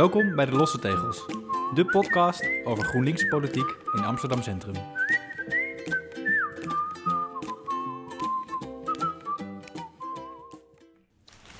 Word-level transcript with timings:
Welkom 0.00 0.34
bij 0.34 0.46
de 0.46 0.52
Losse 0.52 0.78
Tegels, 0.78 1.26
de 1.74 1.84
podcast 1.84 2.48
over 2.64 2.84
GroenLinks 2.84 3.28
politiek 3.28 3.76
in 3.92 4.04
Amsterdam 4.04 4.42
Centrum. 4.42 4.74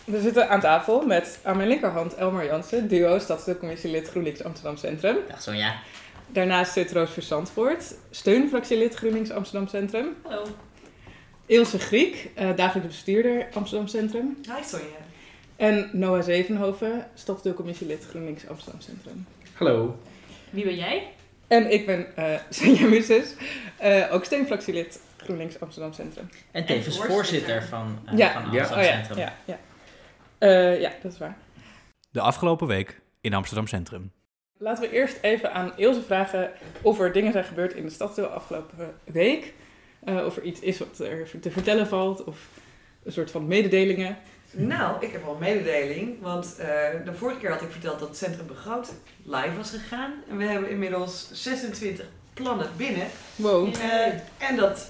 We 0.04 0.20
zitten 0.20 0.48
aan 0.48 0.60
tafel 0.60 1.06
met 1.06 1.40
aan 1.44 1.56
mijn 1.56 1.68
linkerhand 1.68 2.14
Elmar 2.14 2.44
Jansen, 2.44 2.88
duo 2.88 3.18
stadsdeelcommissielid 3.18 4.08
GroenLinks 4.08 4.44
Amsterdam 4.44 4.76
Centrum. 4.76 5.16
Dag 5.28 5.42
Sonja. 5.42 5.80
Daarnaast 6.26 6.72
zit 6.72 6.92
Roos 6.92 7.10
Verzandvoort, 7.10 7.94
steunfractielid 8.10 8.94
GroenLinks 8.94 9.30
Amsterdam 9.30 9.68
Centrum. 9.68 10.16
Hallo. 10.22 10.44
Ilse 11.46 11.78
Griek, 11.78 12.30
eh 12.34 12.56
dagelijks 12.56 12.88
bestuurder 12.88 13.48
Amsterdam 13.52 13.86
Centrum. 13.86 14.36
Hi 14.42 14.64
Sonja. 14.64 15.09
En 15.60 15.90
Noah 15.92 16.22
Zevenhoven, 16.22 17.06
stadsdeelcommissielid 17.14 18.06
GroenLinks 18.08 18.48
Amsterdam 18.48 18.80
Centrum. 18.80 19.26
Hallo. 19.54 19.98
Wie 20.50 20.64
ben 20.64 20.74
jij? 20.76 21.12
En 21.48 21.72
ik 21.72 21.86
ben 21.86 22.16
eh 22.16 22.40
Sonja 22.50 22.86
Musses, 22.88 23.34
eh, 23.78 24.06
ook 24.12 24.24
steunfractielid 24.24 25.00
GroenLinks 25.16 25.60
Amsterdam 25.60 25.92
Centrum. 25.92 26.28
En 26.50 26.66
tevens 26.66 26.96
voorzitter. 26.96 27.14
voorzitter 27.14 27.62
van, 27.62 27.98
Ja. 28.16 28.32
van 28.42 28.52
Ja. 28.52 28.58
Amsterdam 28.60 28.78
Oh 28.78 28.84
ja, 28.84 28.92
Centrum. 29.04 29.18
ja, 29.18 29.34
ja. 29.44 29.58
Eh, 30.38 30.80
ja, 30.80 30.92
dat 31.02 31.12
is 31.12 31.18
waar. 31.18 31.36
De 32.10 32.20
afgelopen 32.20 32.66
week 32.66 33.00
in 33.20 33.34
Amsterdam 33.34 33.66
Centrum. 33.66 34.12
Laten 34.58 34.82
we 34.82 34.90
eerst 34.94 35.18
even 35.20 35.52
aan 35.52 35.72
Ilse 35.76 36.02
vragen 36.02 36.50
of 36.82 37.00
er 37.00 37.12
dingen 37.12 37.32
zijn 37.32 37.44
gebeurd 37.44 37.72
in 37.74 37.84
de 37.84 37.90
stadsdeel 37.90 38.26
afgelopen 38.26 38.94
week. 39.04 39.52
Eh, 40.04 40.24
of 40.24 40.36
er 40.36 40.42
iets 40.42 40.60
is 40.60 40.78
wat 40.78 40.98
er 40.98 41.30
te 41.40 41.50
vertellen 41.50 41.86
valt, 41.86 42.24
of 42.24 42.48
een 43.04 43.12
soort 43.12 43.30
van 43.30 43.46
mededelingen. 43.46 44.16
Nou, 44.52 44.96
ik 45.04 45.12
heb 45.12 45.24
wel 45.24 45.32
een 45.34 45.40
mededeling. 45.40 46.16
Want 46.20 46.56
eh, 46.58 46.66
de 47.04 47.14
vorige 47.14 47.38
keer 47.40 47.50
had 47.50 47.62
ik 47.62 47.70
verteld 47.70 47.98
dat 47.98 48.16
Centrum 48.16 48.46
Begroot 48.46 48.92
live 49.24 49.56
was 49.56 49.70
gegaan. 49.70 50.12
En 50.30 50.36
we 50.36 50.44
hebben 50.44 50.70
inmiddels 50.70 51.28
26 51.32 52.04
plannen 52.34 52.66
binnen. 52.76 53.06
Wow. 53.36 53.68
Eh, 53.74 54.48
en 54.48 54.56
dat 54.56 54.88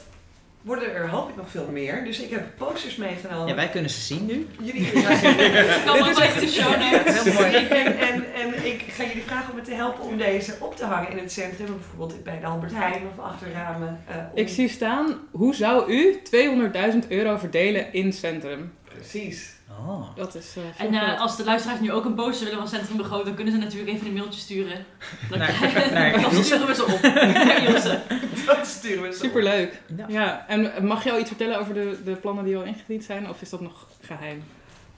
worden 0.62 0.94
er 0.94 1.08
hoop 1.08 1.28
ik 1.28 1.36
nog 1.36 1.50
veel 1.50 1.68
meer. 1.72 2.04
Dus 2.04 2.20
ik 2.20 2.30
heb 2.30 2.42
posters 2.56 2.96
meegenomen. 2.96 3.46
Ja, 3.48 3.54
wij 3.54 3.68
kunnen 3.68 3.90
ze 3.90 4.00
zien 4.00 4.26
nu. 4.26 4.46
Jullie 4.62 4.90
kunnen 4.90 5.16
zien. 5.18 5.36
Kom 5.86 5.96
Dit 6.04 6.18
is 6.18 6.24
even 6.24 6.40
de 6.40 6.46
show 6.48 6.70
notes. 6.80 7.22
Heel 7.22 7.32
mooi. 7.32 7.54
En, 7.66 7.98
en, 7.98 8.24
en 8.34 8.66
ik 8.66 8.82
ga 8.88 9.04
jullie 9.04 9.22
vragen 9.22 9.50
om 9.50 9.56
me 9.56 9.62
te 9.62 9.74
helpen 9.74 10.04
om 10.04 10.16
deze 10.16 10.54
op 10.60 10.76
te 10.76 10.84
hangen 10.84 11.10
in 11.10 11.18
het 11.18 11.32
centrum. 11.32 11.66
Bijvoorbeeld 11.66 12.24
bij 12.24 12.40
de 12.40 12.46
Albert 12.46 12.72
Heijn 12.74 13.02
of 13.16 13.24
achter 13.24 13.52
ramen. 13.52 14.00
eh, 14.08 14.16
om- 14.16 14.24
Ik 14.38 14.48
zie 14.48 14.68
staan, 14.68 15.18
hoe 15.30 15.54
zou 15.54 15.92
u 15.92 16.20
200.000 16.22 17.08
euro 17.08 17.36
verdelen 17.36 17.92
in 17.92 18.12
centrum? 18.12 18.72
Precies. 19.00 19.52
Oh. 19.68 20.16
Dat 20.16 20.34
is 20.34 20.56
eh, 20.56 20.86
En 20.86 20.94
eh, 20.94 21.20
als 21.20 21.36
de 21.36 21.44
luisteraars 21.44 21.80
nu 21.80 21.92
ook 21.92 22.04
een 22.04 22.14
poster 22.14 22.44
willen 22.44 22.60
van 22.60 22.68
Centrum 22.68 22.96
Begroot, 22.96 23.24
dan 23.24 23.34
kunnen 23.34 23.52
ze 23.54 23.58
natuurlijk 23.60 23.90
even 23.92 24.06
een 24.06 24.12
mailtje 24.12 24.40
sturen. 24.40 24.84
Dan, 25.30 25.40
sturen 26.44 26.66
we 26.66 26.74
ze 26.74 26.84
op. 26.84 27.00
Dat 28.46 28.66
sturen 28.66 29.02
we 29.02 29.12
zo. 29.12 29.24
Superleuk. 29.24 29.80
Ja. 29.96 30.04
Ja, 30.08 30.44
en 30.48 30.86
mag 30.86 31.04
je 31.04 31.12
al 31.12 31.18
iets 31.18 31.28
vertellen 31.28 31.58
over 31.58 31.74
de, 31.74 31.98
de 32.04 32.14
plannen 32.14 32.44
die 32.44 32.56
al 32.56 32.62
ingediend 32.62 33.04
zijn, 33.04 33.28
of 33.28 33.40
is 33.42 33.50
dat 33.50 33.60
nog 33.60 33.86
geheim? 34.00 34.42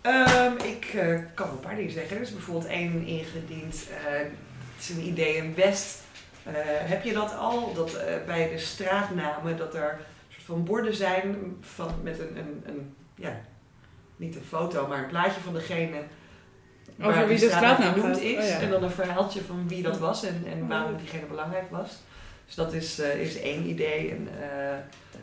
Ehm, 0.00 0.52
ik 0.56 0.84
eh, 0.84 1.18
kan 1.34 1.48
een 1.50 1.60
paar 1.60 1.76
dingen 1.76 1.92
zeggen. 1.92 2.16
Er 2.16 2.22
is 2.22 2.32
bijvoorbeeld 2.32 2.66
één 2.70 3.06
ingediend. 3.06 3.86
eh, 4.06 4.12
het 4.76 4.78
is 4.78 4.88
een 4.88 5.06
idee 5.06 5.36
in 5.36 5.54
West. 5.54 6.00
Eh, 6.42 6.52
heb 6.64 7.04
je 7.04 7.12
dat 7.12 7.36
al? 7.36 7.72
Dat 7.74 7.94
eh, 7.94 8.14
bij 8.26 8.48
de 8.48 8.58
straatnamen 8.58 9.56
dat 9.56 9.74
er 9.74 9.90
een 9.92 10.04
soort 10.28 10.44
van 10.44 10.64
borden 10.64 10.94
zijn 10.94 11.56
van, 11.60 11.94
met 12.02 12.18
een, 12.18 12.36
een, 12.36 12.62
een, 12.66 12.94
ja, 13.14 13.40
niet 14.22 14.36
een 14.36 14.42
foto, 14.42 14.86
maar 14.86 14.98
een 14.98 15.06
plaatje 15.08 15.40
van 15.40 15.52
degene 15.54 16.02
Over 17.00 17.14
waar 17.14 17.28
wie 17.28 17.38
de 17.38 17.46
straatnaam 17.46 17.74
straatnaam 17.74 17.92
genoemd 17.94 18.20
is. 18.20 18.44
Oh 18.44 18.48
ja. 18.48 18.60
En 18.60 18.70
dan 18.70 18.82
een 18.82 18.90
verhaaltje 18.90 19.40
van 19.40 19.68
wie 19.68 19.82
dat 19.82 19.98
was 19.98 20.24
en, 20.24 20.42
en 20.46 20.62
Oh, 20.62 20.68
waarom 20.68 20.96
diegene 20.96 21.26
belangrijk 21.26 21.70
was. 21.70 22.02
Dus 22.46 22.54
dat 22.54 22.72
is, 22.72 22.98
eh, 22.98 23.20
is 23.20 23.40
één 23.40 23.68
idee. 23.68 24.10
En, 24.10 24.28
eh, 24.40 24.76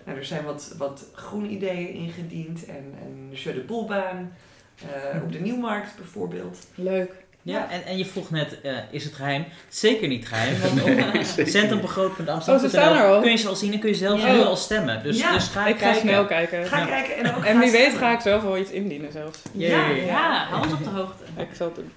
nou, 0.06 0.18
er 0.18 0.26
zijn 0.26 0.44
wat, 0.44 0.76
wat 0.78 1.06
groen 1.14 1.52
ideeën 1.52 1.94
ingediend. 1.94 2.66
En, 2.66 2.94
en 3.02 3.30
de 3.54 3.64
Boelbaan. 3.68 4.34
eh, 4.76 5.24
op 5.24 5.32
de 5.32 5.40
Nieuwmarkt 5.40 5.96
bijvoorbeeld. 5.96 6.68
Leuk. 6.76 7.12
Ja, 7.42 7.70
en, 7.72 7.86
en 7.86 7.98
je 7.98 8.06
vroeg 8.06 8.30
net, 8.30 8.62
eh, 8.62 8.78
is 8.92 9.04
het 9.04 9.14
geheim? 9.14 9.46
Zeker 9.70 10.08
niet 10.08 10.28
geheim, 10.28 10.60
want 10.62 10.82
op 11.40 11.48
centrumbegroot.amsterdam.nl 11.48 13.16
Oh, 13.16 13.22
kun 13.22 13.32
je 13.32 13.38
ze 13.38 13.48
al 13.48 13.56
zien 13.56 13.74
en 13.74 13.80
kun 13.80 13.90
je 13.90 13.96
zelf 13.96 14.22
Ja. 14.22 14.32
nu 14.34 14.40
al 14.42 14.56
stemmen. 14.56 15.04
Dus, 15.04 15.18
Ja, 15.20 15.34
dus 15.34 15.48
ga 15.48 15.68
Ik 15.68 15.76
ga 15.78 15.82
kijken. 15.82 16.02
snel 16.02 16.26
kijken. 16.26 16.66
Ga 16.66 16.78
Ja. 16.78 16.86
kijken 16.86 17.16
en 17.18 17.36
ook 17.36 17.44
En 17.44 17.54
ga 17.56 17.60
wie 17.60 17.72
weet 17.72 17.94
ga 17.98 18.12
ik 18.14 18.20
zelf 18.20 18.42
wel 18.44 18.58
iets 18.58 18.72
indienen 18.72 19.12
zelfs. 19.12 19.40
Ja. 19.52 19.88
Ja, 19.90 20.46
hou 20.50 20.64
ons 20.64 20.74
op 20.74 20.84
de 20.84 20.90
hoogte. 20.90 21.24
Ik 21.38 21.48
zal 21.54 21.66
het 21.68 21.76
doen. 21.76 21.92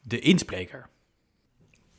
De 0.00 0.18
inspreker. 0.18 0.86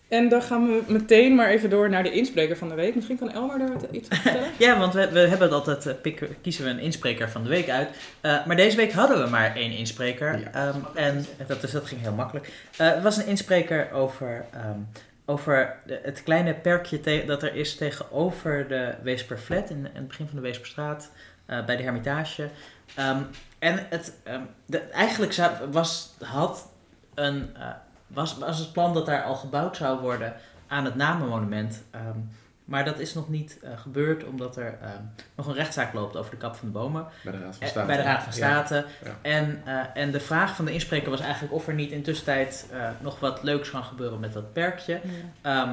En 0.08 0.30
dan 0.30 0.41
gaan 0.41 0.66
we 0.68 0.84
meteen 0.88 1.36
maar 1.36 1.47
even 1.50 1.69
door 1.69 1.90
naar 1.90 2.03
de 2.03 2.12
inspreker 2.12 2.58
van 2.58 2.69
de 2.69 2.75
week. 2.75 2.96
Misschien 2.96 3.18
kan 3.18 3.31
Elmar 3.31 3.59
daar 3.59 3.69
iets 3.91 4.09
over 4.12 4.16
vertellen? 4.24 4.50
Ja, 4.59 4.80
want 4.80 4.94
we, 4.94 5.09
we 5.09 5.19
hebben 5.19 5.40
het 5.47 5.52
altijd, 5.52 5.86
eh, 5.86 5.94
pikken, 6.02 6.36
kiezen 6.41 6.64
we 6.64 6.69
een 6.69 6.80
inspreker 6.80 7.30
van 7.30 7.44
de 7.44 7.50
week 7.50 7.69
uit. 7.69 7.90
Eh, 8.22 8.46
maar 8.46 8.56
deze 8.56 8.78
week 8.78 8.91
hadden 8.91 9.24
we 9.24 9.30
maar 9.30 9.56
één 9.56 9.72
inspreker. 9.72 10.40
Ja. 10.40 10.52
Ehm, 10.53 10.78
en 10.96 11.25
dat, 11.47 11.62
dus 11.62 11.72
dat 11.72 11.86
ging 11.86 12.02
heel 12.02 12.14
makkelijk. 12.14 12.50
Eh, 12.78 12.88
het 12.94 13.03
was 13.03 13.18
een 13.18 13.25
inspreker 13.28 13.91
over, 13.91 14.46
ehm, 14.53 14.80
over 15.25 15.75
de- 15.86 16.00
het 16.03 16.24
kleine 16.24 16.53
perkje 16.53 17.00
te- 17.00 17.24
dat 17.28 17.44
er 17.44 17.56
is 17.56 17.75
tegenover 17.75 18.68
de 18.68 18.94
Weesperflat, 19.03 19.70
in, 19.70 19.78
in 19.78 19.90
het 19.94 20.08
begin 20.08 20.25
van 20.28 20.35
de 20.35 20.41
Weesperstraat, 20.41 21.09
eh, 21.46 21.66
bij 21.66 21.75
de 21.78 21.84
Hermitage. 21.84 22.47
Ehm, 22.96 23.18
en 23.59 23.85
het, 23.90 24.14
ehm, 24.24 24.41
de, 24.66 24.78
eigenlijk 24.80 25.34
zou, 25.34 25.52
was, 25.72 26.14
had 26.24 26.72
een, 27.16 27.50
eh, 27.56 27.68
was, 28.13 28.38
was 28.38 28.59
het 28.59 28.72
plan 28.74 28.94
dat 28.94 29.06
daar 29.06 29.24
al 29.24 29.35
gebouwd 29.35 29.78
zou 29.78 30.00
worden 30.00 30.34
aan 30.68 30.85
het 30.85 30.96
Namenmonument. 30.96 31.84
Ehm, 31.91 32.18
maar 32.66 32.85
dat 32.85 33.00
is 33.00 33.13
nog 33.13 33.29
niet 33.29 33.59
eh, 33.63 33.69
gebeurd, 33.78 34.24
omdat 34.24 34.57
er 34.57 34.78
ehm, 34.81 35.01
nog 35.35 35.47
een 35.47 35.53
rechtszaak 35.53 35.94
loopt 35.94 36.16
over 36.16 36.31
de 36.31 36.38
kap 36.38 36.56
van 36.56 36.68
de 36.68 36.73
bomen. 36.73 37.06
Bij 37.23 37.31
de 37.31 37.38
Raad 37.40 37.56
van 37.56 37.63
Eh, 37.63 37.69
State. 37.69 37.85
bij 37.88 37.97
de 37.97 38.03
Raad 38.03 38.23
van 38.23 38.34
State. 38.34 38.85
Ja. 39.03 39.12
En, 39.22 39.62
eh, 39.66 39.79
en 39.94 40.12
de 40.12 40.19
vraag 40.19 40.56
van 40.56 40.66
de 40.66 40.73
inspreker 40.73 41.09
was 41.09 41.19
eigenlijk 41.19 41.53
of 41.53 41.68
er 41.68 41.73
niet 41.73 41.91
in 41.91 42.03
tussentijd 42.03 42.68
eh, 42.72 42.90
nog 43.00 43.19
wat 43.19 43.44
leuks 43.44 43.69
kan 43.72 43.84
gebeuren 43.84 44.19
met 44.19 44.34
dat 44.34 44.53
perkje. 44.53 45.02
Ehm, 45.41 45.69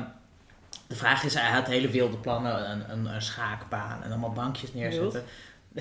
de 0.87 0.97
vraag 0.97 1.23
is, 1.25 1.35
hij 1.35 1.51
had 1.51 1.67
hele 1.67 1.89
wilde 1.89 2.17
plannen, 2.17 2.71
een, 2.71 2.83
een, 2.91 3.07
een 3.15 3.23
schaakbaan 3.23 4.03
en 4.03 4.11
allemaal 4.11 4.33
bankjes 4.33 4.75
neerzetten. 4.75 5.23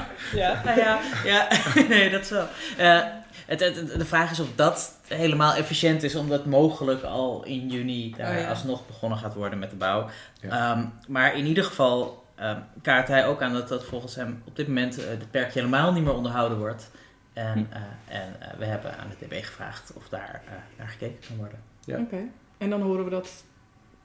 Ja. 0.33 0.61
Nou 0.65 0.79
ja, 0.79 0.99
ja, 1.23 1.47
nee, 1.89 2.09
dat 2.09 2.21
is 2.21 2.29
wel. 2.29 2.47
Eh, 2.77 2.99
het, 3.45 3.59
het, 3.59 3.75
de 3.99 4.05
vraag 4.05 4.31
is 4.31 4.39
of 4.39 4.47
dat 4.55 4.97
helemaal 5.07 5.53
efficiënt 5.53 6.03
is, 6.03 6.15
omdat 6.15 6.45
mogelijk 6.45 7.03
al 7.03 7.43
in 7.45 7.67
juni 7.69 8.13
daar 8.17 8.33
Oh 8.35 8.41
ja. 8.41 8.49
alsnog 8.49 8.87
begonnen 8.87 9.17
gaat 9.17 9.33
worden 9.33 9.59
met 9.59 9.69
de 9.69 9.75
bouw. 9.75 10.09
Ja. 10.41 10.49
Ehm, 10.71 10.85
maar 11.07 11.35
in 11.35 11.45
ieder 11.45 11.63
geval 11.63 12.23
ehm, 12.35 12.59
kaart 12.81 13.07
hij 13.07 13.27
ook 13.27 13.41
aan 13.41 13.53
dat 13.53 13.67
dat 13.67 13.85
volgens 13.85 14.15
hem 14.15 14.41
op 14.45 14.55
dit 14.55 14.67
moment 14.67 14.99
eh 15.03 15.09
het 15.09 15.31
perkje 15.31 15.59
helemaal 15.59 15.93
niet 15.93 16.03
meer 16.03 16.13
onderhouden 16.13 16.57
wordt. 16.57 16.91
En, 17.33 17.51
Hm. 17.53 17.75
eh, 17.75 18.17
en 18.17 18.57
we 18.57 18.65
hebben 18.65 18.97
aan 18.97 19.07
de 19.19 19.25
DB 19.25 19.43
gevraagd 19.43 19.91
of 19.95 20.09
daar 20.09 20.41
eh, 20.45 20.53
naar 20.77 20.87
gekeken 20.87 21.27
kan 21.27 21.37
worden. 21.37 21.59
Ja. 21.85 21.97
Oké. 21.99 22.17
En 22.57 22.69
dan 22.69 22.81
horen 22.81 23.03
we 23.03 23.09
dat 23.09 23.43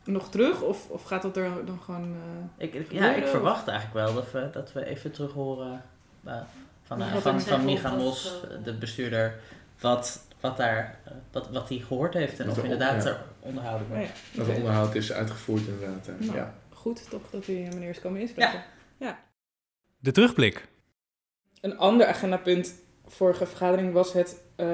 nog 0.04 0.30
terug? 0.30 0.60
Of, 0.60 0.88
of 0.88 1.02
gaat 1.02 1.22
dat 1.22 1.36
er 1.36 1.50
dan 1.66 1.80
gewoon... 1.84 2.14
eh, 2.58 2.64
Ik, 2.66 2.74
ik- 2.74 2.92
ja, 2.92 3.14
ik 3.14 3.24
of- 3.24 3.30
verwacht 3.30 3.68
eigenlijk 3.68 4.06
wel 4.06 4.14
dat 4.14 4.30
we, 4.32 4.48
dat 4.52 4.72
we 4.72 4.84
even 4.86 5.10
terug 5.12 5.32
horen 5.32 5.82
van, 6.84 7.02
eh, 7.02 7.06
van, 7.16 7.22
gezegd 7.40 7.48
van 7.48 7.64
wordt, 7.64 7.82
Micha 7.82 7.96
Mos, 7.96 8.40
eh, 8.50 8.64
de 8.64 8.74
bestuurder, 8.74 9.40
wat, 9.80 10.26
wat, 10.40 10.56
daar, 10.56 10.98
wat, 11.32 11.50
wat 11.50 11.68
hij 11.68 11.78
gehoord 11.78 12.14
heeft 12.14 12.38
en 12.40 12.46
Dat 12.46 12.52
of 12.56 12.58
er- 12.58 12.64
inderdaad 12.70 13.02
ja. 13.04 13.10
er 13.10 13.22
onderhouden 13.40 13.86
oh 13.86 13.92
wordt. 13.96 14.06
ja. 14.08 14.12
Dat 14.38 14.46
het 14.46 14.56
onderhoud 14.56 14.94
is 14.94 15.12
uitgevoerd 15.12 15.66
inderdaad. 15.66 16.08
eh, 16.08 16.14
Nou. 16.26 16.36
Ja. 16.36 16.54
Goed 16.72 17.10
toch 17.10 17.22
dat 17.30 17.48
u 17.48 17.52
meneer 17.52 17.88
is 17.90 18.00
komen 18.00 18.20
inspreken. 18.20 18.62
De 19.98 20.12
terugblik. 20.12 20.68
Een 21.60 21.78
ander 21.78 22.06
agendapunt 22.06 22.74
vorige 23.06 23.46
vergadering 23.46 23.92
was 23.92 24.12
het... 24.12 24.36
eh, 24.56 24.66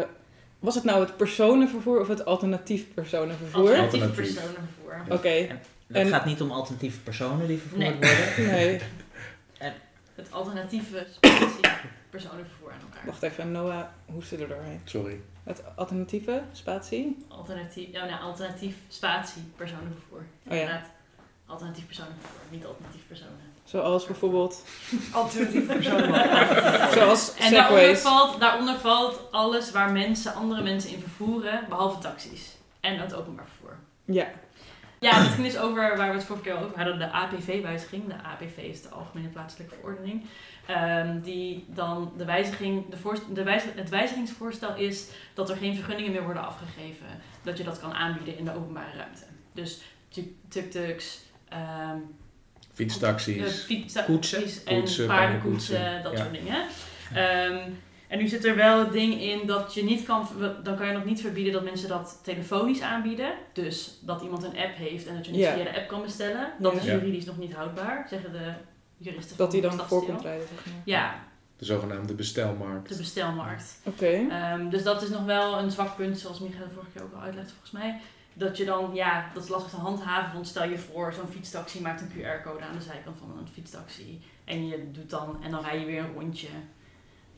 was 0.58 0.74
het 0.74 0.84
nou 0.84 1.00
het 1.00 1.16
personenvervoer 1.16 2.00
of 2.00 2.08
het 2.08 2.24
alternatief 2.24 2.94
personenvervoer? 2.94 3.60
Alternatief 3.60 4.00
Alternatief. 4.02 4.34
personenvervoer. 4.34 5.16
Oké, 5.16 5.46
Dat 5.86 6.02
En- 6.02 6.08
gaat 6.08 6.24
niet 6.24 6.40
om 6.40 6.50
alternatieve 6.50 7.00
personen 7.00 7.46
die 7.46 7.58
vervoerd 7.58 8.00
Nee. 8.00 8.10
worden. 8.36 8.52
nee. 8.52 8.80
Het 10.14 10.32
alternatieve 10.32 11.06
spatie 11.10 11.70
personenvervoer 12.10 12.72
aan 12.72 12.80
elkaar. 12.80 13.06
Wacht 13.06 13.22
even, 13.22 13.52
Noah 13.52 13.84
hoestte 14.06 14.36
er 14.36 14.48
doorheen. 14.48 14.80
Sorry. 14.84 15.20
Het 15.42 15.62
alternatieve, 15.76 16.42
spatie? 16.52 17.26
Alternatief, 17.28 17.88
ja, 17.92 18.04
nou, 18.04 18.22
alternatief 18.22 18.76
spatie 18.88 19.42
personenvervoer. 19.56 20.18
Oh 20.18 20.24
ja. 20.44 20.60
Inderdaad. 20.60 20.86
Alternatief 21.46 21.86
personenvervoer, 21.86 22.40
niet 22.50 22.66
alternatief 22.66 23.06
personen. 23.06 23.52
Zoals 23.64 24.06
bijvoorbeeld... 24.06 24.64
Alternatieve 25.12 25.66
personen. 25.66 26.14
Zoals 26.94 27.34
En 27.36 27.52
daaronder 27.52 27.96
valt, 27.96 28.40
daaronder 28.40 28.78
valt 28.78 29.32
alles 29.32 29.70
waar 29.70 29.92
mensen 29.92 30.34
andere 30.34 30.62
mensen 30.62 30.90
in 30.90 31.00
vervoeren, 31.00 31.64
behalve 31.68 31.98
taxis. 31.98 32.56
En 32.80 32.98
het 32.98 33.14
openbaar 33.14 33.46
vervoer. 33.46 33.76
Ja, 34.04 34.26
Ja, 35.02 35.22
het 35.22 35.32
ging 35.32 35.46
dus 35.46 35.58
over 35.58 35.96
waar 35.96 36.08
we 36.10 36.14
het 36.16 36.24
vorige 36.24 36.44
keer 36.44 36.54
over 36.56 36.76
hadden, 36.76 36.98
de 36.98 37.10
APV-wijziging. 37.10 38.06
De 38.06 38.22
APV 38.22 38.56
is 38.56 38.82
de 38.82 38.88
Algemene 38.88 39.28
Plaatselijke 39.28 39.74
Verordening. 39.74 40.24
Ehm, 40.66 41.20
die 41.20 41.64
dan 41.68 42.12
de 42.16 42.24
wijziging, 42.24 42.84
de 42.88 42.96
de 43.34 43.70
het 43.74 43.88
wijzigingsvoorstel 43.88 44.76
is 44.76 45.08
dat 45.34 45.50
er 45.50 45.56
geen 45.56 45.74
vergunningen 45.74 46.12
meer 46.12 46.24
worden 46.24 46.46
afgegeven. 46.46 47.06
Dat 47.42 47.58
je 47.58 47.64
dat 47.64 47.80
kan 47.80 47.92
aanbieden 47.92 48.38
in 48.38 48.44
de 48.44 48.54
openbare 48.54 48.96
ruimte. 48.96 49.22
Dus 49.52 49.82
tuk- 50.08 50.34
tuk-tuks, 50.48 51.18
ehm, 51.48 51.96
Fietstaxis. 52.72 53.66
eh, 53.94 54.04
Koetsen. 54.04 54.42
en 54.66 54.78
Koetsen, 54.78 55.06
paardenkoetsen, 55.06 56.02
dat 56.02 56.12
ja. 56.12 56.18
soort 56.18 56.32
dingen. 56.32 56.66
Ehm, 57.14 57.70
en 58.12 58.18
nu 58.18 58.28
zit 58.28 58.44
er 58.44 58.56
wel 58.56 58.78
het 58.78 58.92
ding 58.92 59.20
in 59.20 59.46
dat 59.46 59.74
je 59.74 59.84
niet 59.84 60.04
kan, 60.04 60.28
dan 60.62 60.76
kan 60.76 60.86
je 60.86 60.92
nog 60.92 61.04
niet 61.04 61.20
verbieden 61.20 61.52
dat 61.52 61.64
mensen 61.64 61.88
dat 61.88 62.20
telefonisch 62.22 62.80
aanbieden. 62.80 63.32
Dus 63.52 63.98
dat 64.00 64.22
iemand 64.22 64.42
een 64.42 64.56
app 64.56 64.76
heeft 64.76 65.06
en 65.06 65.14
dat 65.14 65.26
je 65.26 65.32
niet 65.32 65.40
Ja. 65.40 65.54
via 65.54 65.64
de 65.64 65.76
app 65.76 65.88
kan 65.88 66.02
bestellen. 66.02 66.52
Dat 66.58 66.74
is 66.74 66.84
Ja. 66.84 66.92
juridisch 66.92 67.24
nog 67.24 67.38
niet 67.38 67.54
houdbaar, 67.54 68.06
zeggen 68.10 68.32
de 68.32 68.52
juristen 68.96 69.36
Dat 69.36 69.50
van 69.50 69.60
die 69.60 69.68
dan 69.68 69.76
de 69.78 69.84
voor 69.84 69.86
Stadsdeel. 70.02 70.14
komt 70.14 70.26
rijden, 70.26 70.46
zeg 70.54 70.66
maar. 70.66 70.82
Ja, 70.84 71.14
De 71.56 71.64
zogenaamde 71.64 72.14
bestelmarkt. 72.14 72.88
de 72.88 72.96
bestelmarkt. 72.96 73.78
Oké. 73.84 74.26
Ehm, 74.30 74.68
dus 74.68 74.82
dat 74.82 75.02
is 75.02 75.08
nog 75.08 75.24
wel 75.24 75.58
een 75.58 75.70
zwak 75.70 75.96
punt, 75.96 76.18
zoals 76.18 76.40
Michael 76.40 76.68
de 76.68 76.74
vorige 76.74 76.90
keer 76.92 77.02
ook 77.02 77.14
al 77.14 77.20
uitlegde 77.20 77.50
volgens 77.50 77.70
mij. 77.70 78.00
Dat 78.34 78.56
je 78.56 78.64
dan, 78.64 78.90
ja, 78.94 79.30
dat 79.34 79.42
is 79.42 79.48
lastig 79.48 79.70
te 79.70 79.76
handhaven. 79.76 80.32
Want 80.34 80.46
stel 80.46 80.68
je 80.68 80.78
voor, 80.78 81.12
zo'n 81.12 81.28
fietstaxi 81.28 81.80
maakt 81.80 82.00
een 82.00 82.08
QR-code 82.08 82.64
aan 82.64 82.76
de 82.78 82.82
zijkant 82.84 83.16
van 83.18 83.38
een 83.38 83.48
fietstaxi. 83.52 84.22
En 84.44 84.66
je 84.66 84.90
doet 84.90 85.10
dan, 85.10 85.36
en 85.42 85.50
dan 85.50 85.62
rij 85.64 85.78
je 85.80 85.86
weer 85.86 85.98
een 86.04 86.12
rondje. 86.12 86.48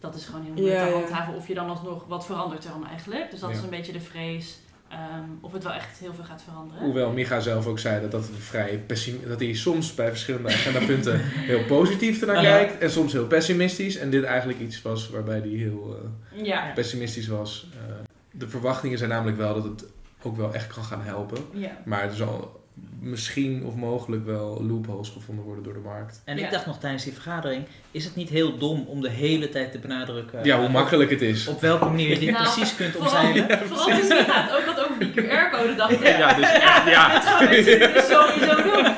Dat 0.05 0.15
is 0.15 0.25
gewoon 0.25 0.43
heel 0.45 0.53
moeilijk 0.53 0.77
Ja, 0.79 0.87
te 0.87 0.93
handhaven. 0.93 1.35
Of 1.35 1.49
je 1.49 1.55
dan 1.55 1.69
alsnog, 1.69 2.05
wat 2.09 2.27
verandert 2.27 2.65
er 2.65 2.71
dan 2.71 2.87
eigenlijk? 2.87 3.31
Dus 3.31 3.41
dat 3.41 3.51
Ja. 3.51 3.57
is 3.57 3.63
een 3.63 3.71
beetje 3.71 3.93
de 3.93 4.01
vrees. 4.01 4.59
ehm, 4.89 5.29
of 5.41 5.53
het 5.53 5.63
wel 5.65 5.73
echt 5.73 5.99
heel 5.99 6.15
veel 6.15 6.25
gaat 6.25 6.43
veranderen. 6.43 6.83
Hoewel 6.83 7.11
Micha 7.13 7.41
zelf 7.41 7.67
ook 7.67 7.79
zei 7.79 8.01
dat, 8.01 8.11
dat, 8.11 8.21
het 8.27 8.37
vrij 8.39 8.79
pessim 8.79 9.21
dat 9.27 9.41
hij 9.41 9.53
soms 9.55 9.95
bij 9.95 10.09
verschillende 10.09 10.49
agendapunten 10.49 11.21
heel 11.51 11.65
positief 11.65 12.21
ernaar 12.21 12.43
kijkt 12.43 12.79
en 12.79 12.91
soms 12.91 13.13
heel 13.13 13.27
pessimistisch. 13.27 13.97
En 13.97 14.11
dit 14.11 14.25
eigenlijk 14.25 14.59
iets 14.61 14.83
was 14.83 15.11
waarbij 15.11 15.39
hij 15.39 15.49
heel 15.49 15.97
eh, 16.35 16.45
Ja. 16.45 16.71
pessimistisch 16.75 17.27
was. 17.27 17.67
Eh, 17.73 17.95
de 18.31 18.49
verwachtingen 18.49 18.99
zijn 18.99 19.11
namelijk 19.11 19.37
wel 19.37 19.55
dat 19.55 19.65
het 19.65 19.85
ook 20.23 20.37
wel 20.37 20.55
echt 20.55 20.67
kan 20.75 20.85
gaan 20.85 21.03
helpen. 21.03 21.39
ja. 21.53 21.71
Maar 21.85 22.03
er 22.03 22.15
zal 22.15 22.64
misschien 23.01 23.65
of 23.67 23.75
mogelijk 23.75 24.25
wel 24.27 24.63
loopholes 24.65 25.09
gevonden 25.09 25.45
worden 25.45 25.65
door 25.65 25.73
de 25.73 25.79
markt. 25.79 26.23
En 26.25 26.37
Ja. 26.39 26.45
ik 26.45 26.51
dacht 26.51 26.67
nog 26.67 26.79
tijdens 26.79 27.05
die 27.05 27.13
vergadering, 27.13 27.65
is 27.91 28.05
het 28.05 28.17
niet 28.17 28.29
heel 28.29 28.59
dom 28.59 28.85
om 28.89 29.01
de 29.01 29.11
hele 29.11 29.49
tijd 29.49 29.73
te 29.73 29.79
benadrukken 29.79 30.45
Ja, 30.45 30.57
hoe 30.57 30.67
eh, 30.67 30.73
makkelijk 30.73 31.11
het 31.11 31.23
is. 31.23 31.47
op 31.47 31.61
welke 31.61 31.85
manier 31.85 32.09
je 32.09 32.19
dit 32.19 32.31
Nou, 32.31 32.45
precies 32.45 32.75
kunt 32.77 32.93
Vooral, 32.93 33.11
omzeilen? 33.27 33.59
vooral 33.69 33.87
toen 33.87 33.95
het 34.19 34.31
gaat 34.31 34.57
ook 34.57 34.65
wat 34.65 34.81
over 34.85 34.99
die 34.99 35.11
QR-code, 35.13 35.75
dacht 35.77 35.93
ik. 35.93 36.07
Ja, 36.07 36.35
dus 36.35 36.51
ja. 36.87 37.13
Dat 37.13 37.25
gaan 37.25 37.49
mensen 37.49 37.79
dus 37.79 38.07
sowieso 38.07 38.63
doen. 38.63 38.93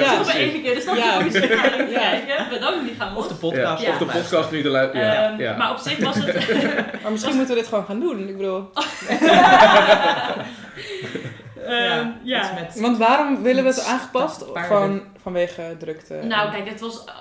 Ja, 0.00 0.20
een 0.20 0.28
ene 0.36 0.62
keer 0.62 0.74
de 0.74 0.80
stadje 0.80 1.02
Ja. 1.02 1.18
ja. 1.90 1.98
kijken. 1.98 2.48
Bedankt, 2.50 2.84
die 2.84 2.94
gaan 2.98 3.16
Of 3.16 3.28
de 3.28 3.34
podcast. 3.34 3.82
Ja, 3.82 3.90
Of 3.90 3.98
de 3.98 4.04
podcast 4.04 4.50
nu 4.50 4.62
de 4.62 4.70
lu- 4.70 4.78
ja, 5.00 5.30
Ehm, 5.30 5.40
ja. 5.40 5.56
Maar 5.56 5.70
op 5.70 5.78
zich 5.78 5.98
was 5.98 6.16
het... 6.16 6.62
Maar 7.02 7.12
misschien 7.12 7.36
moeten 7.36 7.54
we 7.54 7.60
dit 7.60 7.68
gewoon 7.68 7.84
gaan 7.84 8.00
doen. 8.00 8.28
Ik 8.28 8.36
bedoel, 8.36 8.70
Ehm, 11.76 12.08
ja. 12.22 12.52
met- 12.54 12.80
want 12.80 12.98
waarom 12.98 13.42
willen 13.42 13.62
we 13.64 13.68
het 13.70 13.84
aangepast? 13.84 14.44
Gewoon 14.54 15.02
vanwege 15.22 15.76
drukte. 15.78 16.14
Nou, 16.14 16.50
kijk, 16.50 16.68
het 16.68 16.80
was... 16.80 17.04
eh, 17.04 17.14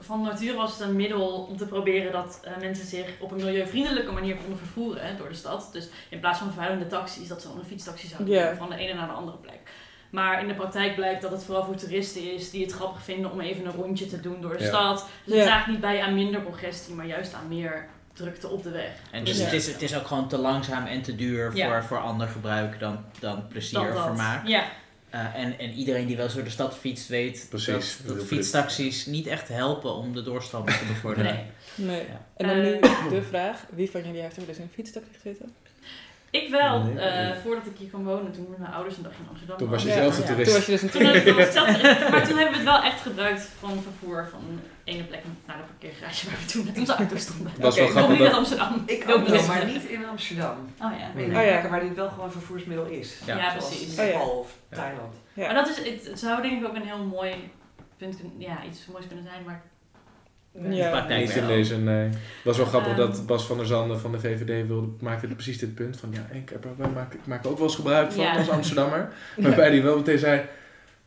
van 0.00 0.22
nature 0.22 0.56
was 0.56 0.70
het 0.78 0.80
een 0.88 0.96
middel 0.96 1.46
om 1.50 1.56
te 1.56 1.66
proberen 1.66 2.12
dat 2.12 2.40
eh, 2.44 2.56
mensen 2.60 2.86
zich 2.86 3.06
op 3.20 3.30
een 3.30 3.36
milieuvriendelijke 3.44 4.12
manier 4.12 4.36
konden 4.36 4.58
vervoeren 4.58 5.06
hè, 5.06 5.16
door 5.16 5.28
de 5.28 5.34
stad. 5.34 5.68
Dus 5.72 5.88
in 6.08 6.20
plaats 6.20 6.38
van 6.38 6.46
vervuilende 6.46 6.86
taxis, 6.86 7.28
dat 7.28 7.42
ze 7.42 7.48
dan 7.48 7.58
een 7.58 7.64
fietstaxi 7.64 8.06
zouden 8.08 8.46
doen 8.46 8.56
van 8.56 8.68
de 8.70 8.76
ene 8.76 8.94
naar 8.94 9.06
de 9.06 9.12
andere 9.12 9.36
plek. 9.36 9.58
Maar 10.10 10.40
in 10.42 10.48
de 10.48 10.54
praktijk 10.54 10.94
blijkt 10.94 11.22
dat 11.22 11.30
het 11.30 11.44
vooral 11.44 11.64
voor 11.64 11.74
toeristen 11.74 12.32
is 12.34 12.50
die 12.50 12.62
het 12.64 12.72
grappig 12.72 13.02
vinden 13.02 13.30
om 13.30 13.40
even 13.40 13.66
een 13.66 13.72
rondje 13.72 14.06
te 14.06 14.20
doen 14.20 14.40
door 14.40 14.56
de 14.56 14.62
Ja. 14.62 14.68
stad. 14.68 15.06
Dus 15.24 15.34
het 15.34 15.42
Ja. 15.44 15.44
draagt 15.50 15.66
niet 15.66 15.80
bij 15.80 16.02
aan 16.02 16.14
minder 16.14 16.42
congestie, 16.42 16.94
maar 16.94 17.06
juist 17.06 17.34
aan 17.34 17.48
meer 17.48 17.88
drukte 18.20 18.48
op 18.48 18.62
de 18.62 18.70
weg. 18.70 18.90
En 19.10 19.24
dus 19.24 19.38
Ja. 19.38 19.44
het, 19.44 19.52
is, 19.52 19.66
het 19.66 19.82
is 19.82 19.96
ook 19.96 20.06
gewoon 20.06 20.28
te 20.28 20.38
langzaam 20.38 20.86
en 20.86 21.02
te 21.02 21.16
duur 21.16 21.56
Ja. 21.56 21.68
voor, 21.68 21.84
voor 21.88 21.98
ander 21.98 22.28
gebruik 22.28 22.78
dan, 22.80 23.04
dan 23.18 23.48
plezier 23.48 23.94
of 23.94 24.02
vermaak. 24.02 24.46
Ja, 24.46 24.64
Eh, 25.10 25.34
en, 25.34 25.58
en 25.58 25.70
iedereen 25.72 26.06
die 26.06 26.16
wel 26.16 26.24
eens 26.24 26.34
door 26.34 26.44
de 26.44 26.50
stad 26.50 26.76
fietst 26.78 27.08
weet 27.08 27.46
Precies, 27.48 27.98
dat, 28.06 28.16
dat 28.16 28.26
fietstaxis 28.26 29.06
niet 29.06 29.26
echt 29.26 29.48
helpen 29.48 29.94
om 29.94 30.14
de 30.14 30.22
doorstroming 30.22 30.76
te 30.76 30.84
bevorderen. 30.84 31.34
nee. 31.74 31.86
Nee. 31.86 32.06
Ja. 32.06 32.20
En 32.36 32.46
dan 32.46 32.60
nu 32.60 32.78
Eh. 32.78 33.08
de 33.08 33.22
vraag, 33.22 33.64
wie 33.74 33.90
van 33.90 34.02
jullie 34.04 34.20
heeft 34.20 34.36
er 34.36 34.46
dus 34.46 34.56
in 34.56 34.62
een 34.62 34.70
fietstaxi 34.74 35.10
gezeten? 35.22 35.52
Ik 36.30 36.50
wel, 36.50 36.82
Nee. 36.82 36.98
eh, 37.04 37.36
voordat 37.42 37.66
ik 37.66 37.72
hier 37.78 37.88
kwam 37.88 38.04
wonen, 38.04 38.32
toen 38.32 38.46
met 38.50 38.58
mijn 38.58 38.72
ouders 38.72 38.96
een 38.96 39.02
dag 39.02 39.12
in 39.12 39.26
Amsterdam 39.28 39.56
Toen 39.58 39.68
was 39.68 39.82
je 39.82 39.92
zelf 39.92 40.16
een 40.18 40.22
Ja. 40.22 40.28
toerist. 40.28 40.46
Toen 40.50 40.54
was 40.56 40.66
je 40.66 40.72
dus 40.72 40.82
een 40.82 40.90
toerist. 40.90 41.54
maar 42.10 42.26
toen 42.26 42.36
hebben 42.36 42.50
we 42.50 42.54
het 42.54 42.62
wel 42.62 42.82
echt 42.82 43.00
gebruikt 43.00 43.48
van 43.58 43.82
vervoer 43.82 44.28
van 44.30 44.60
ene 44.84 45.02
plek 45.04 45.22
naar 45.46 45.56
de 45.56 45.62
parkeergarage 45.62 46.26
waar 46.26 46.38
we 46.38 46.44
toen 46.52 46.64
met 46.64 46.78
onze 46.78 46.94
auto 46.94 47.16
stonden. 47.16 47.52
Dat 47.54 47.62
was 47.62 47.76
wel 47.76 47.86
grappig. 47.88 48.10
niet 48.10 48.18
dat- 48.28 48.32
Amsterdam. 48.36 48.82
Ik 48.86 49.04
Ook 49.10 49.26
wel, 49.26 49.36
niet. 49.36 49.46
maar 49.46 49.64
niet 49.66 49.84
in 49.84 50.06
Amsterdam. 50.06 50.56
Oh 50.82 50.92
ja. 50.98 51.10
Nee, 51.14 51.26
Oh 51.26 51.32
ja. 51.44 51.68
waar 51.68 51.80
dit 51.80 51.94
wel 51.94 52.08
gewoon 52.08 52.24
een 52.24 52.32
vervoersmiddel 52.32 52.86
is. 52.86 53.18
Ja. 53.26 53.52
Precies. 53.52 53.88
Oh 53.90 53.96
ja. 53.96 54.02
Nepal 54.04 54.28
of 54.28 54.52
Ja. 54.70 54.76
Thailand. 54.76 55.14
Ja. 55.32 55.44
Maar 55.46 55.54
dat 55.54 55.68
is, 55.68 55.76
het, 56.06 56.18
zou 56.18 56.42
denk 56.42 56.60
ik 56.62 56.68
ook 56.68 56.74
een 56.76 56.86
heel 56.86 57.04
mooi 57.04 57.34
punt 57.96 58.16
kunnen, 58.16 58.34
ja, 58.40 58.56
iets 58.70 58.86
moois 58.92 59.06
kunnen 59.06 59.24
zijn, 59.24 59.42
maar 59.46 59.62
Ja. 60.52 60.90
Praktijk 60.90 61.20
Niet 61.20 61.34
in 61.36 61.46
wel. 61.46 61.48
deze, 61.56 61.76
nee. 61.78 62.04
Het 62.08 62.44
was 62.44 62.56
wel 62.56 62.66
grappig 62.66 62.96
dat 62.96 63.26
Bas 63.26 63.46
van 63.46 63.56
der 63.56 63.66
Zanden 63.66 64.00
van 64.00 64.12
de 64.12 64.20
VVD 64.20 64.66
wilde, 64.66 64.88
maakte 65.00 65.26
precies 65.26 65.58
dit 65.58 65.74
punt 65.74 65.96
van 65.96 66.08
ja, 66.12 66.36
ik, 66.36 66.48
heb, 66.48 66.66
maken, 66.94 67.18
ik 67.18 67.26
maak 67.26 67.44
er 67.44 67.50
ook 67.50 67.56
wel 67.58 67.66
eens 67.66 67.76
gebruik 67.76 68.12
van 68.12 68.22
Ja. 68.24 68.36
als 68.36 68.50
Amsterdammer. 68.50 69.08
Waarbij 69.36 69.68
hij 69.68 69.82
wel 69.82 69.96
meteen 69.96 70.18
zei, 70.18 70.40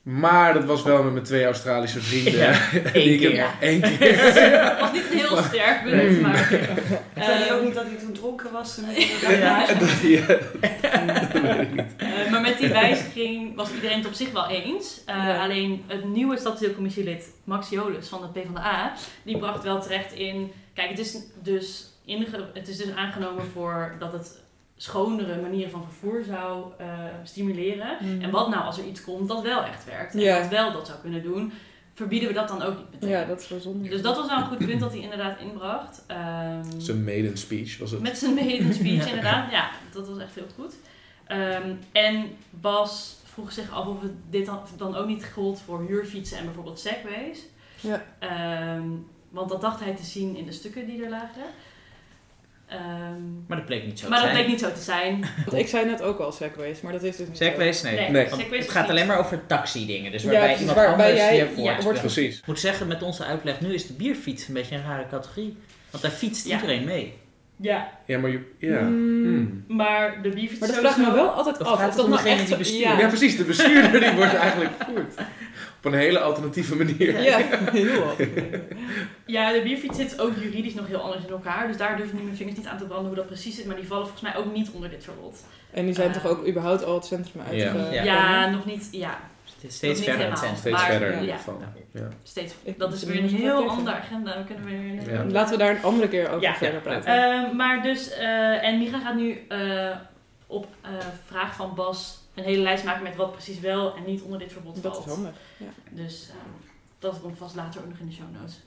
maar 0.04 0.54
dat 0.54 0.66
was 0.66 0.84
wel 0.84 1.04
met 1.04 1.14
mijn 1.14 1.26
twee 1.26 1.46
Australische 1.46 2.02
vrienden. 2.02 2.34
Ja, 2.34 2.52
Die 2.72 2.92
één 2.92 3.14
ik 3.14 3.22
heb- 3.22 3.32
keer. 3.32 3.48
Eén 3.70 3.82
keer. 3.82 4.24
het 4.70 4.80
was 4.80 4.92
niet 4.92 5.04
een 5.12 5.18
heel 5.18 5.38
sterk 5.38 5.82
punt, 5.84 5.96
Nee. 5.96 6.20
maar... 6.20 6.48
Zei 7.16 7.44
ehm, 7.44 7.54
ook 7.56 7.64
niet 7.64 7.74
dat 7.74 7.84
hij 7.86 7.96
toen 7.96 8.12
dronken 8.14 8.52
was? 8.52 8.76
Toen 8.76 8.86
Ja. 9.30 9.70
En 9.70 9.80
dat- 9.80 10.02
ja, 10.02 10.26
dat 11.28 11.42
weet 11.42 11.62
ik 11.62 11.72
niet. 11.76 11.96
Eh, 11.98 12.32
maar 12.32 12.42
met 12.42 12.58
die 12.58 12.70
wijziging 12.70 13.56
was 13.56 13.72
iedereen 13.74 13.98
het 13.98 14.08
op 14.08 14.14
zich 14.14 14.32
wel 14.32 14.50
eens. 14.50 15.02
Eh, 15.06 15.16
Ja. 15.16 15.44
Alleen 15.44 15.84
het 15.88 16.04
nieuwe 16.06 16.38
stadsdeelcommissielid 16.38 17.26
Max 17.44 17.70
Jolis 17.70 18.08
van 18.08 18.22
de 18.22 18.40
PvdA, 18.40 18.94
die 19.24 19.38
bracht 19.38 19.64
wel 19.64 19.82
terecht 19.82 20.14
in... 20.14 20.52
Kijk, 20.74 20.90
het 20.90 21.00
is 21.00 21.18
dus, 21.44 21.86
inge, 22.06 22.26
het 22.54 22.68
is 22.68 22.78
dus 22.78 22.96
aangenomen 22.96 23.44
voor 23.54 23.96
dat 24.00 24.12
het 24.14 24.42
schonere 24.84 25.42
manieren 25.42 25.72
van 25.72 25.84
vervoer 25.84 26.24
zou 26.24 26.66
eh, 26.78 26.88
stimuleren. 27.24 27.98
Mhm. 28.02 28.22
En 28.22 28.32
wat 28.32 28.50
nou 28.50 28.64
als 28.64 28.78
er 28.78 28.86
iets 28.86 29.04
komt 29.04 29.28
dat 29.28 29.42
wel 29.42 29.64
echt 29.64 29.86
werkt 29.86 30.16
en 30.16 30.42
dat 30.42 30.50
wel 30.50 30.72
dat 30.72 30.88
zou 30.88 31.00
kunnen 31.00 31.24
doen, 31.24 31.54
verbieden 31.94 32.28
we 32.28 32.34
dat 32.34 32.48
dan 32.48 32.62
ook 32.62 32.78
niet 32.78 32.92
meteen. 32.92 33.10
Ja, 33.10 33.26
dat 33.26 33.42
is 33.42 33.48
wel 33.48 33.60
zonde. 33.60 33.90
Dus 33.90 34.02
dat 34.02 34.16
was 34.16 34.28
wel 34.28 34.38
een 34.38 34.46
goed 34.46 34.58
punt 34.58 34.80
dat 34.80 34.92
hij 34.92 35.02
inderdaad 35.02 35.40
inbracht. 35.40 36.04
Ehm, 36.08 36.64
Zijn 36.78 37.04
maiden 37.04 37.38
speech 37.38 37.78
was 37.78 37.92
het. 37.92 38.02
met 38.02 38.18
zijn 38.18 38.34
maiden 38.34 38.74
speech, 38.80 39.08
inderdaad. 39.08 39.52
Ja, 39.52 39.70
dat 39.92 40.08
was 40.08 40.18
echt 40.18 40.36
heel 40.36 40.48
goed. 40.56 40.76
Ehm, 41.26 41.74
en 41.92 42.36
Bas 42.50 43.18
vroeg 43.24 43.52
zich 43.52 43.72
af 43.72 43.88
of 43.88 44.02
het 44.02 44.12
dit 44.30 44.46
dan, 44.46 44.60
dan 44.78 44.96
ook 44.96 45.08
niet 45.08 45.26
gold 45.26 45.62
voor 45.62 45.86
huurfietsen 45.88 46.38
en 46.38 46.46
bijvoorbeeld 46.46 46.80
segways. 46.80 47.40
Ja. 47.82 48.06
Ehm, 48.20 48.88
want 49.30 49.50
dat 49.50 49.62
dacht 49.62 49.80
hij 49.80 49.96
te 49.96 50.04
zien 50.04 50.36
in 50.36 50.46
de 50.46 50.52
stukken 50.52 50.86
die 50.86 51.04
er 51.04 51.10
lagen. 51.10 51.44
Ehm, 52.74 53.46
Maar 53.48 53.58
dat 53.58 53.66
bleek 53.66 53.86
niet 53.86 54.00
zo 54.00 54.10
maar 54.10 54.20
te 54.20 54.26
dat 54.26 54.34
zijn. 54.34 54.46
bleek 54.46 54.56
niet 54.56 54.66
zo 54.70 54.74
te 54.76 54.82
zijn. 54.82 55.26
Want 55.46 55.58
ik 55.58 55.68
zei 55.68 55.86
net 55.86 56.02
ook 56.02 56.20
al 56.20 56.32
segways, 56.32 56.82
maar 56.82 56.92
dat 56.92 57.04
is 57.04 57.16
dus 57.18 57.28
niet 57.28 57.38
zo. 57.38 57.44
Segways? 57.44 57.82
Nee. 57.82 57.96
Nee, 57.96 58.10
Nee. 58.10 58.30
Want 58.30 58.42
segways 58.42 58.62
het 58.64 58.72
gaat 58.72 58.82
niet- 58.82 58.92
alleen 58.92 59.08
maar 59.08 59.20
over 59.20 59.46
taxi-dingen. 59.48 60.12
Dus 60.12 60.24
waarbij 60.24 60.58
iemand 60.58 60.78
waarbij 60.78 61.06
anders 61.10 61.20
jij- 61.26 61.36
je 61.36 61.62
ja, 61.62 61.82
wordt- 61.82 62.00
Precies. 62.00 62.38
Ik 62.40 62.48
moet 62.48 62.60
zeggen, 62.60 62.88
met 62.88 63.02
onze 63.02 63.24
uitleg 63.26 63.62
nu 63.62 63.74
is 63.74 63.88
de 63.88 63.94
bierfiets 63.94 64.48
een 64.48 64.54
beetje 64.54 64.76
een 64.76 64.84
rare 64.84 65.06
categorie. 65.10 65.58
Want 65.90 66.04
daar 66.04 66.12
fietst 66.14 66.48
Ja. 66.48 66.56
iedereen 66.56 66.84
mee. 66.84 67.14
Ja, 67.56 67.90
Ja, 68.06 68.18
maar 68.20 68.30
je, 68.30 68.40
ja. 68.58 68.80
Mm. 68.82 69.24
Hmm. 69.24 69.64
maar 69.68 70.22
de 70.22 70.30
bierfiets 70.30 70.60
Maar 70.60 70.70
dat 70.70 70.78
vraagt 70.78 70.98
me 70.98 71.12
wel 71.14 71.28
altijd 71.30 71.60
af. 71.60 71.68
gaat 71.68 71.78
Of 71.78 71.84
het 71.86 71.96
dat 71.96 72.08
nou 72.08 72.22
degene 72.22 72.36
echt 72.40 72.48
die 72.48 72.58
bestuurt? 72.58 73.00
Ja, 73.00 73.08
precies. 73.08 73.38
De 73.38 73.44
bestuurder 73.44 74.00
die 74.00 74.12
wordt 74.12 74.34
eigenlijk 74.36 74.72
gevoerd. 74.80 75.14
Op 75.78 75.92
een 75.92 75.98
hele 76.00 76.20
alternatieve 76.20 76.76
manier. 76.76 77.22
Ja, 77.22 77.38
heel. 77.72 78.04
Ja, 79.26 79.52
de 79.52 79.62
bierfiets 79.64 79.98
zit 79.98 80.20
ook 80.22 80.32
juridisch 80.42 80.74
nog 80.74 80.88
heel 80.88 81.00
anders 81.02 81.24
in 81.26 81.30
elkaar. 81.32 81.68
Dus 81.68 81.78
daar 81.78 81.98
durf 81.98 82.08
ik 82.10 82.14
nu 82.14 82.22
mijn 82.24 82.36
vingers 82.36 82.58
niet 82.58 82.68
aan 82.68 82.78
te 82.78 82.86
branden 82.86 83.08
hoe 83.08 83.16
dat 83.16 83.28
precies 83.28 83.56
zit. 83.56 83.66
Maar 83.66 83.76
die 83.76 83.88
vallen 83.88 84.08
volgens 84.08 84.32
mij 84.34 84.42
ook 84.42 84.54
niet 84.54 84.70
onder 84.74 84.90
dit 84.90 85.04
verbod. 85.04 85.46
En 85.72 85.86
die 85.86 85.94
zijn 85.94 86.08
Eh, 86.08 86.14
toch 86.22 86.32
ook 86.32 86.48
überhaupt 86.48 86.84
al 86.86 86.94
het 86.94 87.06
centrum 87.06 87.42
uit? 87.50 87.60
Ja. 87.62 87.74
eh, 87.76 87.94
Ja. 87.94 88.04
Ja, 88.04 88.50
nog 88.50 88.66
niet. 88.66 88.88
Ja, 88.92 89.20
Steeds, 89.72 90.02
verder 90.02 90.26
in 90.26 90.32
het 90.32 90.40
helemaal. 90.40 90.56
centrum. 90.56 90.58
Steeds 90.60 90.76
Maar- 90.76 90.86
verder 90.92 91.08
in 91.08 91.14
ja. 91.14 91.20
ieder 91.20 91.36
Ja. 91.36 91.42
geval. 91.42 91.62
Ja. 91.94 92.10
steeds. 92.24 92.54
Dat 92.78 92.94
is 92.94 93.02
er 93.02 93.08
weer 93.08 93.18
een 93.24 93.30
heel 93.30 93.70
andere 93.70 93.96
agenda. 93.96 94.38
We 94.38 94.44
kunnen 94.44 94.66
weer... 94.66 95.14
Ja. 95.14 95.26
Laten 95.26 95.52
we 95.58 95.64
daar 95.64 95.76
een 95.76 95.84
andere 95.84 96.08
keer 96.08 96.28
over 96.30 96.42
Ja. 96.42 96.56
verder 96.56 96.76
Ja, 96.76 96.80
praten. 97.00 97.14
Ehm, 97.48 97.56
maar 97.56 97.82
dus, 97.84 98.12
eh, 98.12 98.64
en 98.68 98.78
Micha 98.80 99.00
gaat 99.00 99.16
nu 99.16 99.46
eh, 99.50 99.96
op 100.48 100.68
eh, 100.82 100.90
vraag 101.26 101.56
van 101.56 101.76
Bas 101.76 102.22
een 102.36 102.44
hele 102.44 102.62
lijst 102.62 102.84
maken 102.84 103.04
met 103.04 103.16
wat 103.16 103.32
precies 103.32 103.60
wel 103.60 103.96
en 103.96 104.04
niet 104.06 104.22
onder 104.22 104.40
dit 104.40 104.52
verbod 104.52 104.84
dat 104.84 104.94
valt. 104.94 105.06
is 105.08 105.14
handig. 105.14 105.34
Ja. 105.58 105.66
Dus 105.90 106.30
dat 107.00 107.20
komt 107.22 107.38
vast 107.38 107.56
later 107.56 107.82
ook 107.82 107.90
nog 107.90 107.98
in 108.00 108.08
de 108.08 108.14
show 108.14 108.26
notes. 108.40 108.60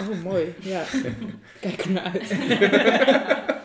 Oh, 0.00 0.22
mooi. 0.24 0.54
Ja. 0.60 0.82
Kijk 1.60 1.84
er 1.84 1.90
naar 1.90 2.04
uit. 2.12 2.30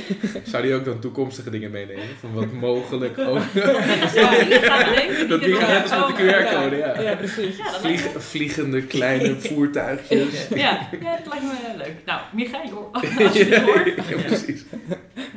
Zou 0.50 0.62
die 0.62 0.74
ook 0.74 0.84
dan 0.84 1.00
toekomstige 1.00 1.50
dingen 1.50 1.70
meenemen? 1.70 2.04
Van 2.20 2.32
wat 2.34 2.52
mogelijk 2.52 3.18
ook. 3.28 3.38
Ja, 4.14 4.44
die 4.44 4.52
gaan 4.58 4.88
bedenken. 4.88 5.28
Dat 5.28 5.40
die 5.40 5.48
kunnen 5.50 5.68
gaat 5.68 5.82
net 5.82 5.92
als 5.92 6.08
met 6.08 6.16
de. 6.16 6.46
QR-code, 6.50 6.76
ja. 6.76 7.00
Ja, 7.00 7.14
precies. 7.16 7.56
Ja, 7.56 7.72
Vlieg- 7.72 8.22
vliegende 8.22 8.82
kleine 8.86 9.34
voertuigjes. 9.40 10.48
ja, 10.48 10.88
ja, 11.00 11.16
dat 11.16 11.26
lijkt 11.32 11.44
me 11.44 11.76
leuk. 11.76 11.94
Nou, 12.06 12.20
Micha, 12.32 12.60
joh, 12.68 12.92
als 12.92 13.32
je 13.32 13.44
dit 13.44 13.56
hoort. 13.62 13.86
ja, 14.08 14.16
precies. 14.26 14.64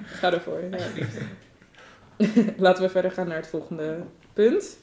Ga 0.05 0.33
ervoor. 0.33 0.59
Ja. 0.71 0.77
Laten 2.57 2.83
we 2.83 2.89
verder 2.89 3.11
gaan 3.11 3.27
naar 3.27 3.37
het 3.37 3.47
volgende 3.47 3.97
punt. 4.33 4.77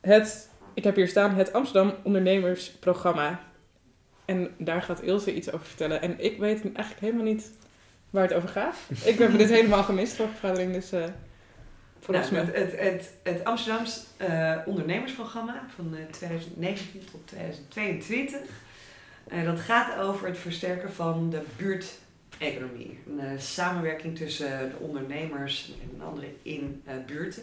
Het, 0.00 0.48
ik 0.74 0.84
heb 0.84 0.96
hier 0.96 1.08
staan 1.08 1.34
het 1.34 1.52
Amsterdam 1.52 1.94
Ondernemersprogramma. 2.02 3.40
En 4.24 4.50
daar 4.58 4.82
gaat 4.82 5.02
Ilse 5.02 5.34
iets 5.34 5.52
over 5.52 5.66
vertellen. 5.66 6.02
En 6.02 6.14
ik 6.18 6.38
weet 6.38 6.62
eigenlijk 6.62 7.00
helemaal 7.00 7.24
niet 7.24 7.50
waar 8.16 8.28
het 8.28 8.36
over 8.36 8.48
gaat. 8.48 8.76
Ik 9.04 9.18
heb 9.18 9.38
dit 9.38 9.48
helemaal 9.50 9.82
gemist 9.82 10.16
voor 10.16 10.28
vergadering, 10.28 10.72
dus 10.72 10.92
eh 10.92 11.04
volgens 12.00 12.30
Nou, 12.30 12.44
mij. 12.46 12.54
het, 12.54 12.78
het, 12.80 13.10
het, 13.22 13.44
Amsterdams 13.44 14.04
eh, 14.16 14.56
ondernemersprogramma 14.66 15.62
van 15.74 15.96
eh, 15.96 16.04
2019 16.10 17.04
tot 17.10 17.26
2022. 17.26 18.40
eh, 19.28 19.44
dat 19.44 19.60
gaat 19.60 19.98
over 19.98 20.26
het 20.28 20.38
versterken 20.38 20.92
van 20.92 21.30
de 21.30 21.40
buurteconomie. 21.56 22.98
Een 23.06 23.20
eh, 23.20 23.38
samenwerking 23.38 24.16
tussen 24.16 24.48
de 24.70 24.76
ondernemers 24.80 25.72
en 25.82 26.02
anderen 26.06 26.30
in 26.42 26.82
eh, 26.84 26.94
buurten. 27.06 27.42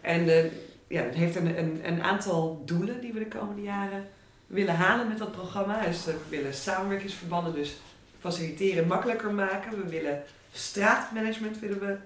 En 0.00 0.24
de, 0.24 0.50
ja, 0.88 1.02
het 1.02 1.14
heeft 1.14 1.36
een, 1.36 1.58
een, 1.58 1.80
een 1.84 2.02
aantal 2.02 2.62
doelen 2.66 3.00
die 3.00 3.12
we 3.12 3.18
de 3.18 3.28
komende 3.38 3.62
jaren 3.62 4.06
willen 4.46 4.74
halen 4.74 5.08
met 5.08 5.18
dat 5.18 5.32
programma. 5.32 5.84
Dus 5.86 6.06
eh, 6.06 6.14
we 6.14 6.36
willen 6.36 6.54
samenwerkingsverbanden 6.54 7.54
dus 7.54 7.76
faciliteren, 8.22 8.86
makkelijker 8.86 9.34
maken. 9.34 9.70
We 9.70 9.88
willen 9.88 10.22
straatmanagement 10.52 11.58
willen 11.58 11.80
we 11.80 11.96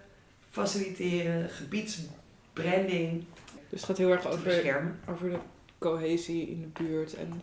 faciliteren, 0.51 1.51
gebiedsbranding 1.51 3.25
Dus 3.69 3.81
het 3.81 3.85
gaat 3.85 3.99
heel 3.99 4.11
erg 4.11 4.27
over, 4.27 4.95
over 5.09 5.31
de 5.31 5.39
cohesie 5.79 6.51
in 6.51 6.61
de 6.61 6.83
buurt. 6.83 7.15
En, 7.15 7.43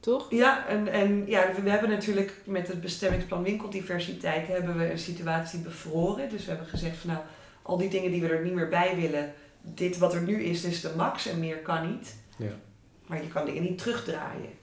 toch? 0.00 0.30
Ja, 0.30 0.66
en, 0.66 0.88
en 0.88 1.26
ja, 1.26 1.52
we 1.62 1.70
hebben 1.70 1.90
natuurlijk 1.90 2.32
met 2.44 2.68
het 2.68 2.80
bestemmingsplan 2.80 3.42
winkeldiversiteit 3.42 4.46
hebben 4.46 4.78
we 4.78 4.90
een 4.90 4.98
situatie 4.98 5.60
bevroren. 5.60 6.28
Dus 6.28 6.44
we 6.44 6.50
hebben 6.50 6.68
gezegd 6.68 6.96
van 6.96 7.10
nou, 7.10 7.22
al 7.62 7.76
die 7.76 7.88
dingen 7.88 8.10
die 8.10 8.20
we 8.20 8.28
er 8.28 8.44
niet 8.44 8.54
meer 8.54 8.68
bij 8.68 8.96
willen, 8.96 9.32
dit 9.60 9.98
wat 9.98 10.14
er 10.14 10.22
nu 10.22 10.42
is, 10.42 10.64
is 10.64 10.80
de 10.80 10.92
max 10.96 11.26
en 11.26 11.38
meer 11.38 11.58
kan 11.58 11.90
niet. 11.90 12.16
Ja. 12.36 12.52
Maar 13.06 13.22
je 13.22 13.28
kan 13.28 13.44
dingen 13.44 13.62
niet 13.62 13.78
terugdraaien. 13.78 14.57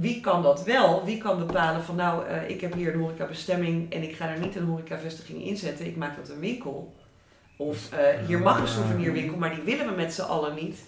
Wie 0.00 0.20
kan 0.20 0.42
dat 0.42 0.64
wel? 0.64 1.04
Wie 1.04 1.18
kan 1.18 1.38
bepalen 1.46 1.82
van 1.84 1.96
nou, 1.96 2.26
eh, 2.26 2.48
ik 2.50 2.60
heb 2.60 2.72
hier 2.74 2.94
een 2.94 3.00
horecabestemming 3.00 3.92
en 3.92 4.02
ik 4.02 4.16
ga 4.16 4.28
er 4.28 4.38
niet 4.38 4.56
een 4.56 4.64
horecavestiging 4.66 5.42
inzetten, 5.44 5.86
ik 5.86 5.96
maak 5.96 6.16
dat 6.16 6.28
een 6.28 6.40
winkel. 6.40 6.94
Of 7.56 7.92
eh, 7.92 8.26
hier 8.26 8.38
mag 8.38 8.60
een 8.60 8.68
souvenirwinkel, 8.68 9.36
maar 9.36 9.54
die 9.54 9.62
willen 9.64 9.86
we 9.86 9.92
met 9.96 10.14
z'n 10.14 10.22
allen 10.22 10.54
niet. 10.54 10.78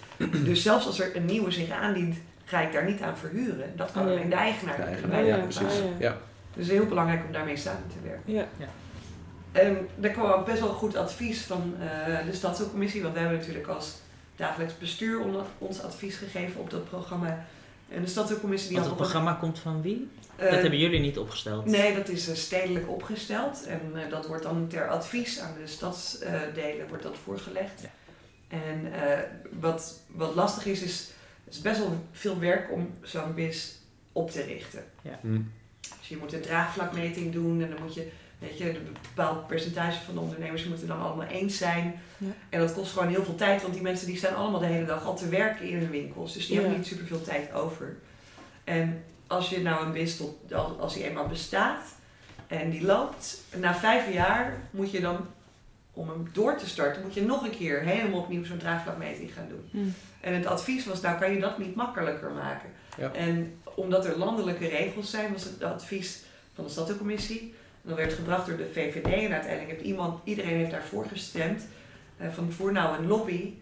Dus 0.44 0.62
zelfs 0.62 0.86
als 0.86 1.00
er 1.00 1.16
een 1.16 1.24
nieuwe 1.24 1.50
zich 1.50 1.70
aandient, 1.70 2.16
ga 2.44 2.60
ik 2.60 2.72
daar 2.72 2.84
niet 2.84 3.00
aan 3.02 3.16
verhuren. 3.16 3.72
Dat 3.76 3.92
kan 3.92 4.02
Oh 4.02 4.08
ja. 4.08 4.14
alleen 4.14 4.28
de 4.30 4.36
eigenaar. 4.36 4.76
De 4.76 4.82
eigenaar, 4.82 5.24
ja, 5.24 5.36
ja, 5.36 5.42
precies. 5.42 5.62
oh 5.62 5.70
ja. 5.98 6.08
Ja. 6.08 6.16
Dus 6.54 6.64
het 6.64 6.66
is 6.66 6.68
heel 6.80 6.86
belangrijk 6.86 7.22
om 7.26 7.32
daarmee 7.32 7.56
samen 7.56 7.82
te 7.88 8.08
werken. 8.08 8.32
Ja. 8.34 8.46
En 9.52 9.88
daar 9.96 10.10
kwam 10.10 10.30
ook 10.30 10.46
best 10.46 10.60
wel 10.60 10.68
goed 10.68 10.96
advies 10.96 11.42
van 11.42 11.74
eh, 11.80 12.26
de 12.26 12.32
Stadscommissie, 12.32 13.02
want 13.02 13.14
we 13.14 13.20
hebben 13.20 13.38
natuurlijk 13.38 13.66
als 13.66 13.94
dagelijks 14.36 14.78
bestuur 14.78 15.20
on- 15.20 15.36
ons 15.58 15.82
advies 15.82 16.16
gegeven 16.16 16.60
op 16.60 16.70
dat 16.70 16.88
programma. 16.88 17.44
En 17.90 18.02
de 18.02 18.08
Stadscommissie 18.08 18.68
die 18.68 18.78
Want 18.78 18.90
had 18.90 18.98
het 18.98 19.08
programma 19.08 19.38
komt 19.40 19.58
van 19.58 19.82
wie? 19.82 20.08
eh, 20.36 20.50
dat 20.50 20.60
hebben 20.60 20.78
jullie 20.78 21.00
niet 21.00 21.18
opgesteld. 21.18 21.64
Nee, 21.66 21.94
dat 21.94 22.08
is 22.08 22.28
eh, 22.28 22.34
stedelijk 22.34 22.88
opgesteld 22.88 23.66
en 23.66 23.80
eh, 23.94 24.10
dat 24.10 24.26
wordt 24.26 24.42
dan 24.42 24.68
ter 24.68 24.88
advies 24.88 25.40
aan 25.40 25.54
de 25.60 25.66
stadsdelen 25.66 26.88
wordt 26.88 27.02
dat 27.02 27.16
voorgelegd. 27.24 27.82
Ja. 27.82 27.88
En 28.48 28.92
eh, 28.92 29.18
wat, 29.60 30.00
wat 30.06 30.34
lastig 30.34 30.66
is, 30.66 30.82
is 30.82 31.10
het 31.44 31.54
is 31.54 31.60
best 31.60 31.78
wel 31.78 32.06
veel 32.12 32.38
werk 32.38 32.72
om 32.72 32.94
zo'n 33.02 33.34
BIS 33.34 33.78
op 34.12 34.30
te 34.30 34.42
richten. 34.42 34.84
Hm. 35.20 35.40
Dus 35.98 36.08
je 36.08 36.16
moet 36.16 36.32
een 36.32 36.40
draagvlakmeting 36.40 37.32
doen 37.32 37.62
en 37.62 37.70
dan 37.70 37.82
moet 37.82 37.94
je, 37.94 38.10
weet 38.40 38.58
je, 38.58 38.68
een 38.70 38.96
bepaald 39.14 39.46
percentage 39.46 40.04
van 40.04 40.14
de 40.14 40.20
ondernemers 40.20 40.64
moeten 40.64 40.86
dan 40.86 41.00
allemaal 41.00 41.26
eens 41.26 41.56
zijn. 41.58 42.00
Ja. 42.18 42.26
En 42.48 42.60
dat 42.60 42.72
kost 42.72 42.92
gewoon 42.92 43.08
heel 43.08 43.24
veel 43.24 43.34
tijd, 43.34 43.62
want 43.62 43.74
die 43.74 43.82
mensen 43.82 44.06
die 44.06 44.16
staan 44.16 44.34
allemaal 44.34 44.60
de 44.60 44.66
hele 44.66 44.86
dag 44.86 45.04
al 45.04 45.16
te 45.16 45.28
werken 45.28 45.68
in 45.68 45.78
hun 45.78 45.90
winkels. 45.90 46.32
Dus 46.32 46.46
die 46.46 46.54
Ja. 46.54 46.60
hebben 46.60 46.78
niet 46.78 46.88
superveel 46.88 47.22
tijd 47.22 47.52
over. 47.52 47.96
En 48.64 49.04
als 49.26 49.48
je 49.50 49.60
nou 49.60 49.98
een 49.98 50.08
tot, 50.16 50.52
als, 50.80 50.94
die 50.94 51.04
eenmaal 51.04 51.26
bestaat 51.26 51.82
en 52.46 52.70
die 52.70 52.82
loopt, 52.82 53.40
na 53.56 53.74
vijf 53.74 54.12
jaar 54.12 54.60
moet 54.70 54.90
je 54.90 55.00
dan, 55.00 55.26
om 55.92 56.08
hem 56.08 56.28
door 56.32 56.56
te 56.56 56.68
starten, 56.68 57.02
moet 57.02 57.14
je 57.14 57.22
nog 57.24 57.44
een 57.44 57.56
keer 57.56 57.80
helemaal 57.80 58.20
opnieuw 58.20 58.44
zo'n 58.44 58.58
draagvlakmeting 58.58 59.32
gaan 59.34 59.48
doen. 59.48 59.68
Hm. 59.70 59.88
En 60.20 60.34
het 60.34 60.46
advies 60.46 60.86
was, 60.86 61.00
nou 61.00 61.18
kan 61.18 61.32
je 61.32 61.40
dat 61.40 61.58
niet 61.58 61.74
makkelijker 61.74 62.30
maken. 62.30 62.70
Ja. 62.96 63.12
En 63.12 63.60
omdat 63.74 64.06
er 64.06 64.18
landelijke 64.18 64.68
regels 64.68 65.10
zijn, 65.10 65.32
was 65.32 65.44
het 65.44 65.62
advies 65.62 66.22
van 66.54 66.64
de 66.64 66.70
stadscommissie. 66.70 67.54
En 67.82 67.88
dat 67.88 67.96
werd 67.96 68.12
gebracht 68.12 68.46
door 68.46 68.56
de 68.56 68.70
VVD 68.72 69.04
en 69.06 69.32
uiteindelijk 69.32 69.70
heeft 69.70 69.80
iemand, 69.84 70.20
iedereen 70.24 70.56
heeft 70.56 70.70
daarvoor 70.70 71.06
gestemd. 71.06 71.66
eh, 72.16 72.28
van 72.28 72.52
voer 72.52 72.72
nou 72.72 72.98
een 72.98 73.06
lobby 73.06 73.52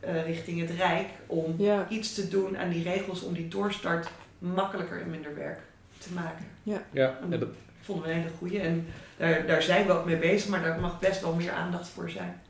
eh, 0.00 0.24
richting 0.26 0.60
het 0.60 0.70
Rijk 0.70 1.06
om 1.26 1.54
Ja. 1.58 1.86
iets 1.88 2.14
te 2.14 2.28
doen 2.28 2.58
aan 2.58 2.68
die 2.70 2.82
regels 2.82 3.22
om 3.22 3.34
die 3.34 3.48
doorstart 3.48 4.08
makkelijker 4.38 5.00
en 5.00 5.10
minder 5.10 5.34
werk 5.34 5.58
te 5.98 6.12
maken. 6.12 6.44
Ja, 6.92 7.18
en 7.22 7.30
dat, 7.30 7.48
Vonden 7.80 8.04
we 8.06 8.10
een 8.12 8.18
hele 8.20 8.30
goeie 8.38 8.60
en 8.60 8.86
daar, 9.16 9.46
daar 9.46 9.62
zijn 9.62 9.86
we 9.86 9.92
ook 9.92 10.04
mee 10.04 10.16
bezig, 10.16 10.48
maar 10.48 10.62
daar 10.62 10.80
mag 10.80 10.98
best 11.00 11.20
wel 11.20 11.34
meer 11.34 11.50
aandacht 11.52 11.88
voor 11.88 12.10
zijn. 12.10 12.40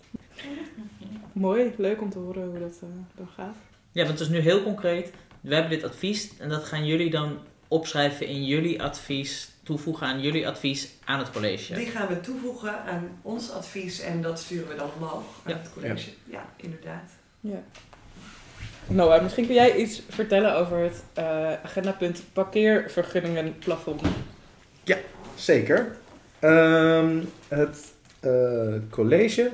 Mooi, 1.32 1.74
leuk 1.76 2.00
om 2.00 2.10
te 2.10 2.18
horen 2.18 2.44
hoe 2.50 2.58
dat 2.58 2.78
eh, 2.82 2.88
dan 3.16 3.28
gaat. 3.36 3.54
Ja, 3.92 4.04
want 4.04 4.18
het 4.18 4.28
is 4.28 4.34
nu 4.34 4.38
heel 4.38 4.62
concreet. 4.62 5.10
We 5.40 5.54
hebben 5.54 5.70
dit 5.72 5.84
advies 5.84 6.38
en 6.38 6.48
dat 6.48 6.64
gaan 6.64 6.86
jullie 6.86 7.10
dan 7.10 7.38
opschrijven 7.68 8.26
in 8.26 8.44
jullie 8.44 8.82
advies, 8.82 9.50
toevoegen 9.68 10.06
aan 10.06 10.20
jullie 10.20 10.48
advies 10.48 10.88
aan 11.04 11.18
het 11.18 11.30
college. 11.30 11.74
Die 11.74 11.86
gaan 11.86 12.08
we 12.08 12.20
toevoegen 12.20 12.82
aan 12.84 13.08
ons 13.22 13.50
advies 13.52 14.00
en 14.00 14.22
dat 14.22 14.38
sturen 14.38 14.68
we 14.68 14.74
dan 14.74 14.90
omhoog 14.98 15.24
aan 15.44 15.52
Ja. 15.52 15.58
het 15.58 15.72
college. 15.72 16.10
Ja, 16.24 16.46
inderdaad. 16.56 17.10
Ja. 17.40 17.62
Noah, 18.86 19.22
misschien 19.22 19.46
kun 19.46 19.54
jij 19.54 19.76
iets 19.76 20.02
vertellen 20.08 20.56
over 20.56 20.78
het 20.78 21.02
eh, 21.14 21.52
agendapunt 21.64 22.22
parkeervergunningenplafond. 22.32 24.00
Zeker. 25.34 25.96
Ehm, 26.38 27.18
het 27.48 27.92
eh, 28.20 28.74
college 28.90 29.50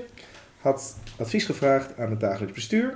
had 0.61 0.97
advies 1.19 1.45
gevraagd 1.45 1.99
aan 1.99 2.11
het 2.11 2.21
dagelijks 2.21 2.55
bestuur 2.55 2.95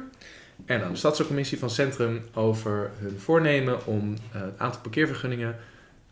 en 0.67 0.83
aan 0.83 0.91
de 0.93 0.97
stadscommissie 0.99 1.59
van 1.59 1.71
Centrum 1.71 2.23
over 2.35 2.91
hun 2.99 3.19
voornemen 3.21 3.87
om 3.87 4.15
eh, 4.33 4.41
het 4.41 4.59
aantal 4.59 4.81
parkeervergunningen 4.81 5.57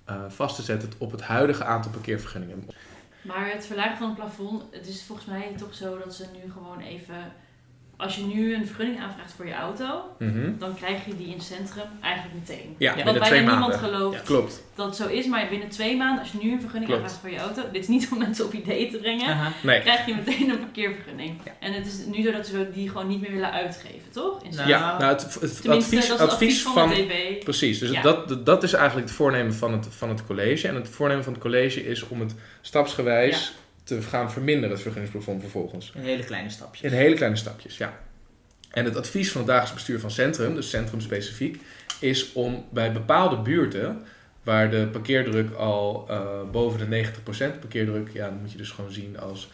eh, 0.06 0.22
vast 0.28 0.56
te 0.56 0.62
zetten 0.62 0.92
op 0.98 1.10
het 1.10 1.22
huidige 1.22 1.64
aantal 1.64 1.90
parkeervergunningen. 1.90 2.68
Maar 3.22 3.50
het 3.50 3.66
verlagen 3.66 3.96
van 3.96 4.06
het 4.06 4.16
plafond, 4.16 4.62
het 4.70 4.86
is 4.86 5.02
volgens 5.02 5.26
mij 5.26 5.54
toch 5.56 5.74
zo 5.74 5.98
dat 5.98 6.14
ze 6.14 6.26
nu 6.32 6.52
gewoon 6.52 6.80
even... 6.80 7.32
Als 7.98 8.16
je 8.16 8.22
nu 8.22 8.54
een 8.54 8.66
vergunning 8.66 9.00
aanvraagt 9.00 9.32
voor 9.36 9.46
je 9.46 9.54
auto, 9.54 10.00
Mhm. 10.18 10.50
dan 10.58 10.74
krijg 10.74 11.04
je 11.06 11.16
die 11.16 11.26
in 11.34 11.40
centrum 11.40 11.84
eigenlijk 12.00 12.34
meteen. 12.34 12.74
Ja, 12.78 12.96
Ja, 12.96 13.04
Want 13.04 13.18
bijna 13.18 13.34
maanden. 13.36 13.52
niemand 13.52 13.74
gelooft 13.74 14.16
Ja. 14.18 14.22
Klopt. 14.24 14.62
dat 14.74 14.86
het 14.86 14.96
zo 14.96 15.06
is, 15.08 15.26
maar 15.26 15.46
binnen 15.50 15.68
twee 15.68 15.96
maanden, 15.96 16.20
als 16.22 16.32
je 16.32 16.38
nu 16.42 16.52
een 16.52 16.60
vergunning 16.60 16.90
Klopt. 16.90 17.02
aanvraagt 17.04 17.20
voor 17.22 17.30
je 17.30 17.38
auto, 17.38 17.62
dit 17.72 17.82
is 17.82 17.88
niet 17.88 18.08
om 18.12 18.18
mensen 18.18 18.44
op 18.44 18.52
ideeën 18.52 18.90
te 18.90 18.96
brengen. 18.98 19.36
Nee. 19.62 19.80
krijg 19.80 20.06
je 20.06 20.14
meteen 20.14 20.50
een 20.50 20.58
parkeervergunning. 20.58 21.40
Ja. 21.44 21.52
En 21.60 21.72
het 21.72 21.86
is 21.86 21.94
nu 22.16 22.22
zo 22.22 22.32
dat 22.32 22.46
ze 22.46 22.70
die 22.74 22.88
gewoon 22.88 23.06
niet 23.08 23.20
meer 23.20 23.32
willen 23.32 23.52
uitgeven, 23.52 24.10
toch? 24.12 24.42
In 24.42 24.56
Nou, 24.56 24.68
Ja, 24.68 24.98
nou 24.98 25.12
het, 25.12 25.22
het 25.22 25.68
advies, 25.68 25.90
dat 25.90 26.02
is 26.02 26.08
het 26.08 26.20
advies 26.20 26.62
van, 26.62 26.72
van, 26.72 26.88
de 26.88 26.94
DB. 26.94 27.44
Precies, 27.44 27.78
dus 27.78 27.90
Ja. 27.90 28.02
dat, 28.02 28.46
dat 28.46 28.62
is 28.62 28.72
eigenlijk 28.72 29.06
het 29.06 29.16
voornemen 29.16 29.54
van 29.54 29.72
het, 29.72 29.86
van 29.90 30.08
het 30.08 30.26
college. 30.26 30.68
En 30.68 30.74
het 30.74 30.88
voornemen 30.88 31.24
van 31.24 31.32
het 31.32 31.42
college 31.42 31.86
is 31.86 32.08
om 32.08 32.20
het 32.20 32.34
stapsgewijs 32.60 33.54
te 33.86 34.02
gaan 34.02 34.32
verminderen, 34.32 34.70
het 34.70 34.80
vergunningsplafond 34.80 35.40
vervolgens. 35.40 35.92
In 35.94 36.02
hele 36.02 36.24
kleine 36.24 36.50
stapjes. 36.50 36.92
In 36.92 36.98
hele 36.98 37.14
kleine 37.14 37.36
stapjes, 37.36 37.76
ja. 37.76 37.98
En 38.70 38.84
het 38.84 38.96
advies 38.96 39.30
van 39.30 39.40
het 39.40 39.50
dagelijks 39.50 39.74
bestuur 39.74 40.00
van 40.00 40.10
Centrum, 40.10 40.54
dus 40.54 40.70
Centrum 40.70 41.00
specifiek, 41.00 41.62
is 42.00 42.32
om 42.32 42.64
bij 42.70 42.92
bepaalde 42.92 43.38
buurten, 43.38 44.02
waar 44.42 44.70
de 44.70 44.88
parkeerdruk 44.92 45.54
al 45.54 46.06
eh, 46.08 46.50
boven 46.52 46.90
de 46.90 47.04
90% 47.06 47.58
parkeerdruk, 47.60 48.08
ja, 48.12 48.28
dan 48.28 48.40
moet 48.40 48.52
je 48.52 48.58
dus 48.58 48.70
gewoon 48.70 48.92
zien 48.92 49.18
als, 49.18 49.50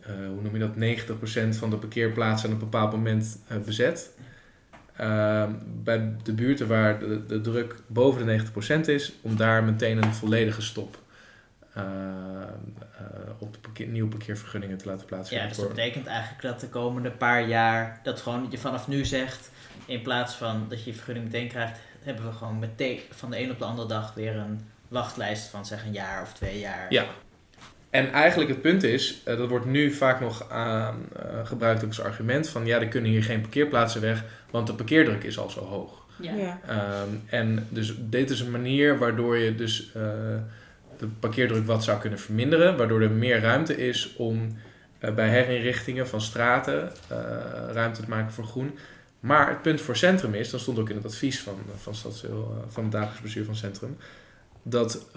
eh, 0.00 0.10
hoe 0.14 0.42
noem 0.42 0.52
je 0.52 0.58
dat, 0.58 0.76
90% 0.76 1.56
van 1.56 1.70
de 1.70 1.76
parkeerplaatsen 1.76 2.48
aan 2.48 2.54
een 2.54 2.60
bepaald 2.60 2.92
moment 2.92 3.38
eh, 3.48 3.56
bezet. 3.58 4.10
Eh, 4.96 5.44
bij 5.82 6.16
de 6.22 6.32
buurten 6.32 6.66
waar 6.66 6.98
de, 6.98 7.26
de 7.26 7.40
druk 7.40 7.74
boven 7.86 8.26
de 8.26 8.42
90% 8.84 8.88
is, 8.88 9.12
om 9.20 9.36
daar 9.36 9.64
meteen 9.64 10.02
een 10.02 10.14
volledige 10.14 10.62
stop 10.62 10.98
eh, 11.74 11.82
eh, 11.82 13.30
op 13.38 13.56
parkeer, 13.60 13.86
nieuwe 13.86 14.08
parkeervergunningen 14.08 14.78
te 14.78 14.86
laten 14.86 15.00
Ja, 15.00 15.06
plaatsvinden. 15.06 15.48
dus 15.48 15.56
dat 15.56 15.68
betekent 15.68 16.06
eigenlijk 16.06 16.42
dat 16.42 16.60
de 16.60 16.68
komende 16.68 17.10
paar 17.10 17.48
jaar, 17.48 18.00
dat 18.02 18.20
gewoon 18.20 18.46
je 18.50 18.58
vanaf 18.58 18.88
nu 18.88 19.04
zegt, 19.04 19.50
in 19.86 20.02
plaats 20.02 20.34
van 20.34 20.66
dat 20.68 20.84
je 20.84 20.90
je 20.90 20.96
vergunning 20.96 21.24
meteen 21.24 21.48
krijgt, 21.48 21.78
hebben 22.02 22.24
we 22.24 22.32
gewoon 22.32 22.58
meteen 22.58 23.00
van 23.10 23.30
de 23.30 23.40
een 23.40 23.50
op 23.50 23.58
de 23.58 23.64
andere 23.64 23.88
dag 23.88 24.14
weer 24.14 24.36
een 24.36 24.60
wachtlijst 24.88 25.48
van 25.48 25.66
zeg 25.66 25.84
een 25.84 25.92
jaar 25.92 26.22
of 26.22 26.32
twee 26.32 26.58
jaar. 26.58 26.86
Ja. 26.92 27.04
En 27.90 28.12
eigenlijk 28.12 28.50
het 28.50 28.62
punt 28.62 28.82
is, 28.82 29.20
eh, 29.24 29.36
dat 29.36 29.48
wordt 29.48 29.66
nu 29.66 29.90
vaak 29.90 30.20
nog 30.20 30.50
aan, 30.50 31.08
eh, 31.16 31.46
gebruikt 31.46 31.86
als 31.86 32.00
argument 32.00 32.48
van 32.48 32.66
ja, 32.66 32.78
er 32.80 32.88
kunnen 32.88 33.10
hier 33.10 33.24
geen 33.24 33.40
parkeerplaatsen 33.40 34.00
weg, 34.00 34.24
want 34.50 34.66
de 34.66 34.74
parkeerdruk 34.74 35.22
is 35.24 35.38
al 35.38 35.50
zo 35.50 35.60
hoog. 35.60 36.06
Ja. 36.20 36.34
Ja. 36.34 36.60
Ehm, 36.66 37.08
en 37.26 37.66
dus 37.68 37.94
dit 37.98 38.30
is 38.30 38.40
een 38.40 38.50
manier 38.50 38.98
waardoor 38.98 39.36
je 39.36 39.54
dus 39.54 39.92
eh, 39.94 40.02
de 41.00 41.06
parkeerdruk 41.06 41.66
wat 41.66 41.84
zou 41.84 42.00
kunnen 42.00 42.18
verminderen, 42.18 42.76
waardoor 42.76 43.00
er 43.00 43.10
meer 43.10 43.40
ruimte 43.40 43.76
is 43.76 44.14
om 44.16 44.56
eh, 44.98 45.14
bij 45.14 45.28
herinrichtingen 45.28 46.08
van 46.08 46.20
straten 46.20 46.92
eh, 47.08 47.16
ruimte 47.72 48.02
te 48.02 48.08
maken 48.08 48.32
voor 48.32 48.44
groen. 48.44 48.78
Maar 49.20 49.48
het 49.48 49.62
punt 49.62 49.80
voor 49.80 49.96
Centrum 49.96 50.34
is, 50.34 50.50
dat 50.50 50.60
stond 50.60 50.78
ook 50.78 50.90
in 50.90 50.96
het 50.96 51.04
advies 51.04 51.40
van, 51.40 51.54
van, 51.76 51.94
Stadsdeel, 51.94 52.56
eh, 52.56 52.72
van 52.72 52.82
het 52.82 52.92
dagelijks 52.92 53.22
bestuur 53.22 53.44
van 53.44 53.56
Centrum, 53.56 53.96
dat 54.62 55.10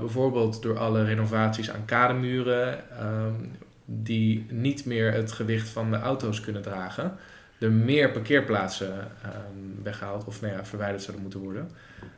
bijvoorbeeld 0.00 0.62
door 0.62 0.78
alle 0.78 1.04
renovaties 1.04 1.70
aan 1.70 1.84
kademuren, 1.84 2.90
ehm, 2.98 3.34
die 3.84 4.46
niet 4.50 4.84
meer 4.84 5.12
het 5.12 5.32
gewicht 5.32 5.68
van 5.68 5.90
de 5.90 5.96
auto's 5.96 6.40
kunnen 6.40 6.62
dragen, 6.62 7.16
er 7.58 7.72
meer 7.72 8.10
parkeerplaatsen 8.10 8.92
ehm, 9.22 9.82
weggehaald 9.82 10.24
of 10.24 10.40
nou 10.40 10.52
ja, 10.52 10.64
verwijderd 10.64 11.02
zouden 11.02 11.22
moeten 11.22 11.40
worden. 11.40 11.70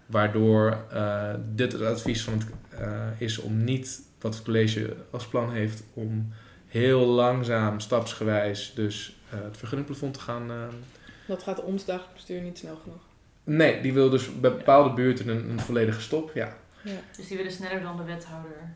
Waardoor 0.08 0.84
eh, 0.92 1.34
dit 1.54 1.72
het 1.72 1.82
advies 1.82 2.24
van 2.24 2.32
het, 2.32 2.46
eh, 2.70 3.06
is 3.18 3.38
om 3.38 3.64
niet, 3.64 4.02
wat 4.20 4.34
het 4.34 4.44
college 4.44 4.96
als 5.10 5.26
plan 5.26 5.52
heeft, 5.52 5.82
om 5.94 6.32
heel 6.66 7.06
langzaam, 7.06 7.80
stapsgewijs, 7.80 8.72
dus 8.74 9.16
eh, 9.30 9.38
het 9.42 9.56
vergunningplafond 9.56 10.14
te 10.14 10.20
gaan. 10.20 10.50
ehm, 10.50 10.74
Dat 11.26 11.42
gaat 11.42 11.62
ons 11.62 11.84
dagelijks 11.84 12.14
bestuur 12.14 12.40
niet 12.40 12.58
snel 12.58 12.76
genoeg. 12.82 13.02
nee, 13.44 13.80
die 13.82 13.92
wil 13.92 14.10
dus 14.10 14.40
bij 14.40 14.50
bepaalde 14.56 14.94
buurten 14.94 15.28
een, 15.28 15.50
een 15.50 15.60
volledige 15.60 16.00
stop. 16.00 16.30
Ja, 16.34 16.56
Dus 17.16 17.28
die 17.28 17.36
willen 17.36 17.52
sneller 17.52 17.82
dan 17.82 17.96
de 17.96 18.02
wethouder 18.02 18.74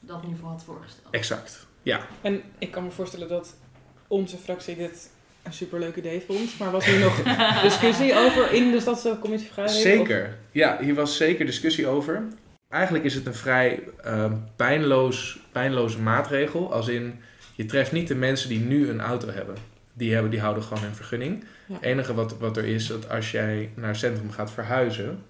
dat 0.00 0.26
nu 0.26 0.36
voor 0.36 0.48
had 0.48 0.64
voorgesteld. 0.64 1.14
exact. 1.14 1.66
Ja, 1.82 2.06
En 2.20 2.42
ik 2.58 2.70
kan 2.70 2.84
me 2.84 2.90
voorstellen 2.90 3.28
dat 3.28 3.56
onze 4.08 4.36
fractie 4.36 4.76
dit 4.76 5.10
een 5.42 5.52
superleuk 5.52 5.96
idee 5.96 6.22
vond. 6.26 6.58
Maar 6.58 6.70
was 6.70 6.84
hier 6.84 6.98
nog 6.98 7.22
discussie 7.62 8.14
over 8.14 8.52
in 8.52 8.70
de 8.70 8.80
stadscommissie 8.80 9.50
Zeker. 9.66 10.36
Ja, 10.52 10.78
hier 10.80 10.94
was 10.94 11.16
zeker 11.16 11.46
discussie 11.46 11.86
over. 11.86 12.22
Eigenlijk 12.68 13.04
is 13.04 13.14
het 13.14 13.26
een 13.26 13.34
vrij 13.34 13.82
eh, 14.02 14.32
pijnloos, 14.56 15.38
pijnloze 15.52 15.98
maatregel. 15.98 16.72
Als 16.72 16.88
in, 16.88 17.20
je 17.54 17.64
treft 17.64 17.92
niet 17.92 18.08
de 18.08 18.14
mensen 18.14 18.48
die 18.48 18.60
nu 18.60 18.88
een 18.88 19.00
auto 19.00 19.30
hebben. 19.30 19.56
Die, 19.92 20.12
hebben, 20.12 20.30
die 20.30 20.40
houden 20.40 20.62
gewoon 20.62 20.82
hun 20.82 20.94
vergunning. 20.94 21.44
Ja. 21.66 21.74
Het 21.74 21.82
enige 21.82 22.14
wat, 22.14 22.38
wat 22.38 22.56
er 22.56 22.64
is, 22.64 22.86
dat 22.86 23.08
als 23.08 23.30
jij 23.30 23.70
naar 23.74 23.88
het 23.88 23.98
centrum 23.98 24.30
gaat 24.30 24.50
verhuizen... 24.50 25.22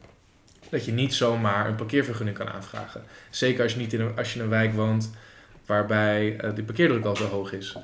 dat 0.71 0.85
je 0.85 0.93
niet 0.93 1.15
zomaar 1.15 1.69
een 1.69 1.75
parkeervergunning 1.75 2.37
kan 2.37 2.49
aanvragen. 2.49 3.03
Zeker 3.31 3.63
als 3.63 3.73
je, 3.73 3.79
niet 3.79 3.93
in 3.93 4.01
een, 4.01 4.17
als 4.17 4.33
je 4.33 4.39
in 4.39 4.45
een 4.45 4.51
wijk 4.51 4.75
woont 4.75 5.11
waarbij 5.67 6.37
eh, 6.37 6.55
die 6.55 6.65
parkeerdruk 6.65 7.05
al 7.05 7.17
zo 7.17 7.27
hoog 7.27 7.53
is. 7.53 7.77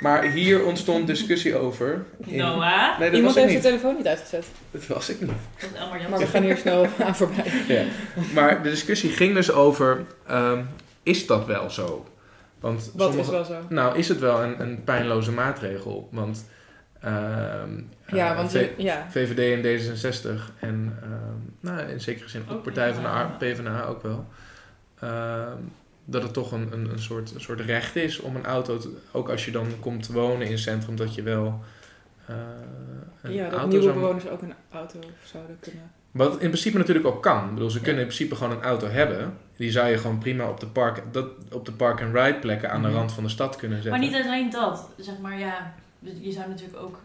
Maar 0.00 0.22
hier 0.22 0.64
ontstond 0.64 1.06
discussie 1.06 1.56
over. 1.56 2.04
in- 2.26 2.36
Noah, 2.36 2.98
Nee, 2.98 3.08
dat 3.10 3.16
Iemand 3.18 3.34
was 3.34 3.44
ik 3.44 3.50
heeft 3.50 3.62
de 3.62 3.68
telefoon 3.68 3.96
niet 3.96 4.06
uitgezet. 4.06 4.46
Dat 4.70 4.86
was 4.86 5.08
ik 5.08 5.20
niet. 5.20 5.30
dat 5.60 6.10
Maar 6.10 6.18
we 6.18 6.26
gaan 6.26 6.42
hier 6.42 6.56
snel 6.56 6.86
aan 7.06 7.16
voorbij. 7.16 7.52
Ja. 7.68 7.84
Maar 8.34 8.62
de 8.62 8.70
discussie 8.70 9.10
ging 9.10 9.34
dus 9.34 9.52
over, 9.52 10.02
ehm, 10.26 10.62
is 11.02 11.26
dat 11.26 11.46
wel 11.46 11.70
zo? 11.70 12.06
Want 12.60 12.90
Wat 12.94 13.06
sommige- 13.06 13.20
is 13.20 13.28
wel 13.30 13.44
zo? 13.44 13.66
Nou, 13.68 13.98
is 13.98 14.08
het 14.08 14.18
wel 14.18 14.42
een, 14.42 14.60
een 14.60 14.84
pijnloze 14.84 15.32
maatregel? 15.32 16.08
Want 16.12 16.48
ehm, 17.00 17.80
Ja, 18.06 18.30
eh, 18.30 18.36
want 18.36 18.50
V- 18.50 18.54
je- 18.54 18.72
ja. 18.76 19.06
VVD 19.10 19.38
en 19.38 19.62
D66 19.62 20.52
en 20.60 20.98
ehm, 21.02 21.74
nou, 21.74 21.88
in 21.90 22.00
zekere 22.00 22.28
zin 22.28 22.44
ook 22.50 22.62
Partij 22.62 22.94
van 22.94 23.02
de. 23.02 23.36
PvdA 23.38 23.82
ook 23.84 24.02
wel. 24.02 24.26
Dat 26.04 26.22
het 26.22 26.32
toch 26.32 26.52
een, 26.52 26.72
een, 26.72 26.90
een, 26.90 26.98
soort, 26.98 27.34
een 27.34 27.40
soort 27.40 27.60
recht 27.60 27.96
is 27.96 28.18
om 28.20 28.36
een 28.36 28.44
auto, 28.44 28.78
te, 28.78 28.96
ook 29.12 29.28
als 29.30 29.44
je 29.44 29.50
dan 29.50 29.66
komt 29.80 30.06
wonen 30.06 30.46
in 30.46 30.52
het 30.52 30.60
centrum, 30.60 30.96
dat 30.96 31.14
je 31.14 31.22
wel 31.22 31.60
eh, 32.26 32.34
een 33.22 33.32
Ja, 33.32 33.42
dat 33.44 33.52
auto 33.52 33.66
nieuwe 33.68 33.82
zou 33.84 33.94
bewoners 33.94 34.28
ook 34.28 34.42
een 34.42 34.54
auto 34.72 34.98
zouden 35.24 35.56
kunnen. 35.60 35.90
wat 36.10 36.32
in 36.32 36.38
principe 36.48 36.78
natuurlijk 36.78 37.06
ook 37.06 37.22
kan. 37.22 37.44
Ik 37.48 37.54
bedoel, 37.54 37.70
ze 37.70 37.78
Ja. 37.78 37.82
kunnen 37.84 38.02
in 38.02 38.06
principe 38.08 38.34
gewoon 38.36 38.56
een 38.56 38.62
auto 38.62 38.86
hebben. 38.86 39.36
Die 39.56 39.70
zou 39.70 39.88
je 39.88 39.98
gewoon 39.98 40.18
prima 40.18 40.48
op 40.48 40.60
de 40.60 40.66
park, 40.66 41.02
dat, 41.12 41.26
op 41.52 41.64
de 41.66 41.72
park-and-ride 41.72 42.38
plekken 42.38 42.70
aan 42.70 42.82
de 42.82 42.88
Mhm. 42.88 42.96
rand 42.96 43.12
van 43.12 43.22
de 43.22 43.28
stad 43.28 43.56
kunnen 43.56 43.82
zetten. 43.82 44.00
Maar 44.00 44.10
niet 44.10 44.22
alleen 44.24 44.50
dat, 44.50 44.88
zeg 44.98 45.18
maar 45.18 45.38
ja, 45.38 45.74
je 45.98 46.32
zou 46.32 46.48
natuurlijk 46.48 46.78
ook, 46.82 46.98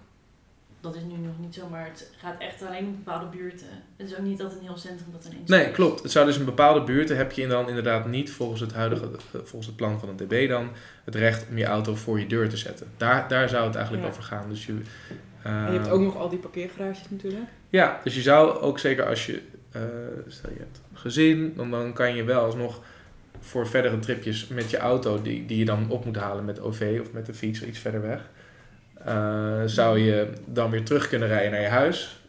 dat 0.81 0.95
is 0.95 1.01
nu 1.01 1.17
nog 1.17 1.39
niet 1.39 1.53
zo, 1.55 1.69
maar 1.69 1.85
het 1.85 2.11
gaat 2.17 2.35
echt 2.39 2.61
alleen 2.61 2.85
om 2.85 2.91
bepaalde 3.03 3.37
buurten. 3.37 3.67
Het 3.97 4.09
is 4.11 4.15
ook 4.17 4.23
niet 4.23 4.37
dat 4.37 4.53
een 4.53 4.61
heel 4.61 4.77
centrum 4.77 5.11
dat 5.11 5.25
ineens 5.31 5.49
Nee, 5.49 5.71
klopt. 5.71 6.03
Het 6.03 6.11
zou 6.11 6.25
dus 6.25 6.37
in 6.37 6.45
bepaalde 6.45 6.81
buurten 6.83 7.17
heb 7.17 7.31
je 7.31 7.47
dan 7.47 7.67
inderdaad 7.67 8.07
niet 8.07 8.31
volgens 8.31 8.61
het 8.61 8.73
huidige, 8.73 9.05
eh, 9.05 9.11
volgens 9.31 9.65
het 9.65 9.75
plan 9.75 9.99
van 9.99 10.09
het 10.09 10.17
DB 10.17 10.47
dan, 10.49 10.69
het 11.03 11.15
recht 11.15 11.45
om 11.49 11.57
je 11.57 11.65
auto 11.65 11.95
voor 11.95 12.19
je 12.19 12.27
deur 12.27 12.49
te 12.49 12.57
zetten. 12.57 12.87
Daar, 12.97 13.27
daar 13.27 13.49
zou 13.49 13.65
het 13.65 13.75
eigenlijk 13.75 14.05
Ja. 14.05 14.11
over 14.11 14.23
gaan. 14.23 14.49
Dus 14.49 14.65
je, 14.65 14.73
En 15.43 15.51
je 15.53 15.71
hebt 15.71 15.87
eh, 15.87 15.93
ook 15.93 16.01
nog 16.01 16.15
al 16.17 16.29
die 16.29 16.39
parkeergarages 16.39 17.09
natuurlijk. 17.09 17.49
Ja, 17.69 17.99
dus 18.03 18.15
je 18.15 18.21
zou 18.21 18.59
ook 18.59 18.79
zeker 18.79 19.05
als 19.05 19.25
je, 19.25 19.41
eh, 19.71 19.81
stel 20.27 20.49
je 20.49 20.59
hebt 20.59 20.81
een 20.91 20.97
gezin, 20.97 21.53
dan, 21.55 21.71
dan 21.71 21.93
kan 21.93 22.15
je 22.15 22.23
wel 22.23 22.43
alsnog 22.43 22.81
voor 23.39 23.67
verdere 23.67 23.99
tripjes 23.99 24.47
met 24.47 24.69
je 24.69 24.77
auto, 24.77 25.21
die, 25.21 25.45
die 25.45 25.57
je 25.57 25.65
dan 25.65 25.89
op 25.89 26.05
moet 26.05 26.15
halen 26.15 26.45
met 26.45 26.59
OV 26.61 26.97
of 27.01 27.11
met 27.11 27.25
de 27.25 27.33
fiets 27.33 27.63
iets 27.63 27.79
verder 27.79 28.01
weg, 28.01 28.29
eh, 29.05 29.61
zou 29.65 29.99
je 29.99 30.27
dan 30.45 30.69
weer 30.71 30.83
terug 30.83 31.07
kunnen 31.07 31.27
rijden 31.27 31.51
naar 31.51 31.61
je 31.61 31.67
huis. 31.67 32.19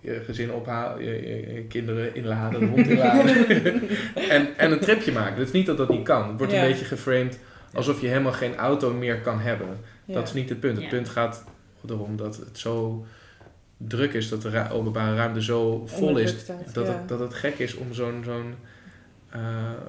Je 0.00 0.22
gezin 0.24 0.52
ophalen, 0.52 1.04
je, 1.04 1.10
je- 1.28 1.54
je 1.54 1.62
kinderen 1.64 2.14
inladen, 2.14 2.60
de 2.60 2.66
hond 2.66 2.86
inladen. 2.86 3.36
en, 4.30 4.48
en 4.56 4.72
een 4.72 4.80
tripje 4.80 5.12
maken. 5.12 5.38
Het 5.38 5.46
is 5.46 5.52
niet 5.52 5.66
dat 5.66 5.76
dat 5.76 5.88
niet 5.88 6.02
kan. 6.04 6.28
Het 6.28 6.38
wordt 6.38 6.52
Ja. 6.52 6.62
een 6.62 6.68
beetje 6.68 6.84
geframed 6.84 7.38
alsof 7.72 8.00
je 8.00 8.06
helemaal 8.06 8.32
geen 8.32 8.56
auto 8.56 8.92
meer 8.92 9.18
kan 9.20 9.40
hebben. 9.40 9.68
Ja. 10.04 10.14
Dat 10.14 10.26
is 10.28 10.32
niet 10.34 10.48
het 10.48 10.60
punt. 10.60 10.74
Het 10.74 10.84
Ja. 10.84 10.90
punt 10.90 11.08
gaat 11.08 11.44
erom 11.88 12.16
dat 12.16 12.36
het 12.36 12.58
zo 12.58 13.06
druk 13.76 14.12
is, 14.12 14.28
dat 14.28 14.42
de 14.42 14.70
openbare 14.70 15.16
ruimte 15.16 15.42
zo 15.42 15.86
vol 15.86 16.16
is, 16.18 16.46
dat, 16.72 16.86
ja. 16.86 16.92
het, 16.92 17.08
dat 17.08 17.18
het 17.18 17.34
gek 17.34 17.58
is 17.58 17.74
om 17.74 17.94
zo'n 17.94 18.22
zo'n 18.24 18.54
eh, 19.34 19.40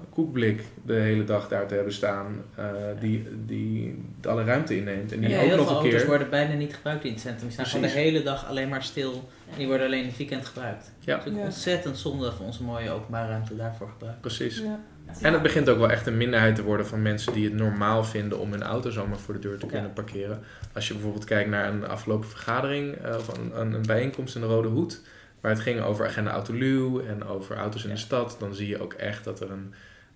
koekblik 0.10 0.64
de 0.86 0.94
hele 0.94 1.24
dag 1.24 1.48
daar 1.48 1.68
te 1.68 1.74
hebben 1.76 1.94
staan, 1.94 2.44
eh, 2.56 2.66
die, 3.00 3.28
die 3.46 4.04
alle 4.24 4.44
ruimte 4.44 4.78
inneemt. 4.78 5.12
En 5.12 5.20
die 5.20 5.30
Ja, 5.30 5.36
ook 5.40 5.44
heel 5.46 5.56
nog 5.58 5.66
veel 5.66 5.76
een 5.76 5.82
auto's 5.82 6.00
keer... 6.00 6.10
worden 6.10 6.30
bijna 6.30 6.54
niet 6.54 6.76
gebruikt 6.76 7.04
in 7.04 7.12
het 7.12 7.20
centrum. 7.20 7.44
Die 7.44 7.52
staan 7.52 7.66
gewoon 7.66 7.82
de 7.82 7.88
hele 7.94 8.24
dag 8.24 8.48
alleen 8.48 8.70
maar 8.70 8.84
stil. 8.84 9.30
En 9.52 9.58
die 9.58 9.68
worden 9.68 9.86
alleen 9.86 10.02
in 10.02 10.08
het 10.08 10.18
weekend 10.18 10.46
gebruikt. 10.46 10.92
Ja. 11.00 11.16
Het 11.18 11.26
is 11.26 11.32
ook 11.32 11.38
Ja. 11.38 11.44
ontzettend 11.44 11.98
zonde 11.98 12.24
dat 12.24 12.38
we 12.38 12.44
onze 12.44 12.64
mooie 12.64 12.92
openbare 12.92 13.30
ruimte 13.30 13.56
daarvoor 13.56 13.90
gebruiken. 13.90 14.22
Precies. 14.22 14.60
Ja. 14.60 14.80
En 15.22 15.34
het 15.34 15.42
begint 15.42 15.70
ook 15.70 15.78
wel 15.78 15.90
echt 15.90 16.08
een 16.08 16.18
minderheid 16.18 16.56
te 16.56 16.64
worden 16.64 16.88
van 16.88 17.02
mensen 17.02 17.34
die 17.34 17.46
het 17.46 17.54
normaal 17.54 18.04
vinden 18.04 18.40
om 18.40 18.52
hun 18.52 18.64
auto 18.64 18.90
zomaar 18.90 19.18
voor 19.20 19.34
de 19.34 19.40
deur 19.40 19.58
te 19.58 19.66
kunnen 19.66 19.94
parkeren. 19.94 20.40
Als 20.74 20.88
je 20.88 20.94
bijvoorbeeld 20.94 21.24
kijkt 21.26 21.50
naar 21.50 21.74
een 21.74 21.88
afgelopen 21.88 22.30
vergadering 22.30 22.96
eh, 22.96 23.16
of 23.16 23.38
een, 23.38 23.60
een, 23.60 23.74
een 23.74 23.86
bijeenkomst 23.86 24.36
in 24.36 24.42
de 24.42 24.48
Rode 24.48 24.68
Hoed, 24.68 25.02
waar 25.46 25.54
het 25.54 25.64
ging 25.64 25.82
over 25.82 26.08
agenda 26.08 26.32
Autoluw 26.32 27.02
en 27.02 27.24
over 27.28 27.56
auto's 27.58 27.84
in 27.84 27.90
de 27.90 27.98
stad, 27.98 28.36
dan 28.40 28.56
zie 28.56 28.68
je 28.68 28.82
ook 28.82 28.94
echt 28.94 29.24
dat 29.24 29.40
er 29.40 29.52
een, 29.52 29.74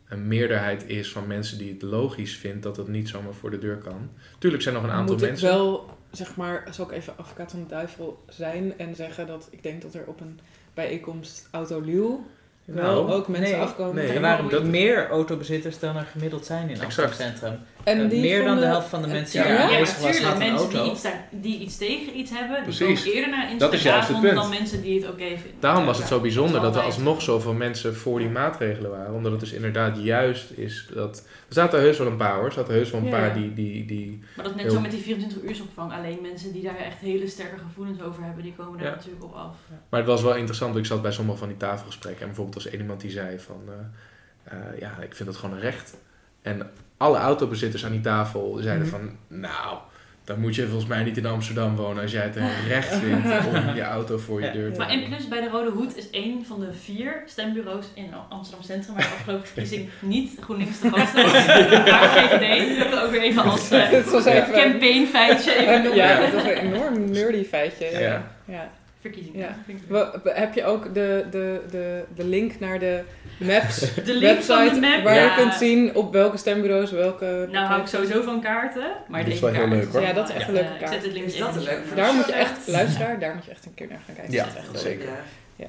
een 0.08 0.28
meerderheid 0.28 0.84
is 0.88 1.12
van 1.12 1.28
mensen 1.28 1.58
die 1.58 1.74
het 1.74 1.82
logisch 1.82 2.36
vindt 2.38 2.64
dat 2.64 2.78
het 2.78 2.88
niet 2.88 3.10
zomaar 3.10 3.34
voor 3.34 3.50
de 3.52 3.58
deur 3.60 3.78
kan. 3.78 4.10
Tuurlijk 4.40 4.64
zijn 4.64 4.76
er 4.76 4.82
nog 4.82 4.90
een 4.90 4.96
aantal 4.98 5.14
Moet 5.16 5.24
ik 5.24 5.30
mensen. 5.30 5.48
wel, 5.50 5.98
zeg 6.12 6.36
maar, 6.36 6.68
zal 6.72 6.86
ik 6.86 6.92
even 6.92 7.14
advocaat 7.18 7.52
van 7.52 7.60
de 7.60 7.66
duivel 7.70 8.24
zijn 8.28 8.74
en 8.78 8.96
zeggen 8.96 9.28
dat 9.28 9.48
ik 9.52 9.64
denk 9.64 9.82
dat 9.82 9.94
er 9.94 10.04
op 10.06 10.22
een 10.22 10.40
bijeenkomst 10.74 11.48
Autoluw 11.52 12.26
wel 12.66 12.84
Nou, 13.06 13.12
ook 13.12 13.28
mensen 13.28 13.52
nee, 13.52 13.62
afkomen. 13.62 13.96
nee, 13.96 14.12
er 14.12 14.22
waren 14.22 14.50
dat- 14.50 14.64
meer 14.64 15.10
autobezitters 15.10 15.80
dan 15.80 15.96
er 15.98 16.06
gemiddeld 16.06 16.46
zijn 16.46 16.70
in 16.70 16.82
Exact. 16.82 17.16
Centrum. 17.16 17.60
En 17.84 18.04
Eh, 18.04 18.10
die 18.10 18.20
meer 18.22 18.44
dan 18.44 18.58
de 18.60 18.66
helft 18.66 18.88
van 18.88 19.02
de 19.02 19.08
en- 19.08 19.14
mensen 19.14 19.40
ja, 19.40 19.46
die 19.46 19.54
ja, 19.56 19.60
daar 19.60 19.70
Ja, 19.72 19.76
aanwezig 19.78 20.00
was, 20.00 20.20
had 20.22 20.34
een 20.34 20.40
mensen 20.54 20.70
die 20.70 20.92
iets, 20.92 21.02
daar, 21.02 21.28
die 21.32 21.60
iets 21.60 21.78
tegen 21.78 22.18
iets 22.20 22.32
hebben, 22.32 22.56
die 22.56 22.64
Precies. 22.64 23.00
komen 23.04 23.14
eerder 23.16 23.30
naar 23.38 23.58
Dat 23.58 23.74
is 23.74 23.84
juist 23.84 24.08
het 24.08 24.18
Instagram 24.18 24.22
punt. 24.22 24.50
dan 24.52 24.60
mensen 24.60 24.82
die 24.82 25.02
het 25.02 25.10
oké 25.12 25.26
vinden. 25.28 25.60
Daarom 25.60 25.86
was 25.86 25.98
het 25.98 26.08
zo 26.08 26.20
bijzonder 26.20 26.62
dat 26.62 26.76
er 26.76 26.82
alsnog 26.82 27.22
zoveel 27.22 27.54
mensen 27.54 27.96
voor 27.96 28.20
die 28.20 28.30
maatregelen 28.30 28.92
waren. 28.92 29.14
Omdat 29.14 29.32
het 29.32 29.40
dus 29.40 29.52
inderdaad 29.52 29.98
juist 30.04 30.52
is 30.52 30.88
dat... 30.94 31.18
Er 31.48 31.54
zaten 31.56 31.80
heus 31.80 31.98
wel 31.98 32.08
een 32.08 32.18
paar 32.18 32.36
hoor. 32.36 32.46
Er 32.46 32.52
zaten 32.52 32.74
heus 32.74 32.92
wel 32.92 33.00
een 33.02 33.08
Ja. 33.08 33.12
paar 33.20 33.34
die, 33.34 33.54
die, 33.54 33.86
die... 33.86 34.20
Maar 34.36 34.46
dat 34.46 34.56
is 34.56 34.62
net 34.62 34.66
Heel- 34.66 34.76
zo 34.76 34.82
met 34.82 34.92
die 34.92 35.02
24 35.02 35.42
uursopvang. 35.44 35.94
Alleen 35.94 36.20
mensen 36.22 36.52
die 36.54 36.64
daar 36.64 36.78
echt 36.78 36.98
hele 36.98 37.28
sterke 37.28 37.58
gevoelens 37.68 38.02
over 38.02 38.24
hebben, 38.24 38.44
die 38.44 38.54
komen 38.58 38.78
daar 38.80 38.88
Ja. 38.88 38.96
natuurlijk 38.96 39.24
op 39.24 39.34
af. 39.34 39.56
Maar 39.90 40.00
het 40.00 40.10
was 40.10 40.22
wel 40.22 40.36
interessant. 40.36 40.76
Ik 40.78 40.86
zat 40.86 41.02
bij 41.02 41.12
sommige 41.12 41.38
van 41.38 41.48
die 41.48 41.58
tafelgesprekken. 41.58 42.22
En 42.22 42.28
bijvoorbeeld 42.28 42.64
was 42.64 42.68
één 42.74 42.82
iemand 42.82 43.02
die 43.02 43.12
zei 43.12 43.40
van... 43.40 43.62
eh, 43.68 44.54
eh, 44.58 44.80
ja, 44.80 44.98
ik 45.02 45.16
vind 45.16 45.30
dat 45.30 45.38
gewoon 45.38 45.56
een 45.56 45.62
recht. 45.62 45.98
En 46.42 46.70
alle 47.00 47.18
autobezitters 47.18 47.86
aan 47.86 47.92
die 47.92 48.02
tafel 48.02 48.58
zeiden 48.62 48.88
Mhm. 48.88 48.96
van... 48.96 49.18
Nou, 49.28 49.78
dan 50.24 50.40
moet 50.40 50.56
je 50.56 50.66
volgens 50.68 50.88
mij 50.90 51.04
niet 51.04 51.18
in 51.18 51.26
Amsterdam 51.26 51.76
wonen... 51.76 52.02
als 52.04 52.12
jij 52.12 52.24
het 52.24 52.36
een 52.36 52.50
recht 52.68 52.96
vindt 52.96 53.28
om 53.48 53.76
je 53.76 53.82
auto 53.82 54.18
voor 54.18 54.40
je 54.40 54.46
Ja. 54.46 54.52
deur 54.54 54.72
te 54.74 54.78
Maar 54.80 54.88
en 54.90 55.00
hebben. 55.00 55.18
plus 55.18 55.28
bij 55.28 55.42
de 55.42 55.50
Rode 55.50 55.70
Hoed 55.70 55.98
is 55.98 56.10
één 56.10 56.46
van 56.46 56.60
de 56.60 56.74
vier 56.84 57.24
stembureaus 57.26 57.86
in 57.94 58.10
Amsterdam 58.30 58.64
Centrum, 58.66 58.96
waar 58.96 59.04
de 59.04 59.10
afgelopen 59.10 59.46
verkiezing 59.54 59.90
niet 60.00 60.38
GroenLinks 60.42 60.80
de 60.80 60.88
grootste 60.92 61.22
was, 61.22 61.32
maar 61.92 62.10
VVD. 62.10 62.78
Dat 62.80 62.90
wil 62.90 62.98
ik 62.98 63.04
ook 63.06 63.12
weer 63.12 63.22
even 63.22 63.44
als 63.44 63.72
eh, 63.72 63.90
Het 63.90 64.12
was 64.12 64.26
even... 64.26 64.52
campaignfeitje 64.54 65.54
even 65.56 65.74
En, 65.74 65.82
noemen. 65.84 65.98
ja, 65.98 66.20
dat 66.22 66.32
was 66.34 66.44
een 66.44 66.50
enorm 66.58 67.12
nerdy 67.12 67.44
feitje. 67.44 67.86
Ja. 67.92 68.00
Ja. 68.00 68.32
Ja. 68.46 68.70
Verkiezingen. 69.02 69.40
Ja. 69.40 69.56
Leuk. 69.88 70.20
Heb 70.24 70.54
je 70.54 70.64
ook 70.64 70.94
de, 70.94 71.26
de, 71.32 71.62
de, 71.72 72.04
de 72.16 72.26
link 72.26 72.60
naar 72.60 72.80
de 72.80 73.02
Maps 73.38 73.80
De 74.06 74.14
link 74.14 74.42
van 74.42 74.58
website 74.58 74.80
de 74.82 74.88
map, 74.88 75.04
waar 75.04 75.16
ja. 75.16 75.24
je 75.24 75.42
kunt 75.42 75.54
zien 75.54 75.96
op 75.96 76.14
welke 76.14 76.38
stembureaus 76.38 76.92
welke... 76.92 77.48
Nou 77.52 77.68
hou 77.68 77.82
ik 77.82 77.88
sowieso 77.88 78.22
van 78.22 78.42
kaarten, 78.42 78.92
maar 79.08 79.24
Dat 79.24 79.34
is 79.34 79.40
deze 79.40 79.52
wel 79.52 79.54
heel 79.54 79.70
kaart 79.70 79.84
leuk, 79.84 79.92
hoor. 79.94 80.02
Ja, 80.02 80.14
dat 80.14 80.30
is 80.30 80.36
echt 80.36 80.48
een 80.48 80.54
leuke 80.54 80.74
Ik 80.74 80.80
kaart. 80.80 80.92
zet 80.94 81.04
het 81.04 81.12
linkje 81.12 81.32
Is 81.32 81.40
dat 81.40 81.56
leuke 81.56 81.70
notes. 81.70 81.96
Daar 81.96 82.14
moet 82.14 82.26
je 82.26 82.34
echt, 82.34 82.68
luisteraar, 82.68 83.20
daar 83.20 83.36
moet 83.36 83.46
je 83.46 83.52
echt 83.52 83.66
een 83.66 83.74
keer 83.74 83.88
naar 83.88 84.00
gaan 84.06 84.16
kijken. 84.16 84.34
Ja, 84.34 84.44
dat 84.44 84.54
is 84.54 84.60
echt 84.60 84.72
leuk. 84.72 84.82
zeker. 84.82 85.10
Ja. 85.56 85.68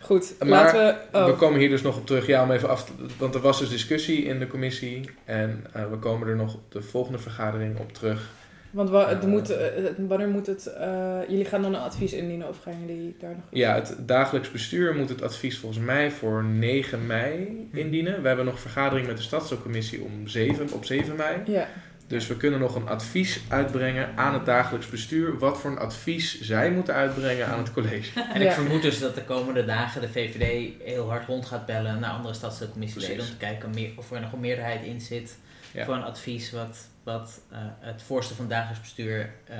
Goed, 0.00 0.34
Maar 0.38 0.48
laten 0.48 0.86
we... 1.10 1.18
Oh, 1.18 1.24
We 1.26 1.32
komen 1.32 1.60
hier 1.60 1.68
dus 1.68 1.82
nog 1.82 1.96
op 1.96 2.06
terug, 2.06 2.26
ja, 2.26 2.42
om 2.42 2.50
even 2.50 2.68
af 2.68 2.84
te, 2.84 2.92
want 3.18 3.34
er 3.34 3.40
was 3.40 3.58
dus 3.58 3.68
discussie 3.68 4.24
in 4.24 4.38
de 4.38 4.46
commissie 4.46 5.10
en 5.24 5.66
eh, 5.72 5.90
we 5.90 5.96
komen 5.96 6.28
er 6.28 6.36
nog 6.36 6.54
op 6.54 6.72
de 6.72 6.82
volgende 6.82 7.18
vergadering 7.18 7.78
op 7.78 7.92
terug. 7.92 8.30
Want 8.70 8.90
wa- 8.90 9.08
het 9.08 9.22
eh, 9.22 9.28
moet, 9.28 9.50
eh, 9.50 9.58
het- 9.84 9.94
wanneer 9.98 10.28
moet 10.28 10.46
het... 10.46 10.66
eh, 10.66 11.18
jullie 11.28 11.44
gaan 11.44 11.62
dan 11.62 11.74
een 11.74 11.80
advies 11.80 12.12
indienen 12.12 12.48
of 12.48 12.62
gaan 12.62 12.74
jullie 12.86 13.16
daar 13.20 13.30
nog... 13.34 13.44
Ja, 13.50 13.74
het 13.74 13.96
dagelijks 13.98 14.50
bestuur 14.50 14.94
moet 14.94 15.08
het 15.08 15.22
advies 15.22 15.58
volgens 15.58 15.84
mij 15.84 16.10
voor 16.10 16.44
9 16.44 17.06
mei 17.06 17.68
indienen. 17.72 18.22
We 18.22 18.26
hebben 18.28 18.44
nog 18.46 18.60
vergadering 18.60 19.06
met 19.06 19.16
de 19.16 19.22
stadscommissie 19.22 20.02
om 20.02 20.26
7, 20.28 20.68
op 20.72 20.84
7 20.84 21.16
mei. 21.16 21.36
Ja, 21.46 21.68
Dus 22.06 22.26
we 22.26 22.36
kunnen 22.36 22.60
nog 22.60 22.74
een 22.74 22.88
advies 22.88 23.40
uitbrengen 23.48 24.08
aan 24.16 24.34
het 24.34 24.46
dagelijks 24.46 24.88
bestuur. 24.88 25.38
Wat 25.38 25.58
voor 25.60 25.70
een 25.70 25.78
advies 25.78 26.40
zij 26.40 26.70
moeten 26.70 26.94
uitbrengen 26.94 27.46
aan 27.46 27.58
het 27.58 27.72
college. 27.72 28.20
En 28.34 28.40
Ja. 28.40 28.46
ik 28.48 28.52
vermoed 28.52 28.82
dus 28.82 28.98
dat 28.98 29.14
de 29.14 29.24
komende 29.24 29.64
dagen 29.64 30.00
de 30.00 30.08
VVD 30.08 30.72
heel 30.84 31.08
hard 31.08 31.26
rond 31.26 31.46
gaat 31.46 31.66
bellen 31.66 32.00
naar 32.00 32.10
andere 32.10 32.34
stadscommissieleden 32.34 33.20
om 33.24 33.30
te 33.30 33.36
kijken 33.36 33.70
meer- 33.74 33.92
of 33.96 34.10
er 34.12 34.20
nog 34.20 34.32
een 34.32 34.40
meerderheid 34.40 34.84
in 34.84 35.00
zit 35.00 35.36
Ja. 35.72 35.84
voor 35.84 35.94
een 35.94 36.02
advies 36.02 36.52
wat, 36.52 36.88
wat 37.02 37.40
eh, 37.50 37.58
het 37.80 38.02
voorstel 38.02 38.36
van 38.36 38.48
dagelijks 38.48 38.80
bestuur 38.80 39.32
eh, 39.44 39.56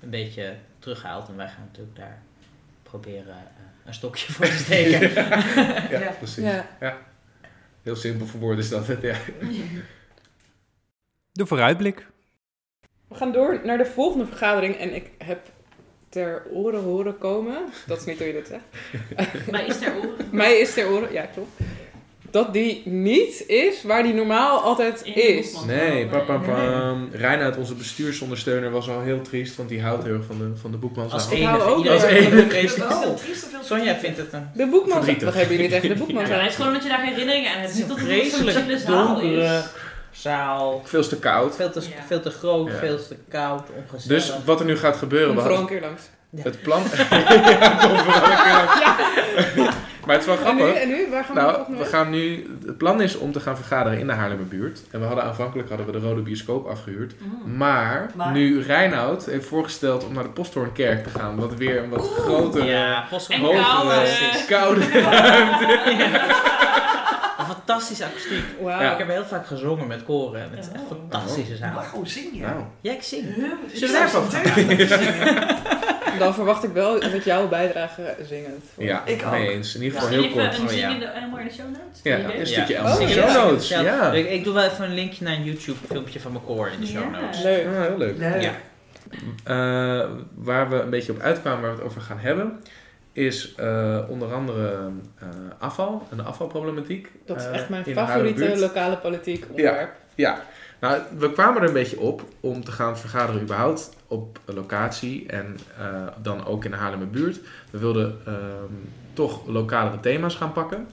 een 0.00 0.10
beetje 0.10 0.56
terughaalt. 0.78 1.28
En 1.28 1.36
wij 1.36 1.48
gaan 1.48 1.64
natuurlijk 1.70 1.96
daar 1.96 2.22
proberen 2.82 3.34
eh, 3.34 3.42
een 3.84 3.94
stokje 3.94 4.32
voor 4.32 4.46
te 4.46 4.52
steken. 4.56 5.10
ja, 5.14 5.98
Ja. 6.00 6.10
precies. 6.18 6.44
ja. 6.80 6.98
Heel 7.82 7.96
simpel 7.96 8.26
verwoord 8.26 8.58
is 8.58 8.68
dat 8.68 8.86
het, 8.86 9.02
ja. 9.02 9.16
De 11.32 11.46
vooruitblik. 11.46 12.06
We 13.08 13.14
gaan 13.14 13.32
door 13.32 13.60
naar 13.64 13.78
de 13.78 13.86
volgende 13.86 14.26
vergadering 14.26 14.76
en 14.76 14.94
ik 14.94 15.10
heb 15.18 15.50
ter 16.08 16.42
oren 16.50 16.82
horen 16.82 17.18
komen, 17.18 17.58
dat 17.86 17.98
is 17.98 18.04
niet 18.04 18.18
hoe 18.18 18.26
je 18.26 18.32
dat 18.32 18.46
zegt, 18.46 19.50
Maar 19.50 19.66
is 19.66 19.78
ter 19.78 19.96
oren? 19.96 20.28
mij 20.32 20.56
is 20.58 20.74
ter 20.74 20.88
oren, 20.88 21.12
ja 21.12 21.26
klopt, 21.26 21.60
dat 22.30 22.52
die 22.52 22.82
niet 22.84 23.44
is 23.46 23.82
waar 23.82 24.02
die 24.02 24.14
normaal 24.14 24.60
altijd 24.60 25.04
is. 25.04 25.54
Nee, 25.66 26.06
pam, 26.06 26.24
pam, 26.26 26.42
pam. 26.42 27.08
Reinoud, 27.12 27.56
onze 27.56 27.74
bestuursondersteuner, 27.74 28.70
was 28.70 28.88
al 28.88 29.00
heel 29.00 29.22
triest, 29.22 29.56
want 29.56 29.68
die 29.68 29.82
houdt 29.82 30.04
heel 30.04 30.14
erg 30.14 30.24
van 30.26 30.38
de, 30.38 30.50
van 30.60 30.70
de 30.70 30.76
boekmans. 30.76 31.12
Als 31.12 31.26
Ik 31.26 31.32
enige. 31.32 31.48
hou 31.50 31.62
ook 31.62 31.76
iedereen. 31.84 32.30
Wel, 32.78 33.02
of 33.12 33.22
veel 33.22 33.34
Sonja 33.62 33.94
vindt 33.96 34.16
het 34.18 34.32
een 34.32 34.48
De 34.54 34.66
boekman, 34.66 34.98
wat 35.24 35.34
hebben 35.34 35.56
jullie 35.56 35.68
tegen 35.70 35.88
de 35.88 35.94
boekman? 35.94 36.26
Ja, 36.26 36.32
het 36.38 36.50
is 36.50 36.56
gewoon 36.56 36.72
dat 36.72 36.82
je 36.82 36.88
daar 36.88 37.02
herinneringen 37.04 37.50
aan 37.52 37.58
hebt. 37.58 37.68
Het 37.72 37.78
is 37.78 37.86
Niet 37.86 37.98
een 37.98 38.04
vreselijk 38.04 38.86
donkere 38.86 39.42
is. 39.42 39.60
zaal. 40.10 40.82
Veel 40.84 41.08
te 41.08 41.18
koud. 41.18 41.56
Veel 41.56 41.70
te, 41.70 41.80
Ja. 41.80 41.86
veel 42.06 42.20
te 42.20 42.30
groot, 42.30 42.68
Ja. 42.70 42.74
veel 42.78 42.96
te 43.08 43.16
koud, 43.28 43.62
ongezellig. 43.76 44.24
Dus 44.26 44.32
wat 44.44 44.60
er 44.60 44.66
nu 44.66 44.76
gaat 44.76 44.96
gebeuren, 44.96 45.34
Kom 45.34 45.42
vooral 45.42 45.60
een 45.60 45.66
keer 45.66 45.80
langs. 45.80 46.02
het 46.42 46.62
plan... 46.62 46.82
ja, 47.10 47.76
kom 47.80 47.98
vooral 47.98 48.30
een 48.30 48.42
keer 48.44 48.52
langs. 49.64 49.75
Maar 50.06 50.14
het 50.18 50.26
is 50.26 50.36
wel 50.36 50.46
En 50.46 50.54
nu, 50.56 50.60
grappig. 50.62 50.82
en 50.82 50.88
nu, 50.88 51.06
waar 51.10 51.24
gaan 51.24 51.34
we 51.34 51.40
Nou, 51.40 51.78
we 51.78 51.84
gaan 51.84 52.10
nu... 52.10 52.46
Het 52.66 52.76
plan 52.78 53.00
is 53.00 53.16
om 53.18 53.32
te 53.32 53.40
gaan 53.40 53.56
vergaderen 53.56 53.98
in 53.98 54.06
de 54.06 54.12
Haarlemmerbuurt. 54.12 54.80
En 54.90 55.00
we 55.00 55.06
hadden 55.06 55.24
aanvankelijk 55.24 55.68
hadden 55.68 55.86
we 55.86 55.92
de 55.92 55.98
Rode 55.98 56.20
Bioscoop 56.20 56.66
afgehuurd. 56.66 57.14
Mm. 57.18 57.56
Maar, 57.56 58.10
Maar? 58.14 58.32
nu 58.32 58.60
Reinoud 58.62 59.24
heeft 59.24 59.46
voorgesteld 59.46 60.04
om 60.04 60.12
naar 60.14 60.22
de 60.22 60.28
Posthoornkerk 60.28 61.04
te 61.04 61.10
gaan. 61.18 61.36
Wat 61.36 61.54
weer 61.54 61.82
een 61.82 61.90
wat 61.90 62.10
grotere... 62.18 62.64
Ja, 62.64 63.06
hogere, 63.10 63.40
koude. 64.48 64.80
koude 64.80 64.80
Een 67.38 67.44
fantastische 67.46 68.04
akoestiek. 68.04 68.44
Ja. 68.64 68.92
Ik 68.92 68.98
heb 68.98 69.08
heel 69.08 69.24
vaak 69.24 69.46
gezongen 69.46 69.86
met 69.86 70.04
koren. 70.04 70.42
en 70.42 70.50
Het 70.50 70.58
is 70.58 70.66
echt 70.72 70.82
een 70.90 70.96
fantastische 71.10 71.56
zaal. 71.56 71.74
Wauw, 71.74 72.04
zing 72.04 72.26
je? 72.32 72.40
Nou, 72.40 72.54
Ja, 72.80 72.92
ik 72.92 73.02
zing. 73.02 73.34
Huh? 73.34 73.44
Zullen 73.72 73.94
we 73.94 73.98
daarvan 73.98 74.24
Dan 76.18 76.34
verwacht 76.34 76.64
ik 76.64 76.72
wel 76.72 76.98
met 77.12 77.24
jouw 77.24 77.48
bijdrage 77.48 78.16
zingend. 78.22 78.64
ja, 78.78 79.02
Ik 79.04 79.22
ook. 79.26 79.32
eens. 79.32 79.74
In 79.74 79.82
ieder 79.82 80.00
geval 80.00 80.14
heel 80.20 80.30
kort. 80.30 80.58
een 80.58 80.62
Oh, 80.62 80.68
zin 80.68 80.78
ja. 80.78 80.90
in 80.90 80.98
de, 81.00 81.10
helemaal 81.12 81.38
in 81.38 81.46
de 81.46 81.52
show 81.52 81.66
notes. 81.66 82.00
Ja, 82.02 82.34
een 82.34 82.46
stukje 82.46 82.72
Ja. 82.72 82.78
Elmo. 82.78 82.90
Oh, 83.04 83.08
show 83.08 83.28
ja. 83.28 83.32
notes. 83.44 83.68
Ja, 83.68 83.80
Ja. 83.80 84.12
Ik, 84.12 84.30
ik 84.30 84.44
doe 84.44 84.54
wel 84.54 84.64
even 84.64 84.84
een 84.84 84.94
linkje 84.94 85.24
naar 85.24 85.34
een 85.34 85.44
YouTube 85.44 85.78
filmpje 85.88 86.20
van 86.20 86.32
mijn 86.32 86.44
koor 86.44 86.68
in 86.68 86.80
de 86.80 86.86
show 86.86 87.02
Ja. 87.14 87.20
notes. 87.20 87.42
Leuk. 87.42 87.66
Ah, 87.66 87.72
heel 87.86 87.98
leuk. 87.98 88.16
Leuk. 88.18 88.42
Ja. 88.42 88.52
Eh, 89.44 90.08
waar 90.34 90.68
we 90.70 90.76
een 90.80 90.90
beetje 90.90 91.12
op 91.12 91.20
uitkwamen, 91.20 91.60
waar 91.60 91.70
we 91.70 91.76
het 91.76 91.86
over 91.86 92.00
gaan 92.00 92.18
hebben, 92.18 92.60
is 93.12 93.54
eh, 93.56 93.98
onder 94.08 94.34
andere 94.34 94.90
eh, 95.18 95.26
afval 95.58 96.06
en 96.10 96.16
de 96.16 96.22
afvalproblematiek. 96.22 97.08
Dat 97.26 97.36
is 97.36 97.46
echt 97.46 97.68
mijn 97.68 97.84
in 97.86 97.94
de 97.94 98.00
favoriete 98.00 98.58
lokale 98.58 98.96
politiek 98.96 99.44
onderwerp. 99.50 99.90
Ja, 100.14 100.40
nou, 100.80 101.00
we 101.18 101.32
kwamen 101.32 101.62
er 101.62 101.68
een 101.68 101.74
beetje 101.74 102.00
op 102.00 102.22
om 102.40 102.64
te 102.64 102.70
gaan 102.72 102.98
vergaderen 102.98 103.42
überhaupt 103.42 103.90
op 104.08 104.40
locatie 104.44 105.26
en 105.26 105.56
eh, 105.78 106.06
dan 106.22 106.44
ook 106.44 106.64
in 106.64 106.70
de 106.70 106.76
Haarlemmerbuurt. 106.76 107.40
We 107.70 107.78
wilden 107.78 108.18
ehm, 108.26 108.72
toch 109.12 109.46
lokalere 109.46 110.00
thema's 110.00 110.34
gaan 110.34 110.52
pakken. 110.52 110.88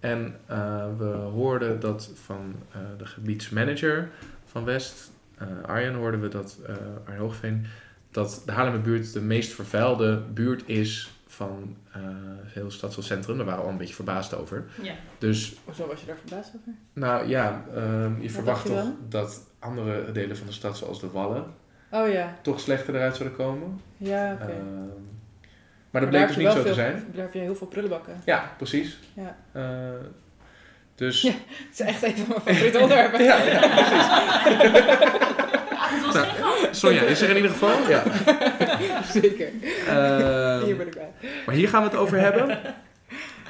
En 0.00 0.36
eh, 0.46 0.86
we 0.98 1.04
hoorden 1.04 1.80
dat 1.80 2.10
van 2.14 2.54
eh, 2.70 2.80
de 2.98 3.06
gebiedsmanager 3.06 4.10
van 4.46 4.64
West, 4.64 5.10
eh, 5.38 5.46
Arjen, 5.66 5.94
hoorden 5.94 6.20
we 6.20 6.28
dat, 6.28 6.58
eh 6.66 6.74
Arjen 7.04 7.20
Hoogveen, 7.20 7.66
dat 8.10 8.42
de 8.46 8.52
Haarlemmerbuurt 8.52 9.12
de 9.12 9.20
meest 9.20 9.52
vervuilde 9.52 10.22
buurt 10.34 10.62
is 10.68 11.10
van 11.26 11.76
eh 11.92 12.00
heel 12.44 12.70
stadscentrum. 12.70 13.36
Daar 13.36 13.46
waren 13.46 13.60
we 13.60 13.66
al 13.66 13.72
een 13.72 13.78
beetje 13.78 13.94
verbaasd 13.94 14.34
over. 14.34 14.64
Ja. 14.82 14.94
Dus 15.18 15.56
Hoezo 15.64 15.86
was 15.86 16.00
je 16.00 16.06
daar 16.06 16.16
verbaasd 16.26 16.52
over? 16.60 16.72
nou 16.92 17.28
ja, 17.28 17.64
ehm, 17.74 18.20
je 18.20 18.30
verwacht 18.30 18.62
je 18.62 18.68
toch 18.68 18.86
dat 19.08 19.46
andere 19.58 20.12
delen 20.12 20.36
van 20.36 20.46
de 20.46 20.52
stad, 20.52 20.76
zoals 20.76 21.00
de 21.00 21.10
Wallen, 21.10 21.44
Oh 21.92 22.08
ja, 22.12 22.36
toch 22.42 22.60
slechter 22.60 22.94
eruit 22.94 23.16
zouden 23.16 23.38
komen. 23.38 23.80
ja 23.96 24.32
oké. 24.42 24.52
Ehm, 24.52 24.74
Maar 24.74 24.90
maar 25.90 26.00
dat 26.00 26.10
bleek 26.10 26.26
dus 26.26 26.36
niet 26.36 26.50
zo 26.52 26.62
te 26.62 26.74
zijn. 26.74 27.04
Daar 27.12 27.22
heb 27.24 27.32
je 27.32 27.38
heel 27.40 27.54
veel 27.56 27.66
prullenbakken. 27.66 28.20
Ja, 28.24 28.52
precies. 28.56 28.98
Ja. 29.14 29.36
Eh, 29.52 29.62
dus 30.94 31.22
Ja. 31.22 31.30
Het 31.30 31.72
is 31.72 31.80
echt 31.80 32.02
een 32.02 32.16
van 32.16 32.26
mijn 32.28 32.40
favoriete 32.40 32.78
onderwerpen. 32.78 33.24
ja, 33.30 33.36
ja, 33.42 33.60
Het 35.92 36.04
was 36.04 36.14
Nou. 36.14 36.26
Sonja 36.70 37.00
is 37.02 37.20
er 37.20 37.28
in 37.30 37.36
ieder 37.36 37.50
geval. 37.50 37.88
Ja. 37.88 38.02
Zeker. 39.20 39.48
Ehm, 39.88 40.64
Hier 40.64 40.76
ben 40.76 40.86
ik 40.86 40.94
bij. 40.94 41.10
maar 41.46 41.54
hier 41.54 41.68
gaan 41.68 41.82
we 41.82 41.88
het 41.88 41.98
over 41.98 42.18
hebben. 42.18 42.58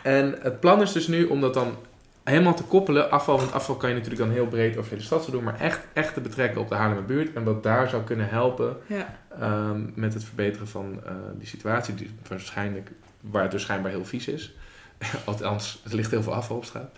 En 0.02 0.38
het 0.42 0.60
plan 0.60 0.82
is 0.82 0.92
dus 0.92 1.06
nu 1.06 1.24
om 1.24 1.40
dat 1.40 1.54
dan 1.54 1.76
helemaal 2.24 2.54
te 2.54 2.62
koppelen. 2.64 3.10
Afval, 3.10 3.36
want 3.38 3.52
afval 3.52 3.76
kan 3.76 3.88
je 3.88 3.94
natuurlijk 3.94 4.22
dan 4.22 4.32
heel 4.32 4.46
breed 4.46 4.76
over 4.76 4.82
de 4.82 4.94
hele 4.94 5.06
stad 5.06 5.24
zo 5.24 5.30
doen. 5.30 5.44
Maar 5.44 5.60
echt, 5.60 5.80
echt 5.92 6.14
te 6.14 6.20
betrekken 6.20 6.60
op 6.60 6.68
de 6.68 6.74
Haarlemmerbuurt. 6.74 7.34
En 7.34 7.44
wat 7.44 7.62
daar 7.62 7.88
zou 7.88 8.02
kunnen 8.02 8.28
helpen 8.28 8.76
Ja. 8.86 9.18
Ehm, 9.40 9.80
met 9.94 10.14
het 10.14 10.24
verbeteren 10.24 10.68
van 10.68 11.00
eh, 11.06 11.12
die 11.38 11.46
situatie, 11.48 11.94
die 11.94 12.10
waarschijnlijk, 12.28 12.90
waar 13.20 13.42
het 13.42 13.50
dus 13.50 13.62
schijnbaar 13.62 13.90
heel 13.90 14.04
vies 14.04 14.28
is. 14.28 14.54
Althans, 15.24 15.82
er 15.84 15.94
ligt 15.94 16.10
heel 16.10 16.22
veel 16.22 16.34
afval 16.34 16.56
op 16.56 16.64
straat. 16.64 16.90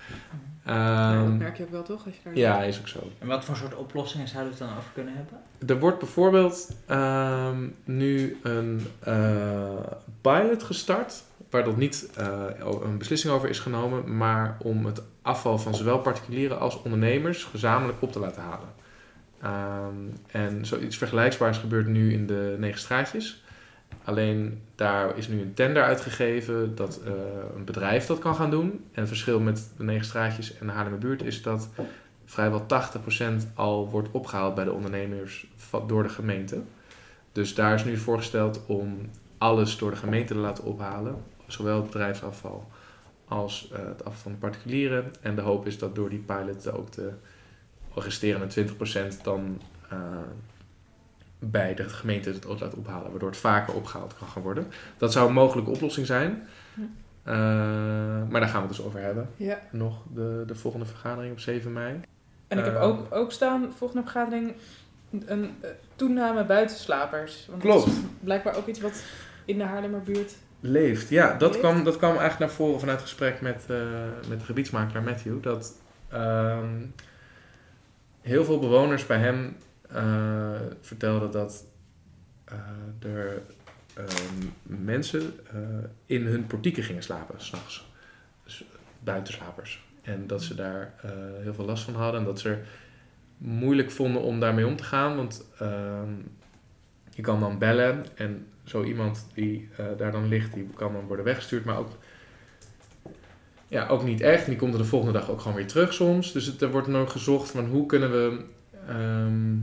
Ja, 0.65 1.13
dat 1.13 1.25
Ehm, 1.25 1.37
merk 1.37 1.57
je 1.57 1.63
ook 1.63 1.71
wel 1.71 1.83
toch? 1.83 2.07
Als 2.07 2.15
je 2.15 2.21
daar 2.25 2.37
ja, 2.37 2.63
is 2.63 2.79
ook 2.79 2.89
zo. 2.89 2.99
En 3.19 3.27
wat 3.27 3.45
voor 3.45 3.57
soort 3.57 3.75
oplossingen 3.75 4.29
zouden 4.29 4.53
we 4.53 4.59
het 4.59 4.69
dan 4.69 4.79
over 4.79 4.91
kunnen 4.95 5.15
hebben? 5.15 5.39
Er 5.67 5.79
wordt 5.79 5.99
bijvoorbeeld 5.99 6.77
ehm, 6.87 7.69
nu 7.85 8.39
een 8.43 8.87
eh, 9.01 9.71
pilot 10.21 10.63
gestart, 10.63 11.23
waar 11.55 11.65
dat 11.65 11.77
niet 11.77 12.11
eh, 12.17 12.43
een 12.83 12.99
beslissing 12.99 13.33
over 13.33 13.49
is 13.49 13.59
genomen, 13.59 14.17
maar 14.17 14.57
om 14.63 14.87
het 14.87 15.03
afval 15.23 15.59
van 15.59 15.75
zowel 15.75 15.99
particulieren 15.99 16.61
als 16.61 16.83
ondernemers 16.83 17.45
gezamenlijk 17.45 18.03
op 18.03 18.13
te 18.13 18.19
laten 18.19 18.43
halen. 18.43 18.69
Ehm, 19.41 20.17
en 20.27 20.67
zoiets 20.67 20.97
vergelijkbaars 20.97 21.59
gebeurt 21.59 21.87
nu 21.87 22.13
in 22.13 22.27
de 22.27 22.57
negen 22.59 22.81
straatjes. 22.81 23.43
Alleen 24.05 24.61
daar 24.75 25.17
is 25.17 25.29
nu 25.29 25.41
een 25.41 25.55
tender 25.55 25.83
uitgegeven 25.83 26.75
dat 26.75 27.01
eh, 27.05 27.13
een 27.57 27.65
bedrijf 27.65 28.07
dat 28.07 28.19
kan 28.19 28.35
gaan 28.35 28.51
doen. 28.51 28.71
En 28.71 29.01
het 29.01 29.09
verschil 29.09 29.41
met 29.41 29.71
de 29.77 29.85
negen 29.85 30.05
straatjes 30.05 30.59
en 30.59 30.67
de 30.67 30.73
Haarlemmerbuurt 30.73 31.23
is 31.23 31.43
dat 31.43 31.69
vrijwel 32.25 32.67
80% 32.67 33.47
al 33.55 33.91
wordt 33.91 34.09
opgehaald 34.11 34.55
bij 34.55 34.65
de 34.65 34.73
ondernemers 34.73 35.47
door 35.87 36.03
de 36.03 36.09
gemeente. 36.09 36.61
Dus 37.33 37.55
daar 37.55 37.75
is 37.75 37.85
nu 37.85 37.97
voorgesteld 37.97 38.61
om 38.67 38.99
alles 39.39 39.79
door 39.79 39.91
de 39.91 39.97
gemeente 39.97 40.35
te 40.35 40.41
laten 40.41 40.65
ophalen. 40.65 41.33
Zowel 41.55 41.77
het 41.77 41.87
bedrijfsafval 41.87 42.69
als 43.29 43.71
eh, 43.73 43.79
het 43.79 44.05
afval 44.05 44.23
van 44.23 44.33
de 44.33 44.39
particulieren. 44.39 45.13
En 45.21 45.35
de 45.35 45.41
hoop 45.41 45.67
is 45.67 45.79
dat 45.79 45.95
door 45.95 46.09
die 46.11 46.19
pilot 46.19 46.73
ook 46.73 46.93
de 46.93 47.13
resterende 47.95 48.67
20% 49.19 49.23
dan 49.23 49.61
eh, 49.89 49.99
bij 51.39 51.75
de 51.75 51.89
gemeente 51.89 52.31
het 52.31 52.47
ook 52.47 52.61
laat 52.61 52.75
ophalen. 52.75 53.11
Waardoor 53.11 53.29
het 53.29 53.39
vaker 53.39 53.75
opgehaald 53.75 54.17
kan 54.19 54.29
gaan 54.29 54.43
worden. 54.43 54.67
Dat 54.97 55.13
zou 55.13 55.29
een 55.29 55.35
mogelijke 55.35 55.71
oplossing 55.71 56.07
zijn. 56.07 56.49
Eh, 57.23 57.35
maar 58.29 58.41
daar 58.41 58.49
gaan 58.49 58.63
we 58.63 58.69
het 58.69 58.77
dus 58.77 58.85
over 58.87 59.01
hebben. 59.01 59.29
Ja. 59.37 59.59
Nog 59.71 60.03
de, 60.15 60.43
de 60.47 60.55
volgende 60.55 60.87
vergadering 60.87 61.33
op 61.33 61.41
7 61.41 61.73
mei. 61.73 62.01
En 62.49 62.59
ik 62.59 62.65
heb 62.65 62.77
ook, 62.77 63.15
ook 63.15 63.33
staan, 63.33 63.73
volgende 63.77 64.03
vergadering, 64.03 64.55
een 65.27 65.51
toename 65.97 66.45
buitenslapers. 66.45 67.47
Want 67.51 67.63
dat 67.63 67.71
Klopt. 67.71 67.87
is 67.87 67.95
blijkbaar 68.21 68.57
ook 68.57 68.67
iets 68.67 68.81
wat 68.81 69.03
in 69.45 69.59
de 69.59 69.65
Haarlemmerbuurt. 69.65 70.35
Leeft, 70.67 71.09
ja. 71.09 71.37
Dat 71.37 71.49
Leeft. 71.49 71.61
kwam, 71.61 71.85
dat 71.85 71.97
kwam 71.97 72.11
eigenlijk 72.11 72.39
naar 72.39 72.51
voren 72.51 72.81
vanuit 72.81 72.99
het 72.99 73.09
gesprek 73.09 73.41
met, 73.41 73.65
eh, 73.69 73.77
met 74.29 74.39
de 74.39 74.45
gebiedsmakelaar 74.45 75.03
Matthew. 75.03 75.43
Dat 75.43 75.81
ehm, 76.09 76.87
heel 78.21 78.45
veel 78.45 78.59
bewoners 78.59 79.07
bij 79.07 79.19
hem 79.19 79.57
eh, 79.91 80.61
vertelden 80.81 81.31
dat 81.31 81.65
eh, 82.45 82.57
er 83.11 83.43
ehm, 83.95 84.47
mensen 84.63 85.33
in 86.07 86.27
hun 86.27 86.47
portieken 86.47 86.83
gingen 86.83 87.03
slapen, 87.03 87.41
s'nachts. 87.41 87.91
Dus 88.45 88.65
buitenslapers. 89.01 89.85
En 90.03 90.27
dat 90.27 90.43
ze 90.43 90.55
daar 90.55 90.95
heel 91.41 91.55
veel 91.55 91.65
last 91.65 91.85
van 91.85 91.95
hadden. 91.95 92.21
En 92.21 92.27
dat 92.27 92.41
ze 92.41 92.49
er 92.49 92.67
moeilijk 93.37 93.91
vonden 93.91 94.23
om 94.23 94.41
daarmee 94.41 94.67
om 94.67 94.77
te 94.77 94.85
gaan. 94.85 95.17
Want 95.17 95.47
ehm, 95.59 96.13
je 97.15 97.23
kan 97.23 97.41
dan 97.41 97.59
bellen 97.59 98.05
en 98.15 98.47
zo 98.65 98.83
iemand 98.83 99.27
die 99.35 99.69
eh, 99.77 99.87
daar 99.97 100.13
dan 100.13 100.29
ligt, 100.29 100.55
die 100.55 100.69
kan 100.75 100.93
dan 100.93 101.07
worden 101.07 101.25
weggestuurd. 101.25 101.65
Maar 101.65 101.79
ook, 101.79 101.89
ja, 103.69 103.87
ook 103.89 104.05
niet 104.05 104.21
echt. 104.21 104.45
En 104.45 104.51
die 104.51 104.59
komt 104.59 104.73
er 104.73 104.79
de 104.79 104.85
volgende 104.85 105.19
dag 105.19 105.31
ook 105.31 105.41
gewoon 105.41 105.57
weer 105.57 105.67
terug 105.67 105.93
soms. 105.93 106.33
Dus 106.33 106.47
het, 106.47 106.63
er 106.63 106.71
wordt 106.71 106.87
nog 106.87 107.13
gezocht 107.13 107.51
van 107.51 107.67
hoe 107.67 107.87
kunnen 107.87 108.11
we 108.11 108.45
ehm, 108.89 109.57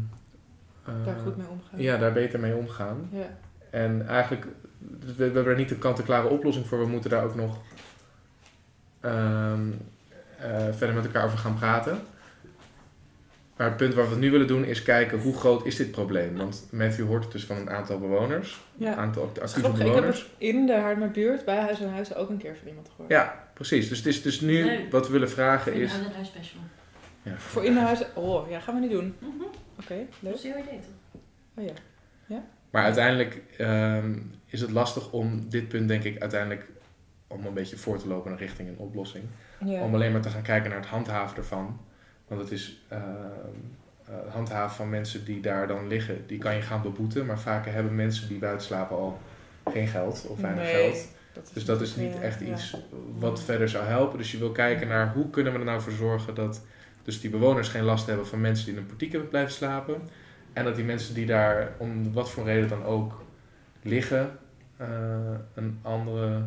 eh, 0.85 1.05
Daar 1.05 1.19
goed 1.23 1.37
mee 1.37 1.47
omgaan. 1.47 1.81
ja, 1.81 1.97
daar 1.97 2.13
beter 2.13 2.39
mee 2.39 2.55
omgaan. 2.55 3.09
Ja. 3.11 3.37
En 3.69 4.07
eigenlijk, 4.07 4.47
we, 4.99 5.13
we 5.15 5.23
hebben 5.23 5.45
er 5.45 5.55
niet 5.55 5.71
een 5.71 5.79
kant-en-klare 5.79 6.27
oplossing 6.27 6.67
voor. 6.67 6.79
We 6.79 6.87
moeten 6.87 7.09
daar 7.09 7.23
ook 7.23 7.35
nog 7.35 7.57
ehm, 8.99 9.69
eh, 10.39 10.67
verder 10.71 10.95
met 10.95 11.05
elkaar 11.05 11.25
over 11.25 11.37
gaan 11.37 11.55
praten. 11.55 11.99
Maar 13.57 13.67
het 13.67 13.77
punt 13.77 13.93
waar 13.93 14.03
we 14.05 14.09
het 14.11 14.19
nu 14.19 14.31
willen 14.31 14.47
doen 14.47 14.65
is 14.65 14.83
kijken 14.83 15.19
hoe 15.19 15.35
groot 15.37 15.65
is 15.65 15.75
dit 15.75 15.91
probleem. 15.91 16.37
Want 16.37 16.67
Matthew 16.71 17.07
hoort 17.07 17.23
het 17.23 17.31
dus 17.31 17.45
van 17.45 17.57
een 17.57 17.69
aantal 17.69 17.99
bewoners. 17.99 18.61
Een 18.79 18.85
Ja. 18.85 18.95
aantal 18.95 19.29
Dat 19.33 19.35
is 19.35 19.41
actieve 19.41 19.59
grappig. 19.59 19.79
Ik 19.79 19.85
heb 19.85 19.95
bewoners. 19.95 20.19
het 20.21 20.29
in 20.37 20.65
de 20.65 20.73
Haarlemmerbuurt 20.73 21.45
bij 21.45 21.57
Huis 21.57 21.81
en 21.81 21.89
Huis 21.91 22.15
ook 22.15 22.29
een 22.29 22.37
keer 22.37 22.55
van 22.59 22.67
iemand 22.67 22.89
gehoord. 22.89 23.09
Ja, 23.11 23.47
precies. 23.53 23.89
Dus, 23.89 23.97
het 23.97 24.07
is, 24.07 24.21
dus 24.21 24.41
nu 24.41 24.87
wat 24.89 25.05
we 25.05 25.11
willen 25.13 25.29
vragen 25.29 25.73
Een 25.75 25.81
is... 25.81 25.93
oude 25.93 26.09
huis 26.13 26.27
special. 26.27 26.61
Ja, 27.21 27.37
Voor 27.37 27.63
in 27.65 27.73
de 27.73 27.79
huis. 27.79 28.03
Oh, 28.15 28.49
ja, 28.49 28.59
gaan 28.59 28.75
we 28.75 28.81
niet 28.81 28.91
doen. 28.91 29.15
Mhm. 29.19 29.29
Oké, 29.79 29.95
Dat 29.95 30.07
leuk. 30.19 30.33
is 30.33 30.43
heel 30.43 30.51
idee 30.57 30.79
toch? 30.79 31.21
Oh 31.55 31.63
ja. 31.65 32.43
Maar 32.69 32.83
uiteindelijk 32.83 33.41
ehm, 33.57 34.13
is 34.45 34.61
het 34.61 34.71
lastig 34.71 35.11
om 35.11 35.49
dit 35.49 35.67
punt, 35.67 35.87
denk 35.87 36.03
ik, 36.03 36.21
uiteindelijk 36.21 36.67
om 37.27 37.45
een 37.45 37.53
beetje 37.53 37.77
voor 37.77 37.97
te 37.99 38.07
lopen 38.07 38.37
richting 38.37 38.69
een 38.69 38.77
oplossing. 38.77 39.23
Ja. 39.65 39.81
Om 39.81 39.93
alleen 39.93 40.11
maar 40.11 40.21
te 40.21 40.29
gaan 40.29 40.41
kijken 40.41 40.69
naar 40.69 40.79
het 40.79 40.89
handhaven 40.89 41.37
ervan. 41.37 41.79
Want 42.31 42.43
het 42.43 42.51
is 42.51 42.81
het 42.87 44.33
handhaven 44.33 44.75
van 44.75 44.89
mensen 44.89 45.25
die 45.25 45.41
daar 45.41 45.67
dan 45.67 45.87
liggen, 45.87 46.27
die 46.27 46.37
kan 46.37 46.55
je 46.55 46.61
gaan 46.61 46.81
beboeten. 46.81 47.25
Maar 47.25 47.39
vaker 47.39 47.73
hebben 47.73 47.95
mensen 47.95 48.27
die 48.27 48.37
buiten 48.37 48.65
slapen 48.65 48.97
al 48.97 49.19
geen 49.71 49.87
geld 49.87 50.25
of 50.27 50.39
weinig 50.39 50.63
Nee, 50.63 50.91
geld. 50.91 51.07
dat 51.33 51.51
Dus 51.53 51.65
dat 51.65 51.81
is 51.81 51.95
niet 51.95 52.19
echt 52.19 52.39
ja. 52.39 52.45
iets 52.53 52.77
wat 53.17 53.41
verder 53.41 53.69
zou 53.69 53.85
helpen. 53.85 54.17
Dus 54.17 54.31
je 54.31 54.37
wil 54.37 54.51
kijken 54.51 54.87
naar 54.87 55.13
hoe 55.13 55.29
kunnen 55.29 55.53
we 55.53 55.59
er 55.59 55.65
nou 55.65 55.81
voor 55.81 55.91
zorgen 55.91 56.35
dat 56.35 56.61
dus 57.03 57.21
die 57.21 57.29
bewoners 57.29 57.67
geen 57.67 57.83
last 57.83 58.07
hebben 58.07 58.27
van 58.27 58.41
mensen 58.41 58.65
die 58.65 58.73
in 58.73 58.79
een 58.79 58.85
portiek 58.85 59.29
blijven 59.29 59.53
slapen. 59.53 60.01
En 60.53 60.63
dat 60.63 60.75
die 60.75 60.85
mensen 60.85 61.13
die 61.13 61.25
daar 61.25 61.71
om 61.77 62.13
wat 62.13 62.31
voor 62.31 62.45
reden 62.45 62.69
dan 62.69 62.83
ook 62.83 63.23
liggen, 63.81 64.37
eh, 64.77 64.87
een 65.53 65.79
andere 65.81 66.41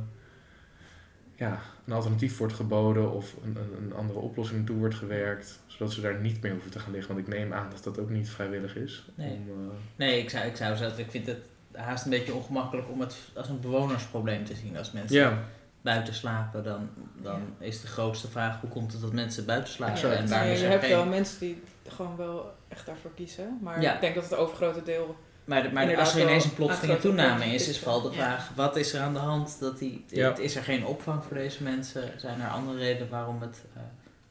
ja, 1.48 1.60
een 1.86 1.92
alternatief 1.92 2.38
wordt 2.38 2.54
geboden 2.54 3.12
of 3.12 3.34
een, 3.44 3.56
een, 3.56 3.84
een 3.84 3.94
andere 3.94 4.18
oplossing 4.18 4.58
naartoe 4.58 4.76
wordt 4.78 4.94
gewerkt. 4.94 5.58
Zodat 5.66 5.92
ze 5.92 6.00
daar 6.00 6.20
niet 6.20 6.42
meer 6.42 6.52
hoeven 6.52 6.70
te 6.70 6.78
gaan 6.78 6.92
liggen. 6.92 7.14
Want 7.14 7.28
ik 7.28 7.34
neem 7.34 7.52
aan 7.52 7.70
dat 7.70 7.84
dat 7.84 7.98
ook 7.98 8.10
niet 8.10 8.30
vrijwillig 8.30 8.76
is. 8.76 9.04
Nee. 9.14 9.30
Om, 9.30 9.48
eh, 9.48 9.76
Nee, 9.96 10.18
ik 10.22 10.30
zou, 10.30 10.46
ik 10.46 10.56
zou 10.56 10.76
zeggen, 10.76 10.98
ik 11.04 11.10
vind 11.10 11.26
het 11.26 11.38
haast 11.72 12.04
een 12.04 12.10
beetje 12.10 12.34
ongemakkelijk 12.34 12.90
om 12.90 13.00
het 13.00 13.16
als 13.34 13.48
een 13.48 13.60
bewonersprobleem 13.60 14.44
te 14.44 14.54
zien. 14.54 14.76
Als 14.76 14.92
mensen 14.92 15.16
ja, 15.16 15.38
buiten 15.82 16.14
slapen, 16.14 16.64
dan, 16.64 16.88
dan 17.22 17.40
is 17.58 17.80
de 17.80 17.86
grootste 17.86 18.28
vraag 18.30 18.60
hoe 18.60 18.70
komt 18.70 18.92
het 18.92 19.00
dat 19.00 19.12
mensen 19.12 19.44
buiten 19.44 19.72
slapen. 19.72 19.94
Exact. 19.94 20.14
En 20.14 20.28
waarom 20.28 20.46
Nee, 20.46 20.54
is 20.54 20.60
je 20.60 20.66
er 20.66 20.72
hebt 20.72 20.84
geen... 20.84 20.94
wel 20.96 21.06
mensen 21.06 21.40
die 21.40 21.62
gewoon 21.88 22.16
wel 22.16 22.54
echt 22.68 22.86
daarvoor 22.86 23.10
kiezen. 23.14 23.58
Maar 23.62 23.80
Ja. 23.82 23.94
ik 23.94 24.00
denk 24.00 24.14
dat 24.14 24.24
het 24.24 24.34
overgrote 24.34 24.82
deel... 24.82 25.16
Maar, 25.44 25.72
maar 25.72 25.96
als 25.96 26.14
er 26.14 26.20
ineens 26.20 26.44
een 26.44 26.54
plotselinge 26.54 26.98
toename 26.98 27.44
is, 27.44 27.68
is 27.68 27.78
vooral 27.78 28.02
de 28.02 28.08
ja. 28.08 28.14
vraag: 28.14 28.50
wat 28.54 28.76
is 28.76 28.92
er 28.92 29.00
aan 29.00 29.12
de 29.12 29.18
hand? 29.18 29.56
Dat 29.60 29.78
die, 29.78 30.04
Ja. 30.08 30.36
Is 30.36 30.56
er 30.56 30.62
geen 30.62 30.86
opvang 30.86 31.24
voor 31.24 31.36
deze 31.36 31.62
mensen? 31.62 32.02
Zijn 32.16 32.40
er 32.40 32.48
andere 32.48 32.78
redenen 32.78 33.08
waarom 33.08 33.40
het, 33.40 33.64
eh, 33.74 33.82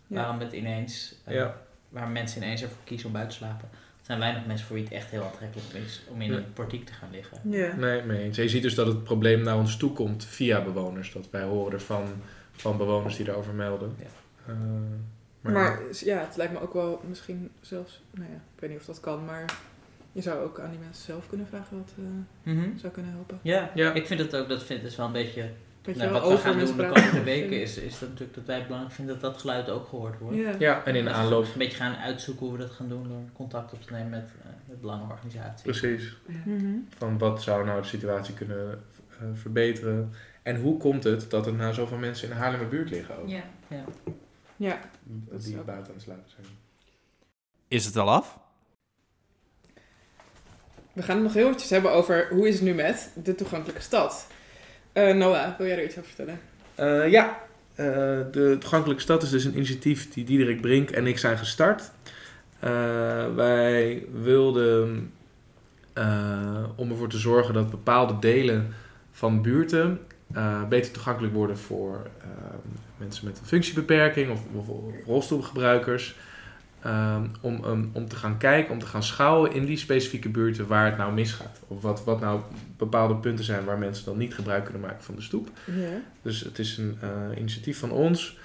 waarom 0.08 0.40
het 0.40 0.54
ineens, 0.54 1.16
eh, 1.24 1.36
Ja. 1.36 1.58
waar 1.90 2.08
mensen 2.08 2.44
ineens 2.44 2.62
ervoor 2.62 2.84
kiezen 2.84 3.08
om 3.08 3.14
buiten 3.14 3.38
te 3.38 3.44
slapen? 3.46 3.70
Er 3.72 4.10
zijn 4.10 4.20
weinig 4.20 4.46
mensen 4.46 4.68
voor 4.68 4.76
wie 4.76 4.86
het 4.86 4.94
echt 4.94 5.10
heel 5.10 5.24
aantrekkelijk 5.24 5.74
is 5.86 6.02
om 6.10 6.22
in 6.22 6.34
een 6.34 6.54
portiek 6.54 6.86
te 6.86 6.94
gaan 6.94 7.10
liggen. 7.12 7.38
Ja. 7.44 7.76
Nee, 7.76 8.02
mee 8.02 8.24
eens. 8.24 8.38
Je 8.38 8.50
ziet 8.50 8.62
dus 8.62 8.76
dat 8.76 8.88
het 8.88 9.04
probleem 9.04 9.42
naar 9.42 9.58
ons 9.58 9.78
toe 9.78 9.92
komt 9.92 10.26
via 10.26 10.62
bewoners. 10.64 11.12
Dat 11.12 11.30
wij 11.32 11.44
horen 11.44 11.74
ervan 11.74 12.04
van 12.52 12.78
bewoners 12.78 13.16
die 13.16 13.26
daarover 13.26 13.54
melden. 13.54 13.96
Ja. 14.00 14.06
Eh, 14.48 14.54
Maar 15.42 15.80
ja, 16.04 16.18
het 16.20 16.36
lijkt 16.36 16.54
me 16.54 16.62
ook 16.62 16.74
wel 16.74 17.02
misschien 17.08 17.50
zelfs... 17.62 18.02
Nou 18.12 18.30
ja, 18.30 18.36
ik 18.36 18.60
weet 18.60 18.70
niet 18.70 18.80
of 18.80 18.86
dat 18.86 19.00
kan, 19.00 19.26
maar... 19.26 19.46
Je 20.14 20.22
zou 20.22 20.44
ook 20.44 20.60
aan 20.60 20.70
die 20.70 20.80
mensen 20.80 21.04
zelf 21.06 21.28
kunnen 21.30 21.48
vragen 21.48 21.78
wat 21.78 21.94
eh, 21.98 22.54
Mhm. 22.54 22.78
zou 22.78 22.94
kunnen 22.94 23.12
helpen. 23.12 23.40
Ja, 23.42 23.72
Ja. 23.74 23.94
ik 23.94 24.08
vind 24.08 24.20
het 24.20 24.36
ook, 24.36 24.50
dat 24.50 24.64
vind 24.64 24.84
is 24.84 24.96
wel 24.96 25.06
een 25.06 25.12
beetje, 25.12 25.50
nou, 25.96 26.12
wat 26.12 26.28
we 26.28 26.38
gaan 26.38 26.60
doen 26.60 26.78
de 26.78 26.86
komende 26.94 27.24
weken 27.24 27.62
is, 27.62 27.78
is 27.78 28.00
dat 28.00 28.10
natuurlijk 28.10 28.36
dat 28.38 28.46
wij 28.46 28.56
het 28.56 28.66
belangrijk 28.66 28.96
vinden 28.96 29.20
dat 29.20 29.32
dat 29.32 29.42
geluid 29.42 29.70
ook 29.70 29.88
gehoord 29.88 30.20
wordt. 30.20 30.38
Ja. 30.38 30.52
ja, 30.60 30.84
en 30.86 30.96
in 30.96 31.04
de 31.04 31.10
Dat 31.10 31.20
aanloop. 31.20 31.44
Een 31.46 31.52
beetje 31.58 31.78
gaan 31.78 31.96
uitzoeken 31.96 32.46
hoe 32.46 32.58
we 32.58 32.62
dat 32.64 32.72
gaan 32.72 32.90
doen 32.90 33.08
door 33.08 33.20
contact 33.34 33.74
op 33.74 33.82
te 33.82 33.94
nemen 33.94 34.10
met, 34.10 34.30
eh, 34.44 34.50
met 34.68 34.82
belangenorganisaties. 34.82 35.62
Precies. 35.80 36.18
Mhm. 36.26 36.76
Van 36.98 37.18
wat 37.18 37.42
zou 37.42 37.66
nou 37.66 37.82
de 37.82 37.88
situatie 37.88 38.34
kunnen 38.34 38.84
eh, 39.10 39.18
verbeteren. 39.34 40.14
En 40.42 40.62
hoe 40.62 40.78
komt 40.78 41.04
het 41.04 41.30
dat 41.30 41.46
er 41.48 41.54
nou 41.54 41.74
zoveel 41.74 41.98
mensen 41.98 42.28
in 42.28 42.34
de 42.34 42.40
Haarlemmerbuurt 42.40 42.90
liggen 42.90 43.18
ook. 43.18 43.28
Ja. 43.30 43.44
Ja, 44.56 44.80
dat 45.04 45.40
is 45.40 45.46
Die 45.46 45.56
buiten 45.56 45.76
aan 45.88 45.94
het 45.94 46.02
slapen 46.02 46.30
zijn. 46.30 46.46
Is 47.68 47.86
het 47.86 47.98
al 47.98 48.10
af? 48.12 48.40
We 50.94 51.02
gaan 51.02 51.16
het 51.16 51.24
nog 51.24 51.34
heel 51.34 51.46
eventjes 51.46 51.70
hebben 51.70 51.92
over 51.92 52.28
hoe 52.30 52.48
is 52.48 52.54
het 52.54 52.64
nu 52.64 52.74
met 52.74 53.12
de 53.24 53.36
toegankelijke 53.36 53.82
stad. 53.82 54.28
Eh, 54.92 55.16
Noah, 55.16 55.58
wil 55.58 55.68
jij 55.68 55.78
er 55.78 55.84
iets 55.84 55.98
over 55.98 56.12
vertellen? 56.16 56.40
Eh, 56.76 57.12
ja, 57.12 57.42
Eh, 57.76 57.86
de 58.32 58.56
Toegankelijke 58.60 59.02
Stad 59.02 59.24
is 59.24 59.30
dus 59.30 59.44
een 59.44 59.56
initiatief 59.56 60.14
die 60.14 60.24
Diederik 60.24 60.62
Brink 60.62 60.90
en 60.90 61.08
ik 61.08 61.18
zijn 61.18 61.38
gestart. 61.38 61.92
Wij 63.36 64.06
wilden, 64.22 65.12
om 66.76 66.90
ervoor 66.90 67.10
te 67.10 67.18
zorgen 67.18 67.54
dat 67.54 67.70
bepaalde 67.70 68.20
delen 68.20 68.74
van 69.12 69.42
buurten 69.42 70.00
beter 70.70 70.92
toegankelijk 70.92 71.34
worden 71.34 71.58
voor 71.58 72.10
mensen 72.98 73.26
met 73.26 73.40
een 73.40 73.46
functiebeperking 73.46 74.32
of, 74.32 74.42
of 74.56 74.68
rolstoelgebruikers. 75.06 76.16
Ehm, 76.84 77.26
om, 77.42 77.64
um, 77.66 77.90
om 77.94 78.08
te 78.08 78.16
gaan 78.16 78.38
kijken, 78.38 78.74
om 78.74 78.80
te 78.80 78.86
gaan 78.86 79.04
schouwen 79.04 79.54
in 79.54 79.66
die 79.66 79.78
specifieke 79.78 80.30
buurten 80.30 80.68
waar 80.68 80.86
het 80.86 80.98
nou 80.98 81.14
misgaat. 81.14 81.60
Of 81.68 81.82
wat, 81.82 82.04
wat 82.04 82.20
nou 82.20 82.42
bepaalde 82.78 83.16
punten 83.16 83.46
zijn 83.46 83.66
waar 83.66 83.78
mensen 83.78 84.06
dan 84.06 84.18
niet 84.18 84.34
gebruik 84.34 84.64
kunnen 84.64 84.82
maken 84.82 85.04
van 85.04 85.16
de 85.16 85.22
stoep. 85.22 85.50
Ja. 85.66 86.02
Dus 86.22 86.42
het 86.42 86.60
is 86.60 86.78
een 86.78 86.98
eh, 87.02 87.38
initiatief 87.38 87.80
van 87.80 87.92
ons 87.92 88.38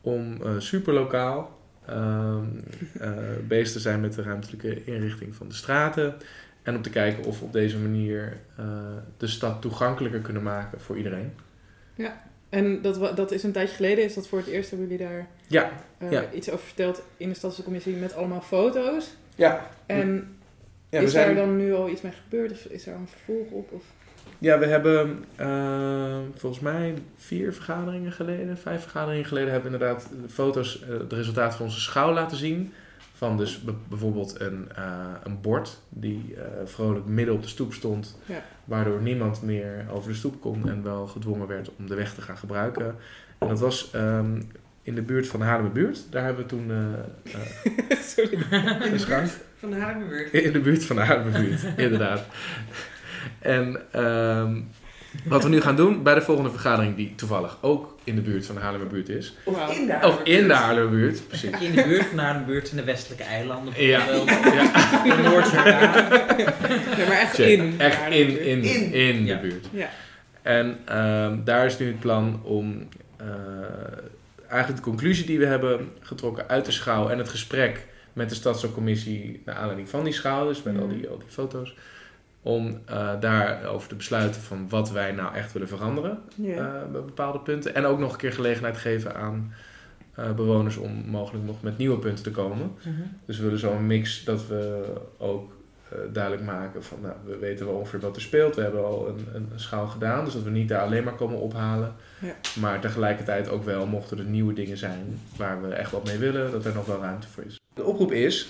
om 0.00 0.42
eh 0.42 0.50
super 0.58 0.92
lokaal 0.92 1.54
bezig 3.48 3.72
te 3.72 3.80
zijn 3.80 4.00
met 4.00 4.14
de 4.14 4.22
ruimtelijke 4.22 4.84
inrichting 4.84 5.34
van 5.34 5.48
de 5.48 5.54
straten. 5.54 6.14
En 6.62 6.76
om 6.76 6.82
te 6.82 6.90
kijken 6.90 7.24
of 7.24 7.38
we 7.38 7.44
op 7.44 7.52
deze 7.52 7.78
manier 7.78 8.40
eh, 8.56 8.66
de 9.16 9.26
stad 9.26 9.62
toegankelijker 9.62 10.20
kunnen 10.20 10.42
maken 10.42 10.80
voor 10.80 10.96
iedereen. 10.96 11.32
En 12.48 12.82
dat, 12.82 13.16
dat 13.16 13.32
is 13.32 13.42
een 13.42 13.52
tijdje 13.52 13.74
geleden, 13.74 14.04
is 14.04 14.14
dat 14.14 14.28
voor 14.28 14.38
het 14.38 14.46
eerst 14.46 14.70
hebben 14.70 14.88
jullie 14.88 15.06
daar 15.06 15.28
Ja, 15.46 15.70
eh, 15.98 16.10
Ja. 16.10 16.24
iets 16.32 16.50
over 16.50 16.66
verteld 16.66 17.02
in 17.16 17.28
de 17.28 17.34
stadscommissie 17.34 17.96
met 17.96 18.14
allemaal 18.14 18.40
foto's. 18.40 19.14
ja. 19.34 19.70
En 19.86 20.36
ja 20.90 20.98
we, 20.98 21.04
is 21.04 21.12
zijn, 21.12 21.34
daar 21.34 21.46
dan 21.46 21.56
nu 21.56 21.74
al 21.74 21.88
iets 21.88 22.00
mee 22.00 22.12
gebeurd 22.12 22.52
of 22.52 22.64
is 22.64 22.86
er 22.86 22.92
al 22.94 22.98
een 23.00 23.08
vervolg 23.08 23.50
op? 23.50 23.72
Of? 23.72 23.82
ja, 24.38 24.58
we 24.58 24.66
hebben 24.66 25.24
eh, 25.36 26.18
volgens 26.34 26.62
mij 26.62 26.94
vier 27.16 27.52
vergaderingen 27.54 28.12
geleden, 28.12 28.58
vijf 28.58 28.80
vergaderingen 28.82 29.24
geleden, 29.24 29.52
hebben 29.52 29.70
we 29.70 29.76
inderdaad 29.76 30.08
de 30.22 30.28
foto's, 30.28 30.82
eh, 30.82 30.88
de 31.08 31.14
resultaten 31.14 31.56
van 31.56 31.66
onze 31.66 31.80
schouw 31.80 32.12
laten 32.12 32.36
zien. 32.36 32.72
Van 33.14 33.36
dus 33.36 33.60
bijvoorbeeld 33.88 34.40
een, 34.40 34.68
eh, 34.76 35.06
een 35.22 35.40
bord 35.40 35.80
die 35.88 36.34
eh, 36.36 36.42
vrolijk 36.64 37.06
midden 37.06 37.34
op 37.34 37.42
de 37.42 37.48
stoep 37.48 37.72
stond. 37.72 38.18
Ja. 38.26 38.42
Waardoor 38.64 39.02
niemand 39.02 39.42
meer 39.42 39.86
over 39.92 40.10
de 40.10 40.16
stoep 40.16 40.40
kon 40.40 40.68
en 40.68 40.82
wel 40.82 41.06
gedwongen 41.06 41.46
werd 41.46 41.70
om 41.78 41.86
de 41.86 41.94
weg 41.94 42.14
te 42.14 42.20
gaan 42.22 42.36
gebruiken. 42.36 42.94
En 43.38 43.48
dat 43.48 43.60
was 43.60 43.90
ehm, 43.92 44.40
in 44.86 44.94
de 44.94 45.02
buurt 45.02 45.26
van 45.26 45.40
de 45.40 45.46
Haarlemmerbuurt. 45.46 45.98
Daar 46.10 46.24
hebben 46.24 46.42
we 46.42 46.48
toen 46.48 46.70
eh, 46.70 47.34
eh, 47.34 47.98
Sorry. 48.16 48.32
In 48.32 48.38
de 48.40 49.04
buurt 49.06 49.32
van 49.58 49.70
de 49.70 49.76
Haarlemmerbuurt. 49.76 50.32
in 50.32 50.52
de 50.52 50.60
buurt 50.60 50.84
van 50.84 50.96
de 50.96 51.02
Haarlemmerbuurt, 51.02 51.60
inderdaad. 51.76 52.24
En 53.38 53.80
ehm, 53.92 54.60
wat 55.24 55.42
we 55.42 55.48
nu 55.48 55.60
gaan 55.60 55.76
doen 55.76 56.02
bij 56.02 56.14
de 56.14 56.20
volgende 56.22 56.50
vergadering, 56.50 56.96
die 56.96 57.14
toevallig 57.14 57.58
ook 57.60 57.98
in 58.04 58.14
de 58.14 58.20
buurt 58.20 58.46
van 58.46 58.54
de 58.54 58.60
Haarlemmerbuurt 58.60 59.08
is. 59.08 59.34
Of 59.44 59.76
in 59.78 59.86
de 59.86 59.98
Of 60.02 60.20
in 60.22 60.48
de 60.48 60.54
Haarlemmerbuurt. 60.54 60.54
Haarlemmerbuurt, 60.54 61.28
precies. 61.28 61.50
In 61.60 61.72
de 61.74 61.82
buurt 61.82 62.06
van 62.06 62.18
Haarlemmerbuurt 62.18 62.70
in 62.70 62.76
de 62.76 62.84
westelijke 62.84 63.24
eilanden. 63.24 63.74
Ja, 63.76 64.04
ja. 64.04 65.04
In 65.16 65.22
Noord-Jordaan. 65.22 66.08
Nee, 66.96 67.06
maar 67.06 67.18
echt 67.20 67.34
Check. 67.34 67.58
in. 67.58 67.74
Echt 67.80 68.10
in, 68.10 68.40
in, 68.40 68.62
In. 68.62 68.92
in 68.92 69.16
de 69.16 69.24
Ja. 69.24 69.40
buurt. 69.40 69.66
Ja. 69.72 69.88
En 70.42 70.78
ehm, 70.84 71.44
daar 71.44 71.66
is 71.66 71.78
nu 71.78 71.86
het 71.86 72.00
plan 72.00 72.40
om 72.42 72.88
eh, 73.16 73.26
eigenlijk 74.48 74.84
de 74.84 74.90
conclusie 74.90 75.26
die 75.26 75.38
we 75.38 75.46
hebben 75.46 75.90
getrokken 76.00 76.48
uit 76.48 76.64
de 76.64 76.72
schouw 76.72 77.08
en 77.08 77.18
het 77.18 77.28
gesprek 77.28 77.86
met 78.12 78.28
de 78.28 78.34
stadscommissie 78.34 79.42
naar 79.44 79.54
aanleiding 79.54 79.88
van 79.88 80.04
die 80.04 80.12
schouw, 80.12 80.48
dus 80.48 80.62
met 80.62 80.78
al, 80.78 80.88
die, 80.88 81.08
al 81.08 81.18
die 81.18 81.28
foto's, 81.28 81.74
om 82.42 82.80
eh 82.84 83.20
daarover 83.20 83.88
te 83.88 83.94
besluiten 83.94 84.40
van 84.40 84.68
wat 84.68 84.90
wij 84.90 85.12
nou 85.12 85.34
echt 85.34 85.52
willen 85.52 85.68
veranderen 85.68 86.18
eh, 86.46 86.90
bij 86.92 87.00
bepaalde 87.00 87.38
punten. 87.38 87.74
En 87.74 87.84
ook 87.84 87.98
nog 87.98 88.12
een 88.12 88.18
keer 88.18 88.32
gelegenheid 88.32 88.76
geven 88.76 89.14
aan 89.14 89.52
eh, 90.14 90.32
bewoners 90.32 90.76
om 90.76 90.92
mogelijk 91.06 91.44
nog 91.44 91.62
met 91.62 91.78
nieuwe 91.78 91.98
punten 91.98 92.24
te 92.24 92.30
komen. 92.30 92.72
Dus 93.26 93.36
we 93.36 93.44
willen 93.44 93.58
zo'n 93.58 93.86
mix 93.86 94.24
dat 94.24 94.46
we 94.46 94.92
ook 95.18 95.52
duidelijk 96.12 96.44
maken 96.44 96.84
van, 96.84 96.98
nou, 97.00 97.14
we 97.24 97.36
weten 97.36 97.66
wel 97.66 97.74
ongeveer 97.74 98.00
wat 98.00 98.16
er 98.16 98.22
speelt. 98.22 98.54
We 98.54 98.62
hebben 98.62 98.84
al 98.84 99.08
een, 99.08 99.26
een, 99.34 99.48
een 99.52 99.60
schaal 99.60 99.86
gedaan, 99.86 100.24
dus 100.24 100.34
dat 100.34 100.42
we 100.42 100.50
niet 100.50 100.68
daar 100.68 100.80
alleen 100.80 101.04
maar 101.04 101.14
komen 101.14 101.38
ophalen. 101.38 101.94
Ja. 102.20 102.34
Maar 102.60 102.80
tegelijkertijd 102.80 103.48
ook 103.48 103.64
wel, 103.64 103.86
mochten 103.86 104.18
er 104.18 104.24
nieuwe 104.24 104.52
dingen 104.52 104.76
zijn 104.76 105.18
waar 105.36 105.62
we 105.62 105.68
echt 105.68 105.90
wat 105.90 106.04
mee 106.04 106.18
willen, 106.18 106.50
dat 106.50 106.64
er 106.64 106.74
nog 106.74 106.86
wel 106.86 107.00
ruimte 107.00 107.28
voor 107.28 107.44
is. 107.44 107.60
De 107.74 107.84
oproep 107.84 108.12
is, 108.12 108.48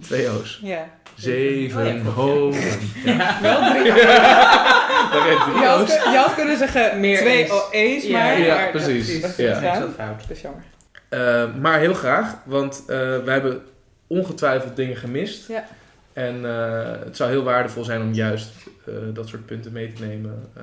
twee 0.00 0.28
O's. 0.30 0.60
Ja. 0.62 0.88
Zevenhoven. 1.14 2.78
Ja. 3.04 3.38
Wel 3.42 3.70
drie. 3.70 3.84
Je 3.84 3.92
Je 5.60 5.66
had, 5.66 5.80
O's. 5.82 5.88
je 6.12 6.16
had 6.16 6.34
kunnen 6.34 6.56
zeggen 6.58 7.00
Meer 7.00 7.18
twee 7.18 7.48
E's. 7.70 8.04
Ja, 8.04 8.18
maar... 8.18 8.38
ja, 8.40 8.68
precies. 8.70 9.20
dat 9.20 9.38
is 9.38 9.58
fout. 9.96 10.20
Dat 10.20 10.30
is 10.30 10.40
jammer. 10.40 10.62
Eh, 11.08 11.54
maar 11.54 11.78
heel 11.78 11.94
graag, 11.94 12.34
want 12.44 12.78
eh 12.86 12.96
we 12.96 13.30
hebben 13.30 13.62
ongetwijfeld 14.06 14.76
dingen 14.76 14.96
gemist. 14.96 15.48
Ja. 15.48 15.64
En 16.12 16.44
eh, 16.44 17.04
het 17.04 17.16
zou 17.16 17.30
heel 17.30 17.42
waardevol 17.42 17.84
zijn 17.84 18.02
om 18.02 18.12
juist 18.12 18.52
eh, 18.86 18.94
dat 19.14 19.28
soort 19.28 19.46
punten 19.46 19.72
mee 19.72 19.92
te 19.92 20.04
nemen. 20.04 20.50
eh, 20.54 20.62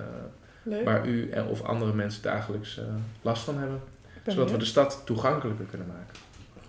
waar 0.85 1.07
u 1.07 1.29
en- 1.31 1.47
of 1.47 1.63
andere 1.63 1.93
mensen 1.93 2.21
dagelijks 2.21 2.77
eh, 2.77 2.83
last 3.21 3.43
van 3.43 3.57
hebben. 3.57 3.81
Zodat 4.27 4.51
we 4.51 4.57
de 4.57 4.65
stad 4.65 5.01
toegankelijker 5.05 5.65
kunnen 5.65 5.87
maken. 5.87 6.15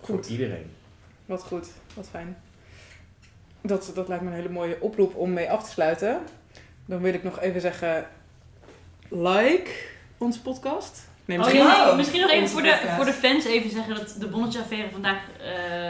Voor 0.03 0.15
Goed. 0.15 0.29
iedereen. 0.29 0.65
Wat 1.25 1.41
goed, 1.43 1.67
wat 1.93 2.07
fijn. 2.11 2.37
Dat, 3.61 3.91
dat 3.95 4.07
lijkt 4.07 4.23
me 4.23 4.29
een 4.29 4.35
hele 4.35 4.49
mooie 4.49 4.77
oproep 4.79 5.15
om 5.15 5.33
mee 5.33 5.49
af 5.51 5.63
te 5.63 5.69
sluiten. 5.69 6.19
Dan 6.85 7.01
wil 7.01 7.13
ik 7.13 7.23
nog 7.23 7.39
even 7.39 7.61
zeggen, 7.61 8.05
like 9.09 9.69
onze 10.17 10.41
podcast. 10.41 11.09
Nee, 11.25 11.37
Oh, 11.37 11.43
misschien 11.45 11.65
ja, 11.67 11.85
Wow. 11.87 11.97
misschien 11.97 12.21
nog 12.21 12.29
even 12.31 12.49
voor 12.49 12.61
de, 12.61 12.77
voor 12.95 13.05
de 13.05 13.13
fans 13.13 13.45
even 13.45 13.69
zeggen 13.69 13.95
dat 13.95 14.15
de 14.19 14.27
bonnetjeaffaire 14.27 14.89
vandaag 14.91 15.17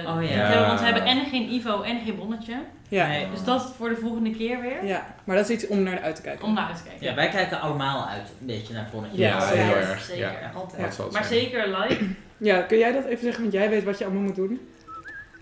eh 0.03 0.09
Oh, 0.09 0.17
niet 0.17 0.29
ja. 0.29 0.35
hebben, 0.35 0.67
want 0.67 0.79
we 0.79 0.85
hebben 0.85 1.03
en 1.05 1.25
geen 1.25 1.51
Ivo 1.53 1.81
en 1.81 1.99
geen 2.05 2.15
bonnetje. 2.15 2.53
Ja, 2.87 3.07
Nee. 3.07 3.27
Dus 3.31 3.43
dat 3.43 3.73
voor 3.77 3.89
de 3.89 3.95
volgende 3.95 4.31
keer 4.31 4.61
weer. 4.61 4.85
ja, 4.85 5.15
maar 5.23 5.35
dat 5.35 5.49
is 5.49 5.55
iets 5.55 5.67
om 5.67 5.83
naar 5.83 6.01
uit 6.01 6.15
te 6.15 6.21
kijken. 6.21 6.45
Om 6.45 6.53
naar 6.53 6.67
uit 6.67 6.77
te 6.77 6.83
kijken. 6.83 7.05
Ja, 7.07 7.15
wij 7.15 7.29
kijken 7.29 7.61
allemaal 7.61 8.07
uit 8.07 8.29
een 8.39 8.45
beetje 8.45 8.73
naar 8.73 8.89
Bonnetje. 8.91 9.17
Ja, 9.17 9.27
Ja, 9.27 9.47
zeker. 9.47 9.63
heel 9.63 9.75
erg. 9.75 10.01
Zeker. 10.03 10.21
Ja. 10.41 10.51
Altijd. 10.55 11.11
Maar 11.11 11.25
zeker 11.25 11.67
like, 11.67 12.05
Ja, 12.37 12.61
kun 12.61 12.77
jij 12.77 12.91
dat 12.91 13.05
even 13.05 13.23
zeggen? 13.23 13.41
Want 13.41 13.53
jij 13.53 13.69
weet 13.69 13.83
wat 13.83 13.97
je 13.97 14.03
allemaal 14.05 14.23
moet 14.23 14.35
doen. 14.35 14.59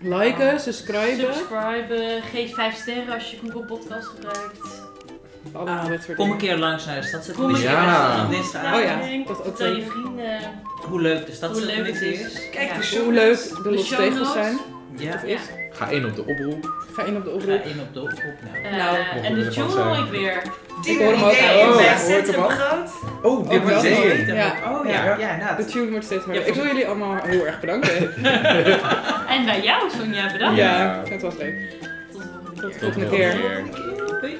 Liken, 0.02 0.60
subscriben. 0.60 1.34
subscriben, 1.34 2.22
geef 2.22 2.54
5 2.54 2.74
sterren 2.76 3.14
als 3.14 3.30
je 3.30 3.36
Google 3.42 3.64
Podcast 3.64 4.06
gebruikt. 4.06 4.58
Allemaal 5.52 5.88
soort 6.02 6.16
Kom 6.16 6.30
een 6.30 6.36
keer 6.38 6.56
langs 6.56 6.86
naar 6.86 7.00
de 7.00 7.32
Kom 7.32 7.44
een 7.48 7.54
keer 7.54 7.70
Ja. 7.70 8.16
langs. 8.16 8.36
dinsdagavond. 8.36 8.82
Oh 8.84 8.88
ja, 9.10 9.24
dat 9.26 9.38
ook 9.38 9.44
Vertel 9.44 9.76
je 9.76 9.82
vrienden 9.82 10.38
Hoe 10.88 11.00
leuk 11.00 11.26
de 11.26 11.46
hoe 11.46 11.60
leuk 11.66 11.86
het 11.86 12.00
is. 12.00 12.50
Kijk 12.50 12.68
Ja. 12.70 12.76
de 12.76 12.82
show 12.82 13.02
Hoe 13.04 13.12
leuk 13.12 13.36
de 13.42 13.62
De 13.62 13.70
losse 13.70 13.94
show 13.94 14.04
tegels 14.04 14.32
zijn. 14.32 14.58
Ja. 14.96 15.14
Of 15.14 15.26
Ja. 15.26 15.34
is. 15.34 15.40
Ga 15.80 15.88
in 15.88 16.04
op 16.04 16.16
de 16.16 16.20
oproep. 16.26 16.70
Ga 16.92 17.02
in 17.04 17.16
op 17.16 17.24
de 17.24 17.30
Ga 17.30 17.36
oproep. 17.36 17.64
in 17.64 17.80
op 17.80 17.94
de 17.94 18.00
oproep. 18.00 18.34
Nou. 18.52 18.64
Eh, 18.64 18.76
Nou, 18.76 18.96
en 19.24 19.34
de 19.34 19.48
tune 19.48 19.66
hoor 19.66 19.96
ik 20.04 20.10
weer. 20.10 20.42
Die 20.82 20.92
Ik 20.92 20.98
hoor 20.98 21.12
hem 21.12 21.22
ook. 21.24 21.32
ideeën 21.32 22.36
Oh, 22.38 22.44
ook. 22.44 22.50
Groot. 22.50 22.90
Oh, 23.22 23.50
dit 23.50 23.62
wordt 23.62 23.80
zeker. 23.80 24.34
Ja. 24.34 24.54
Oh 24.68 24.86
ja, 24.86 25.04
Ja. 25.04 25.16
ja, 25.18 25.36
nou, 25.36 25.56
De 25.56 25.64
tune 25.64 25.90
wordt 25.90 26.04
steeds 26.04 26.24
harder. 26.24 26.42
Ja, 26.42 26.48
Ik 26.48 26.54
wil 26.54 26.66
jullie 26.66 26.86
allemaal 26.86 27.16
heel 27.22 27.46
erg 27.46 27.60
bedanken. 27.60 27.92
En 29.34 29.44
bij 29.44 29.60
jou 29.62 29.90
Sonja, 29.90 30.32
bedankt. 30.32 30.58
Ja, 30.58 31.02
het 31.08 31.22
was 31.22 31.34
leuk. 31.36 31.54
Tot 32.60 32.72
de 32.72 32.78
volgende 32.78 33.08
keer. 33.08 33.30
Tot 33.30 33.40
de 33.40 33.48
volgende 33.48 34.08
keer. 34.08 34.20
Doei. 34.20 34.38